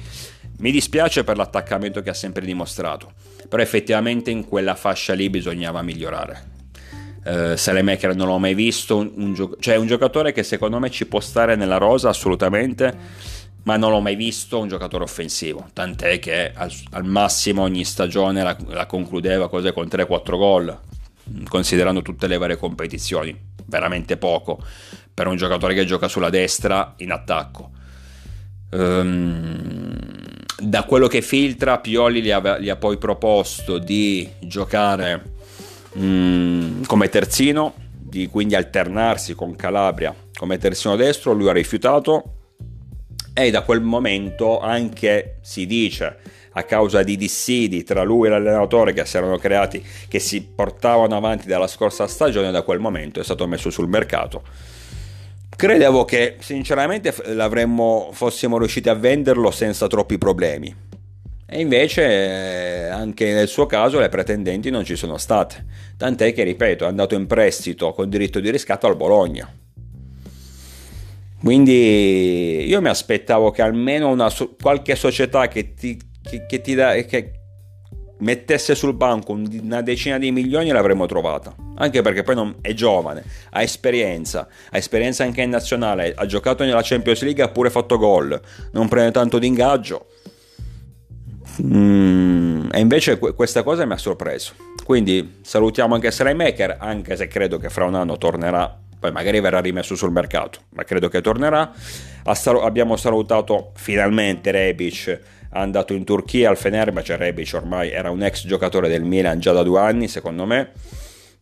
Mi 0.60 0.72
dispiace 0.72 1.24
per 1.24 1.38
l'attaccamento 1.38 2.02
che 2.02 2.12
ha 2.12 2.14
sempre 2.14 2.46
dimostrato, 2.46 3.14
però 3.50 3.62
effettivamente 3.62 4.30
in 4.30 4.48
quella 4.48 4.76
fascia 4.76 5.14
lì 5.14 5.30
bisognava 5.30 5.82
migliorare. 5.82 6.52
Uh, 7.26 7.56
Salemaker 7.56 8.16
non 8.16 8.28
l'ho 8.28 8.38
mai 8.38 8.54
visto, 8.54 8.98
un, 8.98 9.12
un 9.16 9.34
gio- 9.34 9.56
cioè 9.60 9.78
un 9.78 9.88
giocatore 9.88 10.34
che 10.34 10.44
secondo 10.44 10.78
me 10.78 10.90
ci 10.90 11.06
può 11.06 11.22
stare 11.22 11.56
nella 11.56 11.78
rosa 11.78 12.10
assolutamente, 12.10 12.94
ma 13.64 13.78
non 13.78 13.92
l'ho 13.92 14.02
mai 14.02 14.16
visto 14.16 14.60
un 14.60 14.68
giocatore 14.68 15.04
offensivo, 15.04 15.70
tant'è 15.74 16.20
che 16.20 16.52
al, 16.54 16.72
al 16.92 17.06
massimo 17.06 17.62
ogni 17.62 17.86
stagione 17.86 18.44
la, 18.44 18.58
la 18.68 18.86
concludeva 18.86 19.50
cos'è, 19.50 19.72
con 19.72 19.88
3-4 19.88 20.38
gol, 20.38 20.80
considerando 21.48 22.02
tutte 22.02 22.28
le 22.28 22.38
varie 22.38 22.58
competizioni, 22.58 23.36
veramente 23.66 24.18
poco 24.18 24.62
per 25.14 25.28
un 25.28 25.38
giocatore 25.38 25.74
che 25.74 25.86
gioca 25.86 26.08
sulla 26.08 26.30
destra 26.30 26.94
in 26.98 27.12
attacco. 27.12 27.72
Um, 28.72 29.96
da 30.58 30.84
quello 30.84 31.08
che 31.08 31.22
filtra, 31.22 31.80
Pioli 31.80 32.22
gli 32.22 32.32
ha, 32.32 32.58
gli 32.60 32.70
ha 32.70 32.76
poi 32.76 32.98
proposto 32.98 33.78
di 33.78 34.28
giocare 34.40 35.34
um, 35.94 36.84
come 36.86 37.10
terzino, 37.10 37.76
di 38.14 38.28
quindi 38.28 38.56
alternarsi 38.56 39.36
con 39.36 39.56
Calabria 39.56 40.14
come 40.36 40.58
terzino 40.58 40.96
destro. 40.96 41.34
Lui 41.34 41.50
ha 41.50 41.54
rifiutato 41.54 42.43
e 43.34 43.52
da 43.52 43.62
quel 43.62 43.82
momento 43.82 44.60
anche 44.60 45.38
si 45.42 45.66
dice 45.66 46.18
a 46.52 46.64
causa 46.64 47.02
di 47.02 47.18
dissidi 47.18 47.84
tra 47.84 48.04
lui 48.04 48.28
e 48.28 48.30
l'allenatore 48.30 48.94
che 48.94 49.06
si 49.06 49.18
erano 49.18 49.38
creati, 49.38 49.84
che 50.08 50.20
si 50.20 50.44
portavano 50.44 51.16
avanti 51.16 51.48
dalla 51.48 51.68
scorsa 51.68 52.08
stagione, 52.08 52.52
da 52.52 52.62
quel 52.62 52.80
momento 52.80 53.20
è 53.20 53.24
stato 53.24 53.48
messo 53.48 53.70
sul 53.70 53.88
mercato 53.88 54.44
credevo 55.56 56.04
che 56.06 56.36
sinceramente 56.40 57.14
l'avremmo, 57.28 58.10
fossimo 58.12 58.58
riusciti 58.58 58.90
a 58.90 58.96
venderlo 58.96 59.52
senza 59.52 59.88
troppi 59.88 60.18
problemi. 60.18 60.76
E 61.46 61.60
invece 61.60 62.04
eh, 62.04 62.88
anche 62.88 63.32
nel 63.34 63.48
suo 63.48 63.66
caso 63.66 64.00
le 64.00 64.10
pretendenti 64.10 64.70
non 64.70 64.84
ci 64.84 64.96
sono 64.96 65.18
state. 65.18 65.66
Tant'è 65.98 66.34
che, 66.34 66.44
ripeto, 66.44 66.86
è 66.86 66.88
andato 66.88 67.16
in 67.16 67.28
prestito 67.28 67.94
con 67.94 68.10
diritto 68.10 68.40
di 68.40 68.50
riscatto 68.50 68.88
al 68.88 68.96
Bologna. 68.96 69.48
Quindi 71.44 72.66
io 72.66 72.82
mi 72.82 72.88
aspettavo 72.88 73.52
che 73.52 73.62
almeno 73.62 74.10
una, 74.10 74.32
qualche 74.62 74.96
società 74.96 75.50
che 75.50 75.74
ti, 75.74 76.00
che, 76.22 76.46
che 76.46 76.62
ti 76.62 76.74
dà, 76.74 76.94
che, 76.94 77.32
mettesse 78.20 78.76
sul 78.76 78.94
banco 78.94 79.34
una 79.34 79.82
decina 79.82 80.18
di 80.18 80.32
milioni 80.32 80.70
l'avremmo 80.70 81.06
trovata. 81.06 81.54
Anche 81.76 82.02
perché 82.02 82.24
poi 82.24 82.36
non, 82.36 82.56
è 82.62 82.74
giovane, 82.74 83.24
ha 83.52 83.62
esperienza, 83.62 84.48
ha 84.72 84.78
esperienza 84.78 85.26
anche 85.26 85.42
in 85.42 85.50
nazionale, 85.50 86.14
ha 86.16 86.26
giocato 86.26 86.64
nella 86.64 86.82
Champions 86.82 87.22
League, 87.24 87.44
ha 87.44 87.50
pure 87.50 87.70
fatto 87.70 87.98
gol, 87.98 88.40
non 88.72 88.88
prende 88.88 89.12
tanto 89.12 89.38
di 89.38 89.48
ingaggio. 89.48 90.06
Mm, 91.62 92.70
e 92.72 92.80
invece 92.80 93.20
questa 93.20 93.64
cosa 93.64 93.86
mi 93.86 93.92
ha 93.92 93.98
sorpreso. 93.98 94.54
Quindi 94.86 95.40
salutiamo 95.42 95.94
anche 95.94 96.34
Maker, 96.34 96.78
anche 96.80 97.18
se 97.18 97.28
credo 97.28 97.58
che 97.58 97.70
fra 97.70 97.84
un 97.84 97.96
anno 97.96 98.18
tornerà, 98.18 98.80
poi 99.04 99.12
magari 99.12 99.42
verrà 99.42 99.60
rimesso 99.60 99.96
sul 99.96 100.14
mercato, 100.14 100.60
ma 100.70 100.86
credo 100.86 101.10
che 101.10 101.20
tornerà. 101.20 101.74
Abbiamo 102.62 102.96
salutato 102.96 103.72
finalmente 103.76 104.50
Rebic 104.50 105.20
andato 105.50 105.92
in 105.92 106.06
Turchia 106.06 106.50
al 106.50 106.56
Fenerbahce, 106.56 107.18
Rebic 107.18 107.52
ormai 107.54 107.92
era 107.92 108.10
un 108.12 108.24
ex 108.24 108.48
giocatore 108.48 108.88
del 108.88 109.04
Milan 109.04 109.42
già 109.42 109.52
da 109.52 109.62
due 109.62 109.82
anni 109.82 110.08
secondo 110.08 110.46
me, 110.46 110.72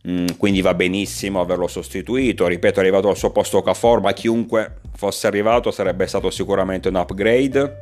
mm, 0.08 0.26
quindi 0.38 0.60
va 0.60 0.74
benissimo 0.74 1.40
averlo 1.40 1.68
sostituito, 1.68 2.48
ripeto 2.48 2.80
è 2.80 2.82
arrivato 2.82 3.08
al 3.08 3.16
suo 3.16 3.30
posto 3.30 3.58
Okafor, 3.58 4.00
ma 4.00 4.12
chiunque 4.12 4.78
fosse 4.96 5.28
arrivato 5.28 5.70
sarebbe 5.70 6.08
stato 6.08 6.30
sicuramente 6.30 6.88
un 6.88 6.96
upgrade. 6.96 7.76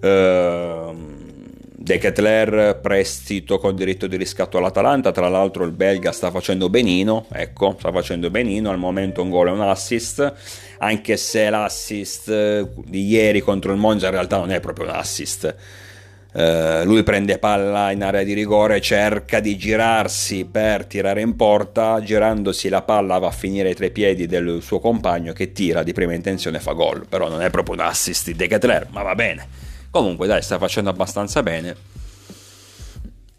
Uh, 0.00 1.29
De 1.82 1.96
Ketler 1.96 2.78
prestito 2.82 3.56
con 3.56 3.74
diritto 3.74 4.06
di 4.06 4.18
riscatto 4.18 4.58
all'Atalanta, 4.58 5.12
tra 5.12 5.30
l'altro 5.30 5.64
il 5.64 5.72
belga 5.72 6.12
sta 6.12 6.30
facendo 6.30 6.68
benino, 6.68 7.24
ecco, 7.32 7.74
sta 7.78 7.90
facendo 7.90 8.28
benino, 8.28 8.68
al 8.68 8.76
momento 8.76 9.22
un 9.22 9.30
gol 9.30 9.48
e 9.48 9.52
un 9.52 9.62
assist, 9.62 10.30
anche 10.76 11.16
se 11.16 11.48
l'assist 11.48 12.28
eh, 12.28 12.68
di 12.84 13.06
ieri 13.06 13.40
contro 13.40 13.72
il 13.72 13.78
Monza 13.78 14.08
in 14.08 14.12
realtà 14.12 14.36
non 14.36 14.50
è 14.50 14.60
proprio 14.60 14.88
un 14.88 14.92
assist, 14.92 15.56
Uh, 16.32 16.84
lui 16.84 17.02
prende 17.02 17.38
palla 17.38 17.90
in 17.90 18.04
area 18.04 18.22
di 18.22 18.34
rigore, 18.34 18.80
cerca 18.80 19.40
di 19.40 19.56
girarsi 19.56 20.44
per 20.44 20.86
tirare 20.86 21.22
in 21.22 21.34
porta, 21.34 22.00
girandosi 22.04 22.68
la 22.68 22.82
palla 22.82 23.18
va 23.18 23.26
a 23.26 23.32
finire 23.32 23.74
tra 23.74 23.86
i 23.86 23.90
piedi 23.90 24.26
del 24.26 24.60
suo 24.62 24.78
compagno 24.78 25.32
che 25.32 25.50
tira 25.50 25.82
di 25.82 25.92
prima 25.92 26.14
intenzione 26.14 26.58
e 26.58 26.60
fa 26.60 26.70
gol. 26.70 27.04
Però 27.08 27.28
non 27.28 27.42
è 27.42 27.50
proprio 27.50 27.74
un 27.74 27.80
assist 27.80 28.26
di 28.26 28.36
De 28.36 28.46
Ketler, 28.46 28.86
ma 28.90 29.02
va 29.02 29.16
bene. 29.16 29.70
Comunque 29.90 30.26
dai, 30.26 30.42
sta 30.42 30.58
facendo 30.58 30.90
abbastanza 30.90 31.42
bene. 31.42 31.76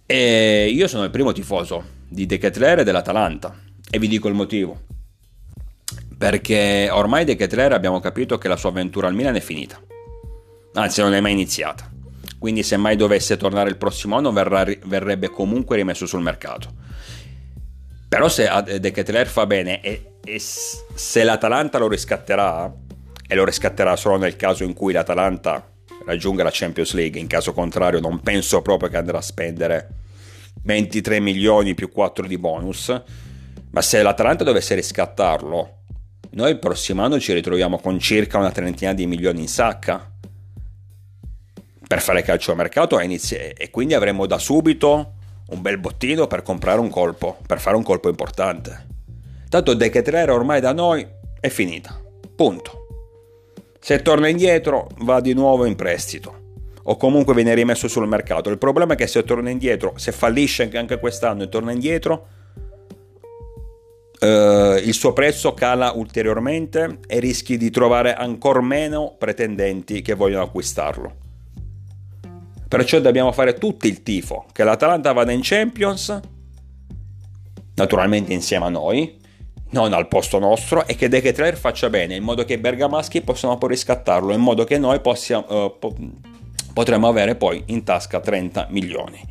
E 0.05 0.69
io 0.73 0.87
sono 0.87 1.03
il 1.03 1.09
primo 1.09 1.31
tifoso 1.31 1.99
di 2.07 2.25
De 2.25 2.37
Ketler 2.37 2.79
e 2.79 2.83
dell'Atalanta 2.83 3.57
e 3.89 3.99
vi 3.99 4.07
dico 4.07 4.27
il 4.27 4.33
motivo. 4.33 4.81
Perché 6.17 6.89
ormai 6.91 7.25
De 7.25 7.35
Ketler 7.35 7.71
abbiamo 7.71 7.99
capito 7.99 8.37
che 8.37 8.47
la 8.47 8.57
sua 8.57 8.69
avventura 8.69 9.07
al 9.07 9.15
Milan 9.15 9.35
è 9.35 9.41
finita. 9.41 9.81
Anzi, 10.73 11.01
non 11.01 11.13
è 11.13 11.19
mai 11.19 11.31
iniziata 11.31 11.91
quindi 12.41 12.63
se 12.63 12.75
mai 12.75 12.95
dovesse 12.95 13.37
tornare 13.37 13.69
il 13.69 13.77
prossimo 13.77 14.17
anno 14.17 14.31
verrà, 14.31 14.65
verrebbe 14.85 15.29
comunque 15.29 15.75
rimesso 15.75 16.07
sul 16.07 16.23
mercato. 16.23 16.73
Però 18.09 18.27
se 18.27 18.49
De 18.79 18.89
Ketelaere 18.89 19.29
fa 19.29 19.45
bene 19.45 19.79
e, 19.79 20.15
e, 20.23 20.39
se 20.39 21.23
l'Atalanta 21.23 21.77
lo 21.77 21.87
riscatterà, 21.87 22.73
e 23.27 23.35
lo 23.35 23.45
riscatterà 23.45 23.95
solo 23.95 24.17
nel 24.17 24.37
caso 24.37 24.63
in 24.63 24.73
cui 24.73 24.91
l'Atalanta 24.91 25.70
raggiunga 26.05 26.43
la 26.43 26.49
Champions 26.51 26.93
League, 26.93 27.19
in 27.19 27.27
caso 27.27 27.53
contrario 27.53 27.99
non 27.99 28.19
penso 28.21 28.61
proprio 28.61 28.89
che 28.89 28.97
andrà 28.97 29.17
a 29.17 29.21
spendere 29.21 29.89
23 30.63 31.19
milioni 31.19 31.73
più 31.73 31.89
4 31.89 32.27
di 32.27 32.37
bonus, 32.37 33.01
ma 33.71 33.81
se 33.81 34.01
l'Atalanta 34.01 34.43
dovesse 34.43 34.75
riscattarlo, 34.75 35.77
noi 36.31 36.51
il 36.51 36.59
prossimo 36.59 37.03
anno 37.03 37.19
ci 37.19 37.33
ritroviamo 37.33 37.79
con 37.79 37.99
circa 37.99 38.37
una 38.37 38.51
trentina 38.51 38.93
di 38.93 39.05
milioni 39.05 39.41
in 39.41 39.47
sacca 39.47 40.09
per 41.87 42.01
fare 42.01 42.21
calcio 42.21 42.53
a 42.53 42.55
mercato 42.55 42.97
e 42.99 43.69
quindi 43.69 43.93
avremo 43.93 44.25
da 44.25 44.37
subito 44.37 45.13
un 45.49 45.61
bel 45.61 45.77
bottino 45.77 46.27
per 46.27 46.41
comprare 46.41 46.79
un 46.79 46.89
colpo, 46.89 47.37
per 47.45 47.59
fare 47.59 47.75
un 47.75 47.83
colpo 47.83 48.07
importante. 48.07 48.87
Tanto 49.49 49.73
De 49.73 49.89
Ketrera 49.89 50.33
ormai 50.33 50.61
da 50.61 50.71
noi 50.71 51.05
è 51.41 51.49
finita. 51.49 51.99
Punto. 52.33 52.80
Se 53.83 54.03
torna 54.03 54.27
indietro 54.27 54.89
va 54.99 55.19
di 55.21 55.33
nuovo 55.33 55.65
in 55.65 55.75
prestito 55.75 56.41
o 56.83 56.97
comunque 56.97 57.33
viene 57.33 57.55
rimesso 57.55 57.87
sul 57.87 58.07
mercato. 58.07 58.51
Il 58.51 58.59
problema 58.59 58.93
è 58.93 58.95
che 58.95 59.07
se 59.07 59.23
torna 59.23 59.49
indietro, 59.49 59.93
se 59.95 60.11
fallisce 60.11 60.69
anche 60.73 60.99
quest'anno 60.99 61.41
e 61.41 61.49
torna 61.49 61.71
indietro, 61.71 62.27
eh, 64.19 64.81
il 64.85 64.93
suo 64.93 65.13
prezzo 65.13 65.55
cala 65.55 65.93
ulteriormente 65.95 66.99
e 67.07 67.19
rischi 67.19 67.57
di 67.57 67.71
trovare 67.71 68.13
ancora 68.13 68.61
meno 68.61 69.15
pretendenti 69.17 70.03
che 70.03 70.13
vogliono 70.13 70.43
acquistarlo. 70.43 71.15
Perciò 72.67 72.99
dobbiamo 72.99 73.31
fare 73.31 73.55
tutto 73.55 73.87
il 73.87 74.03
tifo 74.03 74.45
che 74.51 74.63
l'Atalanta 74.63 75.11
vada 75.11 75.31
in 75.31 75.41
Champions, 75.41 76.19
naturalmente 77.73 78.31
insieme 78.31 78.65
a 78.65 78.69
noi, 78.69 79.19
non 79.71 79.93
al 79.93 80.07
posto 80.07 80.39
nostro, 80.39 80.87
e 80.87 80.95
che 80.95 81.09
De 81.09 81.21
Ketelaere 81.21 81.57
faccia 81.57 81.89
bene, 81.89 82.15
in 82.15 82.23
modo 82.23 82.45
che 82.45 82.53
i 82.53 82.57
bergamaschi 82.57 83.21
possano 83.21 83.57
poi 83.57 83.69
riscattarlo, 83.69 84.33
in 84.33 84.41
modo 84.41 84.63
che 84.63 84.77
noi 84.77 84.99
possiamo, 84.99 85.45
uh, 85.47 85.77
po- 85.77 85.95
potremo 86.73 87.07
avere 87.07 87.35
poi 87.35 87.63
in 87.67 87.83
tasca 87.83 88.19
30 88.19 88.67
milioni. 88.69 89.21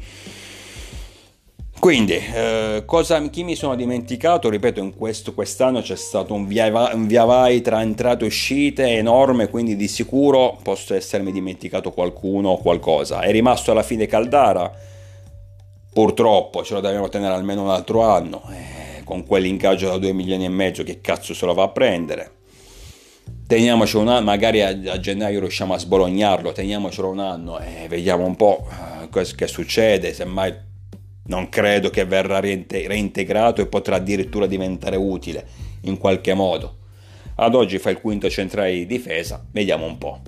Quindi, 1.81 2.13
eh, 2.13 2.83
cosa, 2.85 3.27
chi 3.31 3.43
mi 3.43 3.55
sono 3.55 3.75
dimenticato? 3.75 4.51
Ripeto, 4.51 4.81
in 4.81 4.95
questo, 4.95 5.33
quest'anno 5.33 5.81
c'è 5.81 5.97
stato 5.97 6.35
un 6.35 6.47
via, 6.47 6.67
un 6.93 7.07
via 7.07 7.25
vai 7.25 7.63
tra 7.63 7.81
entrate 7.81 8.25
e 8.25 8.27
uscite 8.27 8.87
enorme, 8.87 9.49
quindi 9.49 9.77
di 9.77 9.89
sicuro 9.89 10.59
posso 10.63 10.93
essermi 10.93 11.33
dimenticato 11.33 11.91
qualcuno 11.91 12.51
o 12.51 12.59
qualcosa. 12.59 13.21
È 13.21 13.31
rimasto 13.31 13.71
alla 13.71 13.83
fine 13.83 14.05
Caldara, 14.05 14.71
purtroppo 15.91 16.63
ce 16.63 16.75
lo 16.75 16.81
dobbiamo 16.81 17.09
tenere 17.09 17.33
almeno 17.33 17.63
un 17.63 17.71
altro 17.71 18.03
anno, 18.03 18.43
eh, 18.51 18.80
con 19.11 19.27
quell'ingaggio 19.27 19.89
da 19.89 19.99
2 19.99 20.13
milioni 20.13 20.45
e 20.45 20.49
mezzo, 20.49 20.85
che 20.85 21.01
cazzo 21.01 21.35
se 21.35 21.45
lo 21.45 21.53
va 21.53 21.65
a 21.65 21.69
prendere? 21.71 22.31
Teniamoci 23.45 23.97
un 23.97 24.07
anno, 24.07 24.25
magari 24.25 24.63
a, 24.63 25.01
gennaio 25.01 25.41
riusciamo 25.41 25.75
a 25.75 25.79
sbolognarlo, 25.79 26.53
teniamocelo 26.53 27.09
un 27.09 27.19
anno 27.19 27.59
e 27.59 27.87
vediamo 27.89 28.25
un 28.25 28.37
po' 28.37 28.69
eh, 29.13 29.35
che 29.35 29.49
succede, 29.49 30.15
semmai 30.15 30.55
non 31.25 31.49
credo 31.49 31.91
che 31.91 32.05
verrà 32.05 32.39
reintegrato 32.39 33.61
e 33.61 33.67
potrà 33.67 33.97
addirittura 33.97 34.47
diventare 34.47 34.95
utile 34.95 35.45
in 35.83 35.99
qualche 35.99 36.33
modo. 36.35 36.77
Ad 37.35 37.57
oggi 37.57 37.81
fa 37.81 37.91
il 37.91 38.01
quinto 38.01 38.31
centrale 38.31 38.71
di 38.75 38.87
difesa, 38.87 39.45
vediamo 39.51 39.87
un 39.87 39.99
po'. 39.99 40.21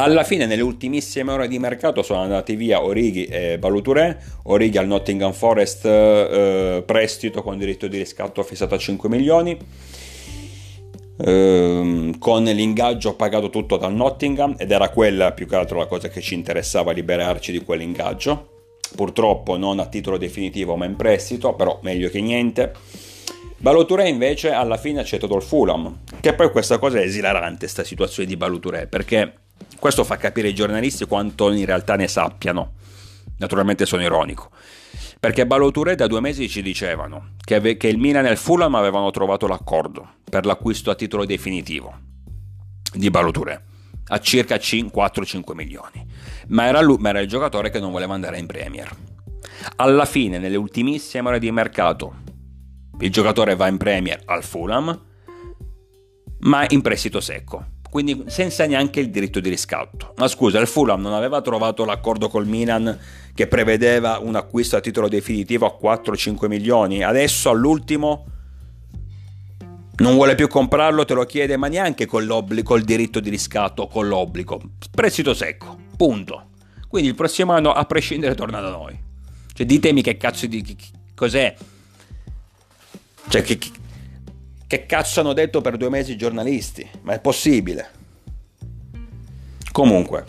Alla 0.00 0.22
fine, 0.22 0.46
nelle 0.46 0.62
ultimissime 0.62 1.32
ore 1.32 1.48
di 1.48 1.58
mercato, 1.58 2.02
sono 2.02 2.20
andati 2.20 2.54
via 2.54 2.84
Orighi 2.84 3.24
e 3.24 3.58
Baluturè. 3.58 4.16
Orighi 4.44 4.78
al 4.78 4.86
Nottingham 4.86 5.32
Forest 5.32 5.86
eh, 5.86 6.84
prestito 6.86 7.42
con 7.42 7.58
diritto 7.58 7.88
di 7.88 7.98
riscatto 7.98 8.44
fissato 8.44 8.76
a 8.76 8.78
5 8.78 9.08
milioni. 9.08 9.58
Eh, 11.20 12.12
con 12.16 12.44
l'ingaggio 12.44 13.16
pagato 13.16 13.50
tutto 13.50 13.76
dal 13.76 13.92
Nottingham 13.92 14.54
ed 14.56 14.70
era 14.70 14.88
quella 14.90 15.32
più 15.32 15.48
che 15.48 15.56
altro 15.56 15.78
la 15.78 15.86
cosa 15.86 16.06
che 16.06 16.20
ci 16.20 16.34
interessava 16.34 16.92
liberarci 16.92 17.50
di 17.50 17.58
quell'ingaggio 17.64 18.50
purtroppo 18.94 19.56
non 19.56 19.80
a 19.80 19.86
titolo 19.86 20.16
definitivo 20.16 20.76
ma 20.76 20.84
in 20.84 20.94
prestito, 20.94 21.54
però 21.54 21.80
meglio 21.82 22.08
che 22.08 22.20
niente. 22.20 22.72
Baloturé 23.56 24.08
invece 24.08 24.52
alla 24.52 24.76
fine 24.76 25.00
ha 25.00 25.02
accettato 25.02 25.34
il 25.34 25.42
Fulham, 25.42 26.02
che 26.20 26.34
poi 26.34 26.52
questa 26.52 26.78
cosa 26.78 27.00
è 27.00 27.02
esilarante, 27.02 27.58
questa 27.58 27.82
situazione 27.82 28.28
di 28.28 28.36
Baloturé, 28.36 28.86
perché 28.86 29.46
questo 29.78 30.04
fa 30.04 30.16
capire 30.16 30.48
ai 30.48 30.54
giornalisti 30.54 31.04
quanto 31.06 31.50
in 31.52 31.64
realtà 31.64 31.96
ne 31.96 32.08
sappiano. 32.08 32.74
Naturalmente 33.38 33.86
sono 33.86 34.02
ironico. 34.02 34.50
Perché 35.20 35.46
Baloturé 35.46 35.94
da 35.94 36.06
due 36.06 36.20
mesi 36.20 36.48
ci 36.48 36.62
dicevano 36.62 37.34
che, 37.44 37.76
che 37.76 37.88
il 37.88 37.98
Milan 37.98 38.26
e 38.26 38.30
il 38.30 38.36
Fulham 38.36 38.74
avevano 38.74 39.10
trovato 39.10 39.46
l'accordo 39.46 40.14
per 40.28 40.46
l'acquisto 40.46 40.90
a 40.90 40.94
titolo 40.94 41.24
definitivo 41.24 42.06
di 42.92 43.10
Baloturé 43.10 43.64
a 44.08 44.20
circa 44.20 44.56
4-5 44.56 45.54
milioni, 45.54 46.06
ma 46.48 46.66
era, 46.66 46.80
lui, 46.80 46.96
ma 46.98 47.10
era 47.10 47.20
il 47.20 47.28
giocatore 47.28 47.70
che 47.70 47.80
non 47.80 47.90
voleva 47.90 48.14
andare 48.14 48.38
in 48.38 48.46
Premier. 48.46 48.90
Alla 49.76 50.04
fine, 50.04 50.38
nelle 50.38 50.56
ultimissime 50.56 51.28
ore 51.28 51.38
di 51.38 51.50
mercato, 51.50 52.16
il 53.00 53.10
giocatore 53.10 53.54
va 53.54 53.68
in 53.68 53.76
Premier 53.76 54.20
al 54.24 54.42
Fulham, 54.42 55.06
ma 56.40 56.64
in 56.68 56.80
prestito 56.80 57.20
secco, 57.20 57.66
quindi 57.90 58.24
senza 58.26 58.66
neanche 58.66 59.00
il 59.00 59.10
diritto 59.10 59.40
di 59.40 59.48
riscatto. 59.48 60.14
Ma 60.16 60.28
scusa, 60.28 60.58
il 60.60 60.66
Fulham 60.66 61.00
non 61.00 61.12
aveva 61.12 61.40
trovato 61.40 61.84
l'accordo 61.84 62.28
col 62.28 62.46
Milan 62.46 62.98
che 63.34 63.46
prevedeva 63.46 64.18
un 64.18 64.36
acquisto 64.36 64.76
a 64.76 64.80
titolo 64.80 65.08
definitivo 65.08 65.66
a 65.66 65.78
4-5 65.80 66.46
milioni? 66.46 67.02
Adesso 67.02 67.50
all'ultimo 67.50 68.26
non 69.96 70.14
vuole 70.14 70.34
più 70.34 70.48
comprarlo, 70.48 71.04
te 71.04 71.14
lo 71.14 71.24
chiede, 71.24 71.56
ma 71.56 71.68
neanche 71.68 72.06
con, 72.06 72.26
col 72.62 72.82
diritto 72.82 73.20
di 73.20 73.30
riscatto, 73.30 73.86
con 73.86 74.06
l'obbligo. 74.06 74.60
Prestito 74.90 75.34
secco, 75.34 75.76
punto. 75.96 76.50
Quindi 76.88 77.08
il 77.08 77.14
prossimo 77.14 77.52
anno, 77.52 77.72
a 77.72 77.84
prescindere, 77.84 78.34
torna 78.34 78.60
da 78.60 78.70
noi. 78.70 78.96
Cioè, 79.52 79.66
ditemi 79.66 80.02
che 80.02 80.16
cazzo 80.16 80.46
di... 80.46 80.62
Che, 80.62 80.76
cos'è? 81.14 81.54
Cioè, 83.28 83.42
che, 83.42 83.58
che 84.68 84.84
cazzo 84.84 85.20
hanno 85.20 85.32
detto 85.32 85.62
per 85.62 85.78
due 85.78 85.88
mesi 85.88 86.12
i 86.12 86.16
giornalisti? 86.16 86.86
Ma 87.00 87.14
è 87.14 87.20
possibile? 87.20 87.88
Comunque, 89.72 90.24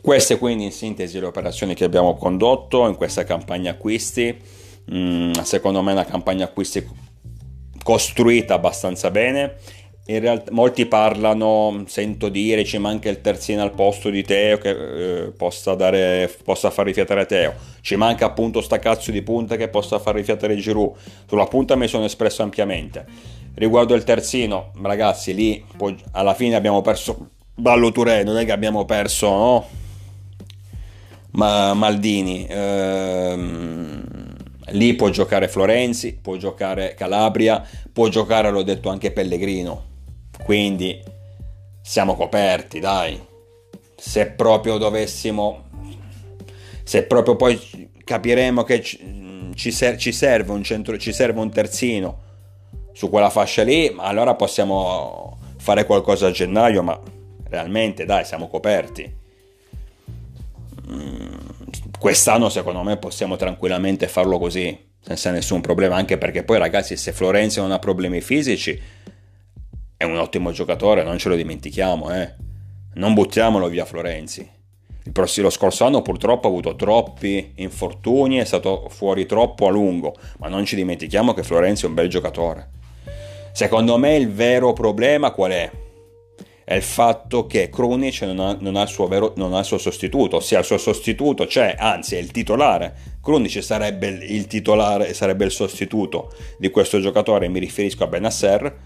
queste 0.00 0.38
quindi 0.38 0.64
in 0.64 0.70
sintesi 0.70 1.18
le 1.18 1.26
operazioni 1.26 1.74
che 1.74 1.82
abbiamo 1.82 2.14
condotto 2.14 2.86
in 2.86 2.94
questa 2.94 3.24
campagna 3.24 3.72
acquisti. 3.72 4.40
Mm, 4.92 5.32
secondo 5.42 5.82
me 5.82 5.90
è 5.90 5.94
una 5.94 6.04
campagna 6.04 6.44
acquisti 6.44 6.86
costruita 7.82 8.54
abbastanza 8.54 9.10
bene. 9.10 9.56
In 10.06 10.20
realtà 10.20 10.52
molti 10.52 10.84
parlano, 10.84 11.84
sento 11.86 12.28
dire, 12.28 12.62
ci 12.64 12.76
manca 12.76 13.08
il 13.08 13.22
terzino 13.22 13.62
al 13.62 13.72
posto 13.72 14.10
di 14.10 14.22
Teo 14.22 14.58
che 14.58 14.68
eh, 14.68 15.30
possa, 15.30 15.74
dare, 15.74 16.30
possa 16.44 16.70
far 16.70 16.84
rifiatare 16.84 17.24
Teo. 17.24 17.54
Ci 17.80 17.96
manca 17.96 18.26
appunto 18.26 18.60
sta 18.60 18.78
cazzo 18.78 19.10
di 19.10 19.22
punta 19.22 19.56
che 19.56 19.68
possa 19.68 19.98
far 19.98 20.14
rifiatare 20.14 20.56
Giroud. 20.56 20.94
Sulla 21.26 21.46
punta 21.46 21.74
mi 21.74 21.88
sono 21.88 22.04
espresso 22.04 22.42
ampiamente. 22.42 23.06
Riguardo 23.54 23.94
il 23.94 24.04
terzino, 24.04 24.72
ragazzi, 24.82 25.32
lì 25.34 25.64
poi, 25.74 25.96
alla 26.12 26.34
fine 26.34 26.54
abbiamo 26.54 26.82
perso 26.82 27.30
Ballo 27.54 27.90
Touré, 27.90 28.24
non 28.24 28.36
è 28.36 28.44
che 28.44 28.52
abbiamo 28.52 28.84
perso, 28.84 29.28
no? 29.30 29.68
Ma 31.30 31.72
Maldini. 31.72 32.46
Ehm 32.48 34.04
Lì 34.68 34.94
può 34.94 35.10
giocare 35.10 35.48
Florenzi, 35.48 36.14
può 36.20 36.36
giocare 36.36 36.94
Calabria, 36.94 37.62
può 37.92 38.08
giocare, 38.08 38.50
l'ho 38.50 38.62
detto, 38.62 38.88
anche 38.88 39.10
Pellegrino. 39.10 39.92
Quindi 40.42 41.02
siamo 41.82 42.16
coperti, 42.16 42.80
dai. 42.80 43.20
Se 43.96 44.26
proprio 44.26 44.78
dovessimo... 44.78 45.62
Se 46.82 47.04
proprio 47.04 47.36
poi 47.36 47.90
capiremo 48.04 48.62
che 48.62 48.82
ci, 48.82 49.70
serve 49.72 50.52
un 50.52 50.62
centro, 50.62 50.98
ci 50.98 51.12
serve 51.12 51.40
un 51.40 51.50
terzino 51.50 52.22
su 52.92 53.08
quella 53.08 53.30
fascia 53.30 53.62
lì, 53.62 53.92
allora 53.96 54.34
possiamo 54.34 55.38
fare 55.56 55.84
qualcosa 55.86 56.26
a 56.26 56.30
gennaio, 56.30 56.82
ma 56.82 57.00
realmente 57.48 58.04
dai, 58.04 58.24
siamo 58.24 58.48
coperti. 58.48 59.22
Quest'anno 61.98 62.50
secondo 62.50 62.82
me 62.82 62.98
possiamo 62.98 63.36
tranquillamente 63.36 64.06
farlo 64.08 64.38
così, 64.38 64.78
senza 65.00 65.30
nessun 65.30 65.62
problema, 65.62 65.96
anche 65.96 66.18
perché 66.18 66.42
poi 66.44 66.58
ragazzi 66.58 66.96
se 66.96 67.12
Florenzi 67.12 67.60
non 67.60 67.72
ha 67.72 67.78
problemi 67.78 68.20
fisici 68.20 68.78
è 70.04 70.06
un 70.06 70.18
ottimo 70.18 70.52
giocatore, 70.52 71.02
non 71.02 71.18
ce 71.18 71.28
lo 71.28 71.34
dimentichiamo, 71.34 72.14
eh. 72.14 72.34
Non 72.94 73.14
buttiamolo 73.14 73.68
via 73.68 73.84
Florenzi. 73.84 74.48
Il 75.06 75.12
prossimo, 75.12 75.46
lo 75.46 75.52
scorso 75.52 75.84
anno 75.84 76.02
purtroppo 76.02 76.46
ha 76.46 76.50
avuto 76.50 76.76
troppi 76.76 77.52
infortuni, 77.56 78.36
è 78.36 78.44
stato 78.44 78.86
fuori 78.88 79.26
troppo 79.26 79.66
a 79.66 79.70
lungo, 79.70 80.14
ma 80.38 80.48
non 80.48 80.64
ci 80.64 80.76
dimentichiamo 80.76 81.34
che 81.34 81.42
Florenzi 81.42 81.84
è 81.84 81.88
un 81.88 81.94
bel 81.94 82.08
giocatore. 82.08 82.70
Secondo 83.52 83.98
me 83.98 84.16
il 84.16 84.30
vero 84.30 84.72
problema 84.72 85.32
qual 85.32 85.50
è? 85.50 85.70
è 86.64 86.74
il 86.74 86.82
fatto 86.82 87.46
che 87.46 87.68
Krunic 87.68 88.22
non 88.22 88.40
ha, 88.40 88.56
non, 88.58 88.76
ha 88.76 88.86
vero, 89.06 89.34
non 89.36 89.52
ha, 89.52 89.58
il 89.58 89.64
suo 89.66 89.76
sostituto, 89.76 90.36
ossia 90.36 90.60
il 90.60 90.64
suo 90.64 90.78
sostituto 90.78 91.44
c'è, 91.44 91.76
anzi 91.78 92.16
è 92.16 92.18
il 92.18 92.30
titolare. 92.30 92.94
Krunic 93.22 93.62
sarebbe 93.62 94.08
il 94.08 94.46
titolare, 94.46 95.12
sarebbe 95.12 95.44
il 95.44 95.50
sostituto 95.50 96.32
di 96.56 96.70
questo 96.70 97.00
giocatore, 97.00 97.48
mi 97.48 97.58
riferisco 97.58 98.04
a 98.04 98.06
Benasser, 98.06 98.76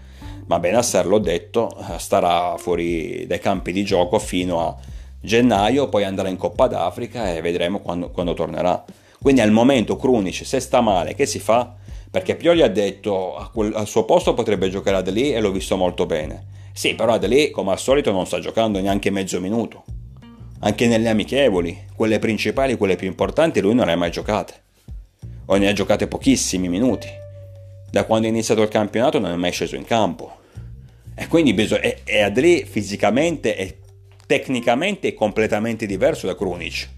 ma 0.49 0.59
Benasser, 0.59 1.07
l'ho 1.07 1.17
detto, 1.17 1.75
starà 1.97 2.57
fuori 2.57 3.25
dai 3.25 3.39
campi 3.39 3.71
di 3.71 3.83
gioco 3.83 4.19
fino 4.19 4.59
a 4.59 4.75
gennaio, 5.19 5.87
poi 5.89 6.03
andrà 6.03 6.27
in 6.27 6.37
Coppa 6.37 6.67
d'Africa 6.67 7.33
e 7.33 7.41
vedremo 7.41 7.79
quando, 7.79 8.11
quando 8.11 8.33
tornerà. 8.33 8.83
Quindi 9.21 9.41
al 9.41 9.51
momento 9.51 9.95
Krunic, 9.95 10.45
se 10.45 10.59
sta 10.59 10.81
male, 10.81 11.15
che 11.15 11.25
si 11.25 11.39
fa? 11.39 11.73
Perché 12.11 12.35
Pioli 12.35 12.61
ha 12.61 12.69
detto 12.69 13.35
al 13.35 13.87
suo 13.87 14.03
posto 14.03 14.33
potrebbe 14.33 14.69
giocare 14.69 15.09
lì 15.11 15.33
e 15.33 15.39
l'ho 15.39 15.51
visto 15.51 15.77
molto 15.77 16.05
bene 16.05 16.57
sì, 16.79 16.95
però 16.95 17.11
Adele, 17.11 17.51
come 17.51 17.71
al 17.71 17.77
solito, 17.77 18.13
non 18.13 18.25
sta 18.25 18.39
giocando 18.39 18.79
neanche 18.79 19.09
mezzo 19.09 19.41
minuto. 19.41 19.83
Anche 20.59 20.87
nelle 20.87 21.09
amichevoli, 21.09 21.77
quelle 21.93 22.19
principali, 22.19 22.77
quelle 22.77 22.95
più 22.95 23.05
importanti, 23.05 23.59
lui 23.59 23.75
non 23.75 23.85
le 23.85 23.91
ha 23.91 23.97
mai 23.97 24.11
giocate. 24.11 24.53
O 25.47 25.57
ne 25.57 25.67
ha 25.67 25.73
giocate 25.73 26.07
pochissimi 26.07 26.69
minuti. 26.69 27.09
Da 27.91 28.05
quando 28.05 28.27
è 28.27 28.29
iniziato 28.29 28.61
il 28.61 28.69
campionato 28.69 29.19
non 29.19 29.31
è 29.31 29.35
mai 29.35 29.51
sceso 29.51 29.75
in 29.75 29.83
campo. 29.83 30.37
E 31.21 31.27
quindi 31.27 31.53
bisog- 31.53 31.83
e, 31.83 31.99
e 32.05 32.21
Adele 32.21 32.65
fisicamente 32.65 33.57
e 33.57 33.79
tecnicamente 34.25 35.09
è 35.09 35.13
completamente 35.13 35.85
diverso 35.85 36.25
da 36.25 36.35
Krunic. 36.35 36.89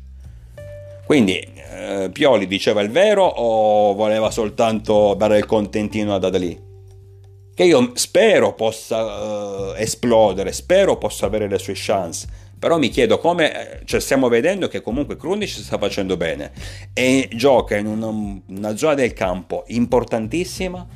Quindi 1.05 1.39
eh, 1.39 2.09
Pioli 2.13 2.45
diceva 2.45 2.81
il 2.81 2.91
vero 2.91 3.25
o 3.25 3.95
voleva 3.95 4.29
soltanto 4.29 5.15
dare 5.15 5.39
il 5.39 5.45
contentino 5.45 6.13
ad 6.13 6.23
Adeli? 6.23 6.69
che 7.53 7.63
io 7.63 7.91
spero 7.95 8.53
possa 8.53 9.03
uh, 9.03 9.73
esplodere, 9.75 10.51
spero 10.51 10.97
possa 10.97 11.25
avere 11.25 11.47
le 11.47 11.59
sue 11.59 11.73
chance. 11.75 12.27
Però 12.57 12.77
mi 12.77 12.89
chiedo 12.89 13.17
come, 13.17 13.81
eh, 13.81 13.85
cioè 13.85 13.99
stiamo 13.99 14.29
vedendo 14.29 14.67
che 14.67 14.81
comunque 14.81 15.17
Krunic 15.17 15.49
sta 15.49 15.77
facendo 15.77 16.15
bene 16.15 16.51
e 16.93 17.27
gioca 17.33 17.75
in 17.75 17.87
una, 17.87 18.07
una 18.07 18.75
zona 18.75 18.93
del 18.93 19.13
campo 19.13 19.63
importantissima 19.67 20.87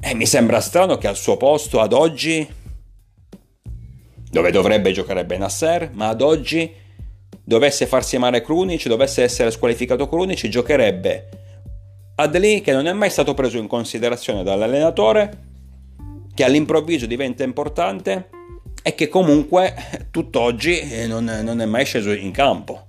e 0.00 0.14
mi 0.14 0.26
sembra 0.26 0.60
strano 0.60 0.96
che 0.96 1.06
al 1.06 1.16
suo 1.16 1.36
posto 1.36 1.80
ad 1.80 1.92
oggi, 1.92 2.46
dove 4.30 4.50
dovrebbe 4.50 4.92
giocare 4.92 5.24
Benasser, 5.24 5.90
ma 5.92 6.08
ad 6.08 6.22
oggi 6.22 6.72
dovesse 7.42 7.86
farsi 7.86 8.16
male 8.16 8.42
Krunic, 8.42 8.86
dovesse 8.86 9.22
essere 9.22 9.50
squalificato 9.50 10.08
Krunic, 10.08 10.48
giocherebbe 10.48 11.28
Adli 12.20 12.60
che 12.60 12.72
non 12.72 12.86
è 12.86 12.92
mai 12.92 13.08
stato 13.08 13.32
preso 13.34 13.56
in 13.56 13.66
considerazione 13.66 14.42
dall'allenatore 14.42 15.48
che 16.34 16.44
all'improvviso 16.44 17.06
diventa 17.06 17.42
importante 17.42 18.28
e 18.82 18.94
che 18.94 19.08
comunque 19.08 19.74
tutt'oggi 20.10 20.78
eh, 20.80 21.06
non, 21.06 21.24
non 21.24 21.60
è 21.60 21.66
mai 21.66 21.84
sceso 21.84 22.12
in 22.12 22.30
campo. 22.30 22.86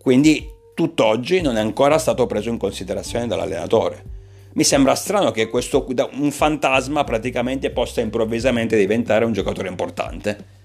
Quindi 0.00 0.46
tutt'oggi 0.74 1.40
non 1.40 1.56
è 1.56 1.60
ancora 1.60 1.98
stato 1.98 2.26
preso 2.26 2.48
in 2.48 2.58
considerazione 2.58 3.26
dall'allenatore. 3.26 4.19
Mi 4.52 4.64
sembra 4.64 4.94
strano 4.94 5.30
che 5.30 5.48
questo, 5.48 5.86
un 6.14 6.30
fantasma 6.32 7.04
praticamente 7.04 7.70
possa 7.70 8.00
improvvisamente 8.00 8.76
diventare 8.76 9.24
un 9.24 9.32
giocatore 9.32 9.68
importante. 9.68 10.58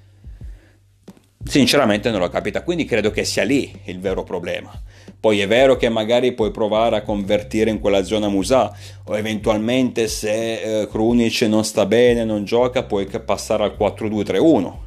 Sinceramente 1.47 2.09
non 2.09 2.19
lo 2.19 2.29
capita, 2.29 2.63
quindi 2.63 2.86
credo 2.86 3.11
che 3.11 3.23
sia 3.23 3.43
lì 3.43 3.71
il 3.86 3.99
vero 3.99 4.23
problema. 4.23 4.71
Poi 5.19 5.39
è 5.39 5.47
vero 5.47 5.77
che 5.77 5.89
magari 5.89 6.33
puoi 6.33 6.49
provare 6.49 6.97
a 6.97 7.01
convertire 7.03 7.69
in 7.69 7.79
quella 7.79 8.03
zona 8.03 8.27
Musa 8.27 8.75
o 9.05 9.15
eventualmente 9.15 10.07
se 10.07 10.81
eh, 10.81 10.88
Krunic 10.88 11.41
non 11.43 11.63
sta 11.63 11.86
bene, 11.86 12.25
non 12.25 12.45
gioca, 12.45 12.83
puoi 12.83 13.05
passare 13.05 13.63
al 13.63 13.75
4-2-3-1 13.79 14.83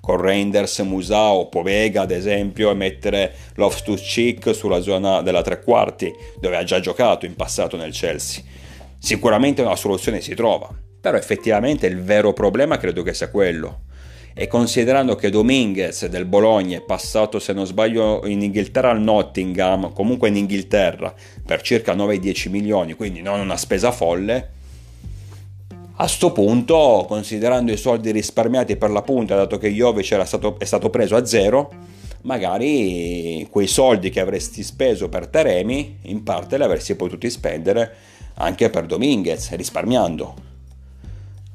con 0.00 0.20
Reinders, 0.20 0.78
Musa 0.80 1.32
o 1.32 1.48
Povega 1.48 2.02
ad 2.02 2.10
esempio 2.10 2.70
e 2.70 2.74
mettere 2.74 3.34
Loftus 3.54 4.00
Cheek 4.02 4.54
sulla 4.54 4.80
zona 4.80 5.22
della 5.22 5.42
tre 5.42 5.62
quarti 5.62 6.12
dove 6.40 6.56
ha 6.56 6.64
già 6.64 6.80
giocato 6.80 7.26
in 7.26 7.34
passato 7.34 7.76
nel 7.76 7.92
Chelsea. 7.92 8.42
Sicuramente 8.98 9.62
una 9.62 9.76
soluzione 9.76 10.20
si 10.20 10.34
trova, 10.34 10.68
però 11.00 11.16
effettivamente 11.16 11.86
il 11.86 12.00
vero 12.02 12.32
problema 12.32 12.78
credo 12.78 13.02
che 13.02 13.14
sia 13.14 13.30
quello 13.30 13.86
e 14.40 14.46
considerando 14.46 15.16
che 15.16 15.30
Dominguez 15.30 16.06
del 16.06 16.24
Bologna 16.24 16.78
è 16.78 16.82
passato 16.82 17.40
se 17.40 17.52
non 17.52 17.66
sbaglio 17.66 18.24
in 18.24 18.40
Inghilterra 18.40 18.90
al 18.90 19.00
Nottingham, 19.00 19.92
comunque 19.92 20.28
in 20.28 20.36
Inghilterra 20.36 21.12
per 21.44 21.60
circa 21.62 21.92
9-10 21.92 22.48
milioni, 22.48 22.94
quindi 22.94 23.20
non 23.20 23.40
una 23.40 23.56
spesa 23.56 23.90
folle, 23.90 24.50
a 26.00 26.06
sto 26.06 26.30
punto, 26.30 27.04
considerando 27.08 27.72
i 27.72 27.76
soldi 27.76 28.12
risparmiati 28.12 28.76
per 28.76 28.90
la 28.90 29.02
punta, 29.02 29.34
dato 29.34 29.58
che 29.58 29.72
Jovic 29.72 30.24
stato, 30.24 30.56
è 30.58 30.64
stato 30.64 30.90
preso 30.90 31.16
a 31.16 31.24
zero, 31.24 31.70
magari 32.22 33.46
quei 33.50 33.66
soldi 33.66 34.08
che 34.10 34.20
avresti 34.20 34.62
speso 34.62 35.08
per 35.08 35.26
Teremi, 35.26 35.98
in 36.02 36.22
parte 36.22 36.56
li 36.56 36.62
avresti 36.62 36.94
potuti 36.94 37.28
spendere 37.28 37.94
anche 38.34 38.70
per 38.70 38.86
Dominguez, 38.86 39.50
risparmiando 39.54 40.46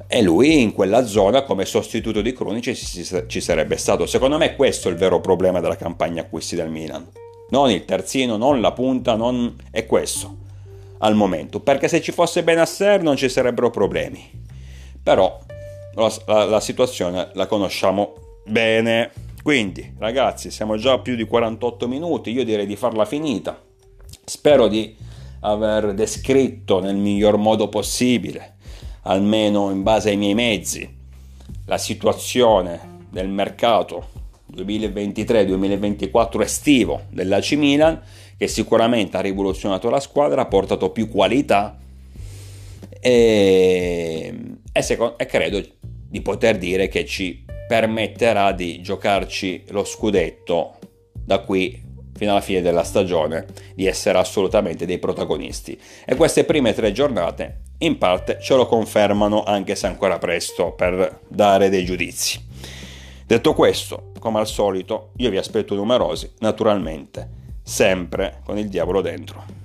e 0.07 0.21
lui 0.21 0.61
in 0.61 0.73
quella 0.73 1.05
zona 1.05 1.43
come 1.43 1.65
sostituto 1.65 2.21
di 2.21 2.33
Krunic 2.33 2.73
ci 3.27 3.41
sarebbe 3.41 3.77
stato. 3.77 4.05
Secondo 4.05 4.37
me 4.37 4.55
questo 4.55 4.89
è 4.89 4.91
il 4.91 4.97
vero 4.97 5.21
problema 5.21 5.59
della 5.59 5.77
campagna 5.77 6.21
acquisti 6.21 6.55
del 6.55 6.69
Milan. 6.69 7.07
Non 7.49 7.71
il 7.71 7.85
terzino, 7.85 8.37
non 8.37 8.61
la 8.61 8.73
punta, 8.73 9.15
non... 9.15 9.55
è 9.71 9.87
questo 9.87 10.41
al 11.03 11.15
momento. 11.15 11.59
Perché 11.59 11.87
se 11.87 12.01
ci 12.01 12.11
fosse 12.11 12.43
Benasser 12.43 13.01
non 13.01 13.15
ci 13.15 13.29
sarebbero 13.29 13.69
problemi. 13.69 14.29
Però 15.01 15.39
la, 15.95 16.11
la, 16.25 16.45
la 16.45 16.59
situazione 16.59 17.29
la 17.33 17.45
conosciamo 17.45 18.13
bene. 18.45 19.11
Quindi 19.41 19.93
ragazzi 19.97 20.51
siamo 20.51 20.77
già 20.77 20.93
a 20.93 20.99
più 20.99 21.15
di 21.15 21.25
48 21.25 21.87
minuti, 21.87 22.31
io 22.31 22.45
direi 22.45 22.65
di 22.65 22.75
farla 22.75 23.05
finita. 23.05 23.61
Spero 24.25 24.67
di 24.67 24.95
aver 25.41 25.93
descritto 25.93 26.79
nel 26.79 26.95
miglior 26.95 27.37
modo 27.37 27.67
possibile 27.67 28.53
almeno 29.03 29.71
in 29.71 29.83
base 29.83 30.09
ai 30.09 30.17
miei 30.17 30.33
mezzi, 30.33 30.87
la 31.65 31.77
situazione 31.77 33.01
del 33.09 33.27
mercato 33.27 34.09
2023-2024 34.55 36.41
estivo 36.41 37.01
dell'AC 37.09 37.53
Milan, 37.53 37.99
che 38.38 38.47
sicuramente 38.47 39.17
ha 39.17 39.21
rivoluzionato 39.21 39.89
la 39.89 39.99
squadra, 39.99 40.41
ha 40.41 40.45
portato 40.45 40.89
più 40.91 41.09
qualità 41.09 41.77
e, 42.99 44.34
e, 44.71 44.81
secondo, 44.81 45.17
e 45.17 45.25
credo 45.25 45.61
di 45.81 46.21
poter 46.21 46.57
dire 46.57 46.88
che 46.88 47.05
ci 47.05 47.43
permetterà 47.67 48.51
di 48.51 48.81
giocarci 48.81 49.63
lo 49.69 49.84
scudetto 49.84 50.77
da 51.11 51.39
qui 51.39 51.81
fino 52.15 52.31
alla 52.31 52.41
fine 52.41 52.61
della 52.61 52.84
stagione, 52.84 53.45
di 53.73 53.88
essere 53.88 54.17
assolutamente 54.17 54.86
dei 54.86 54.99
protagonisti. 54.99 55.77
E 56.05 56.15
queste 56.15 56.43
prime 56.43 56.73
tre 56.73 56.91
giornate 56.91 57.61
in 57.79 57.97
parte 57.97 58.38
ce 58.39 58.55
lo 58.55 58.67
confermano 58.67 59.43
anche 59.43 59.75
se 59.75 59.88
ancora 59.88 60.19
presto 60.19 60.71
per 60.71 61.21
dare 61.27 61.69
dei 61.69 61.84
giudizi. 61.84 62.39
Detto 63.25 63.53
questo, 63.53 64.11
come 64.19 64.39
al 64.39 64.47
solito, 64.47 65.11
io 65.17 65.29
vi 65.29 65.38
aspetto 65.38 65.75
numerosi, 65.75 66.31
naturalmente, 66.39 67.41
sempre 67.64 68.41
con 68.43 68.57
il 68.57 68.68
diavolo 68.68 69.01
dentro. 69.01 69.62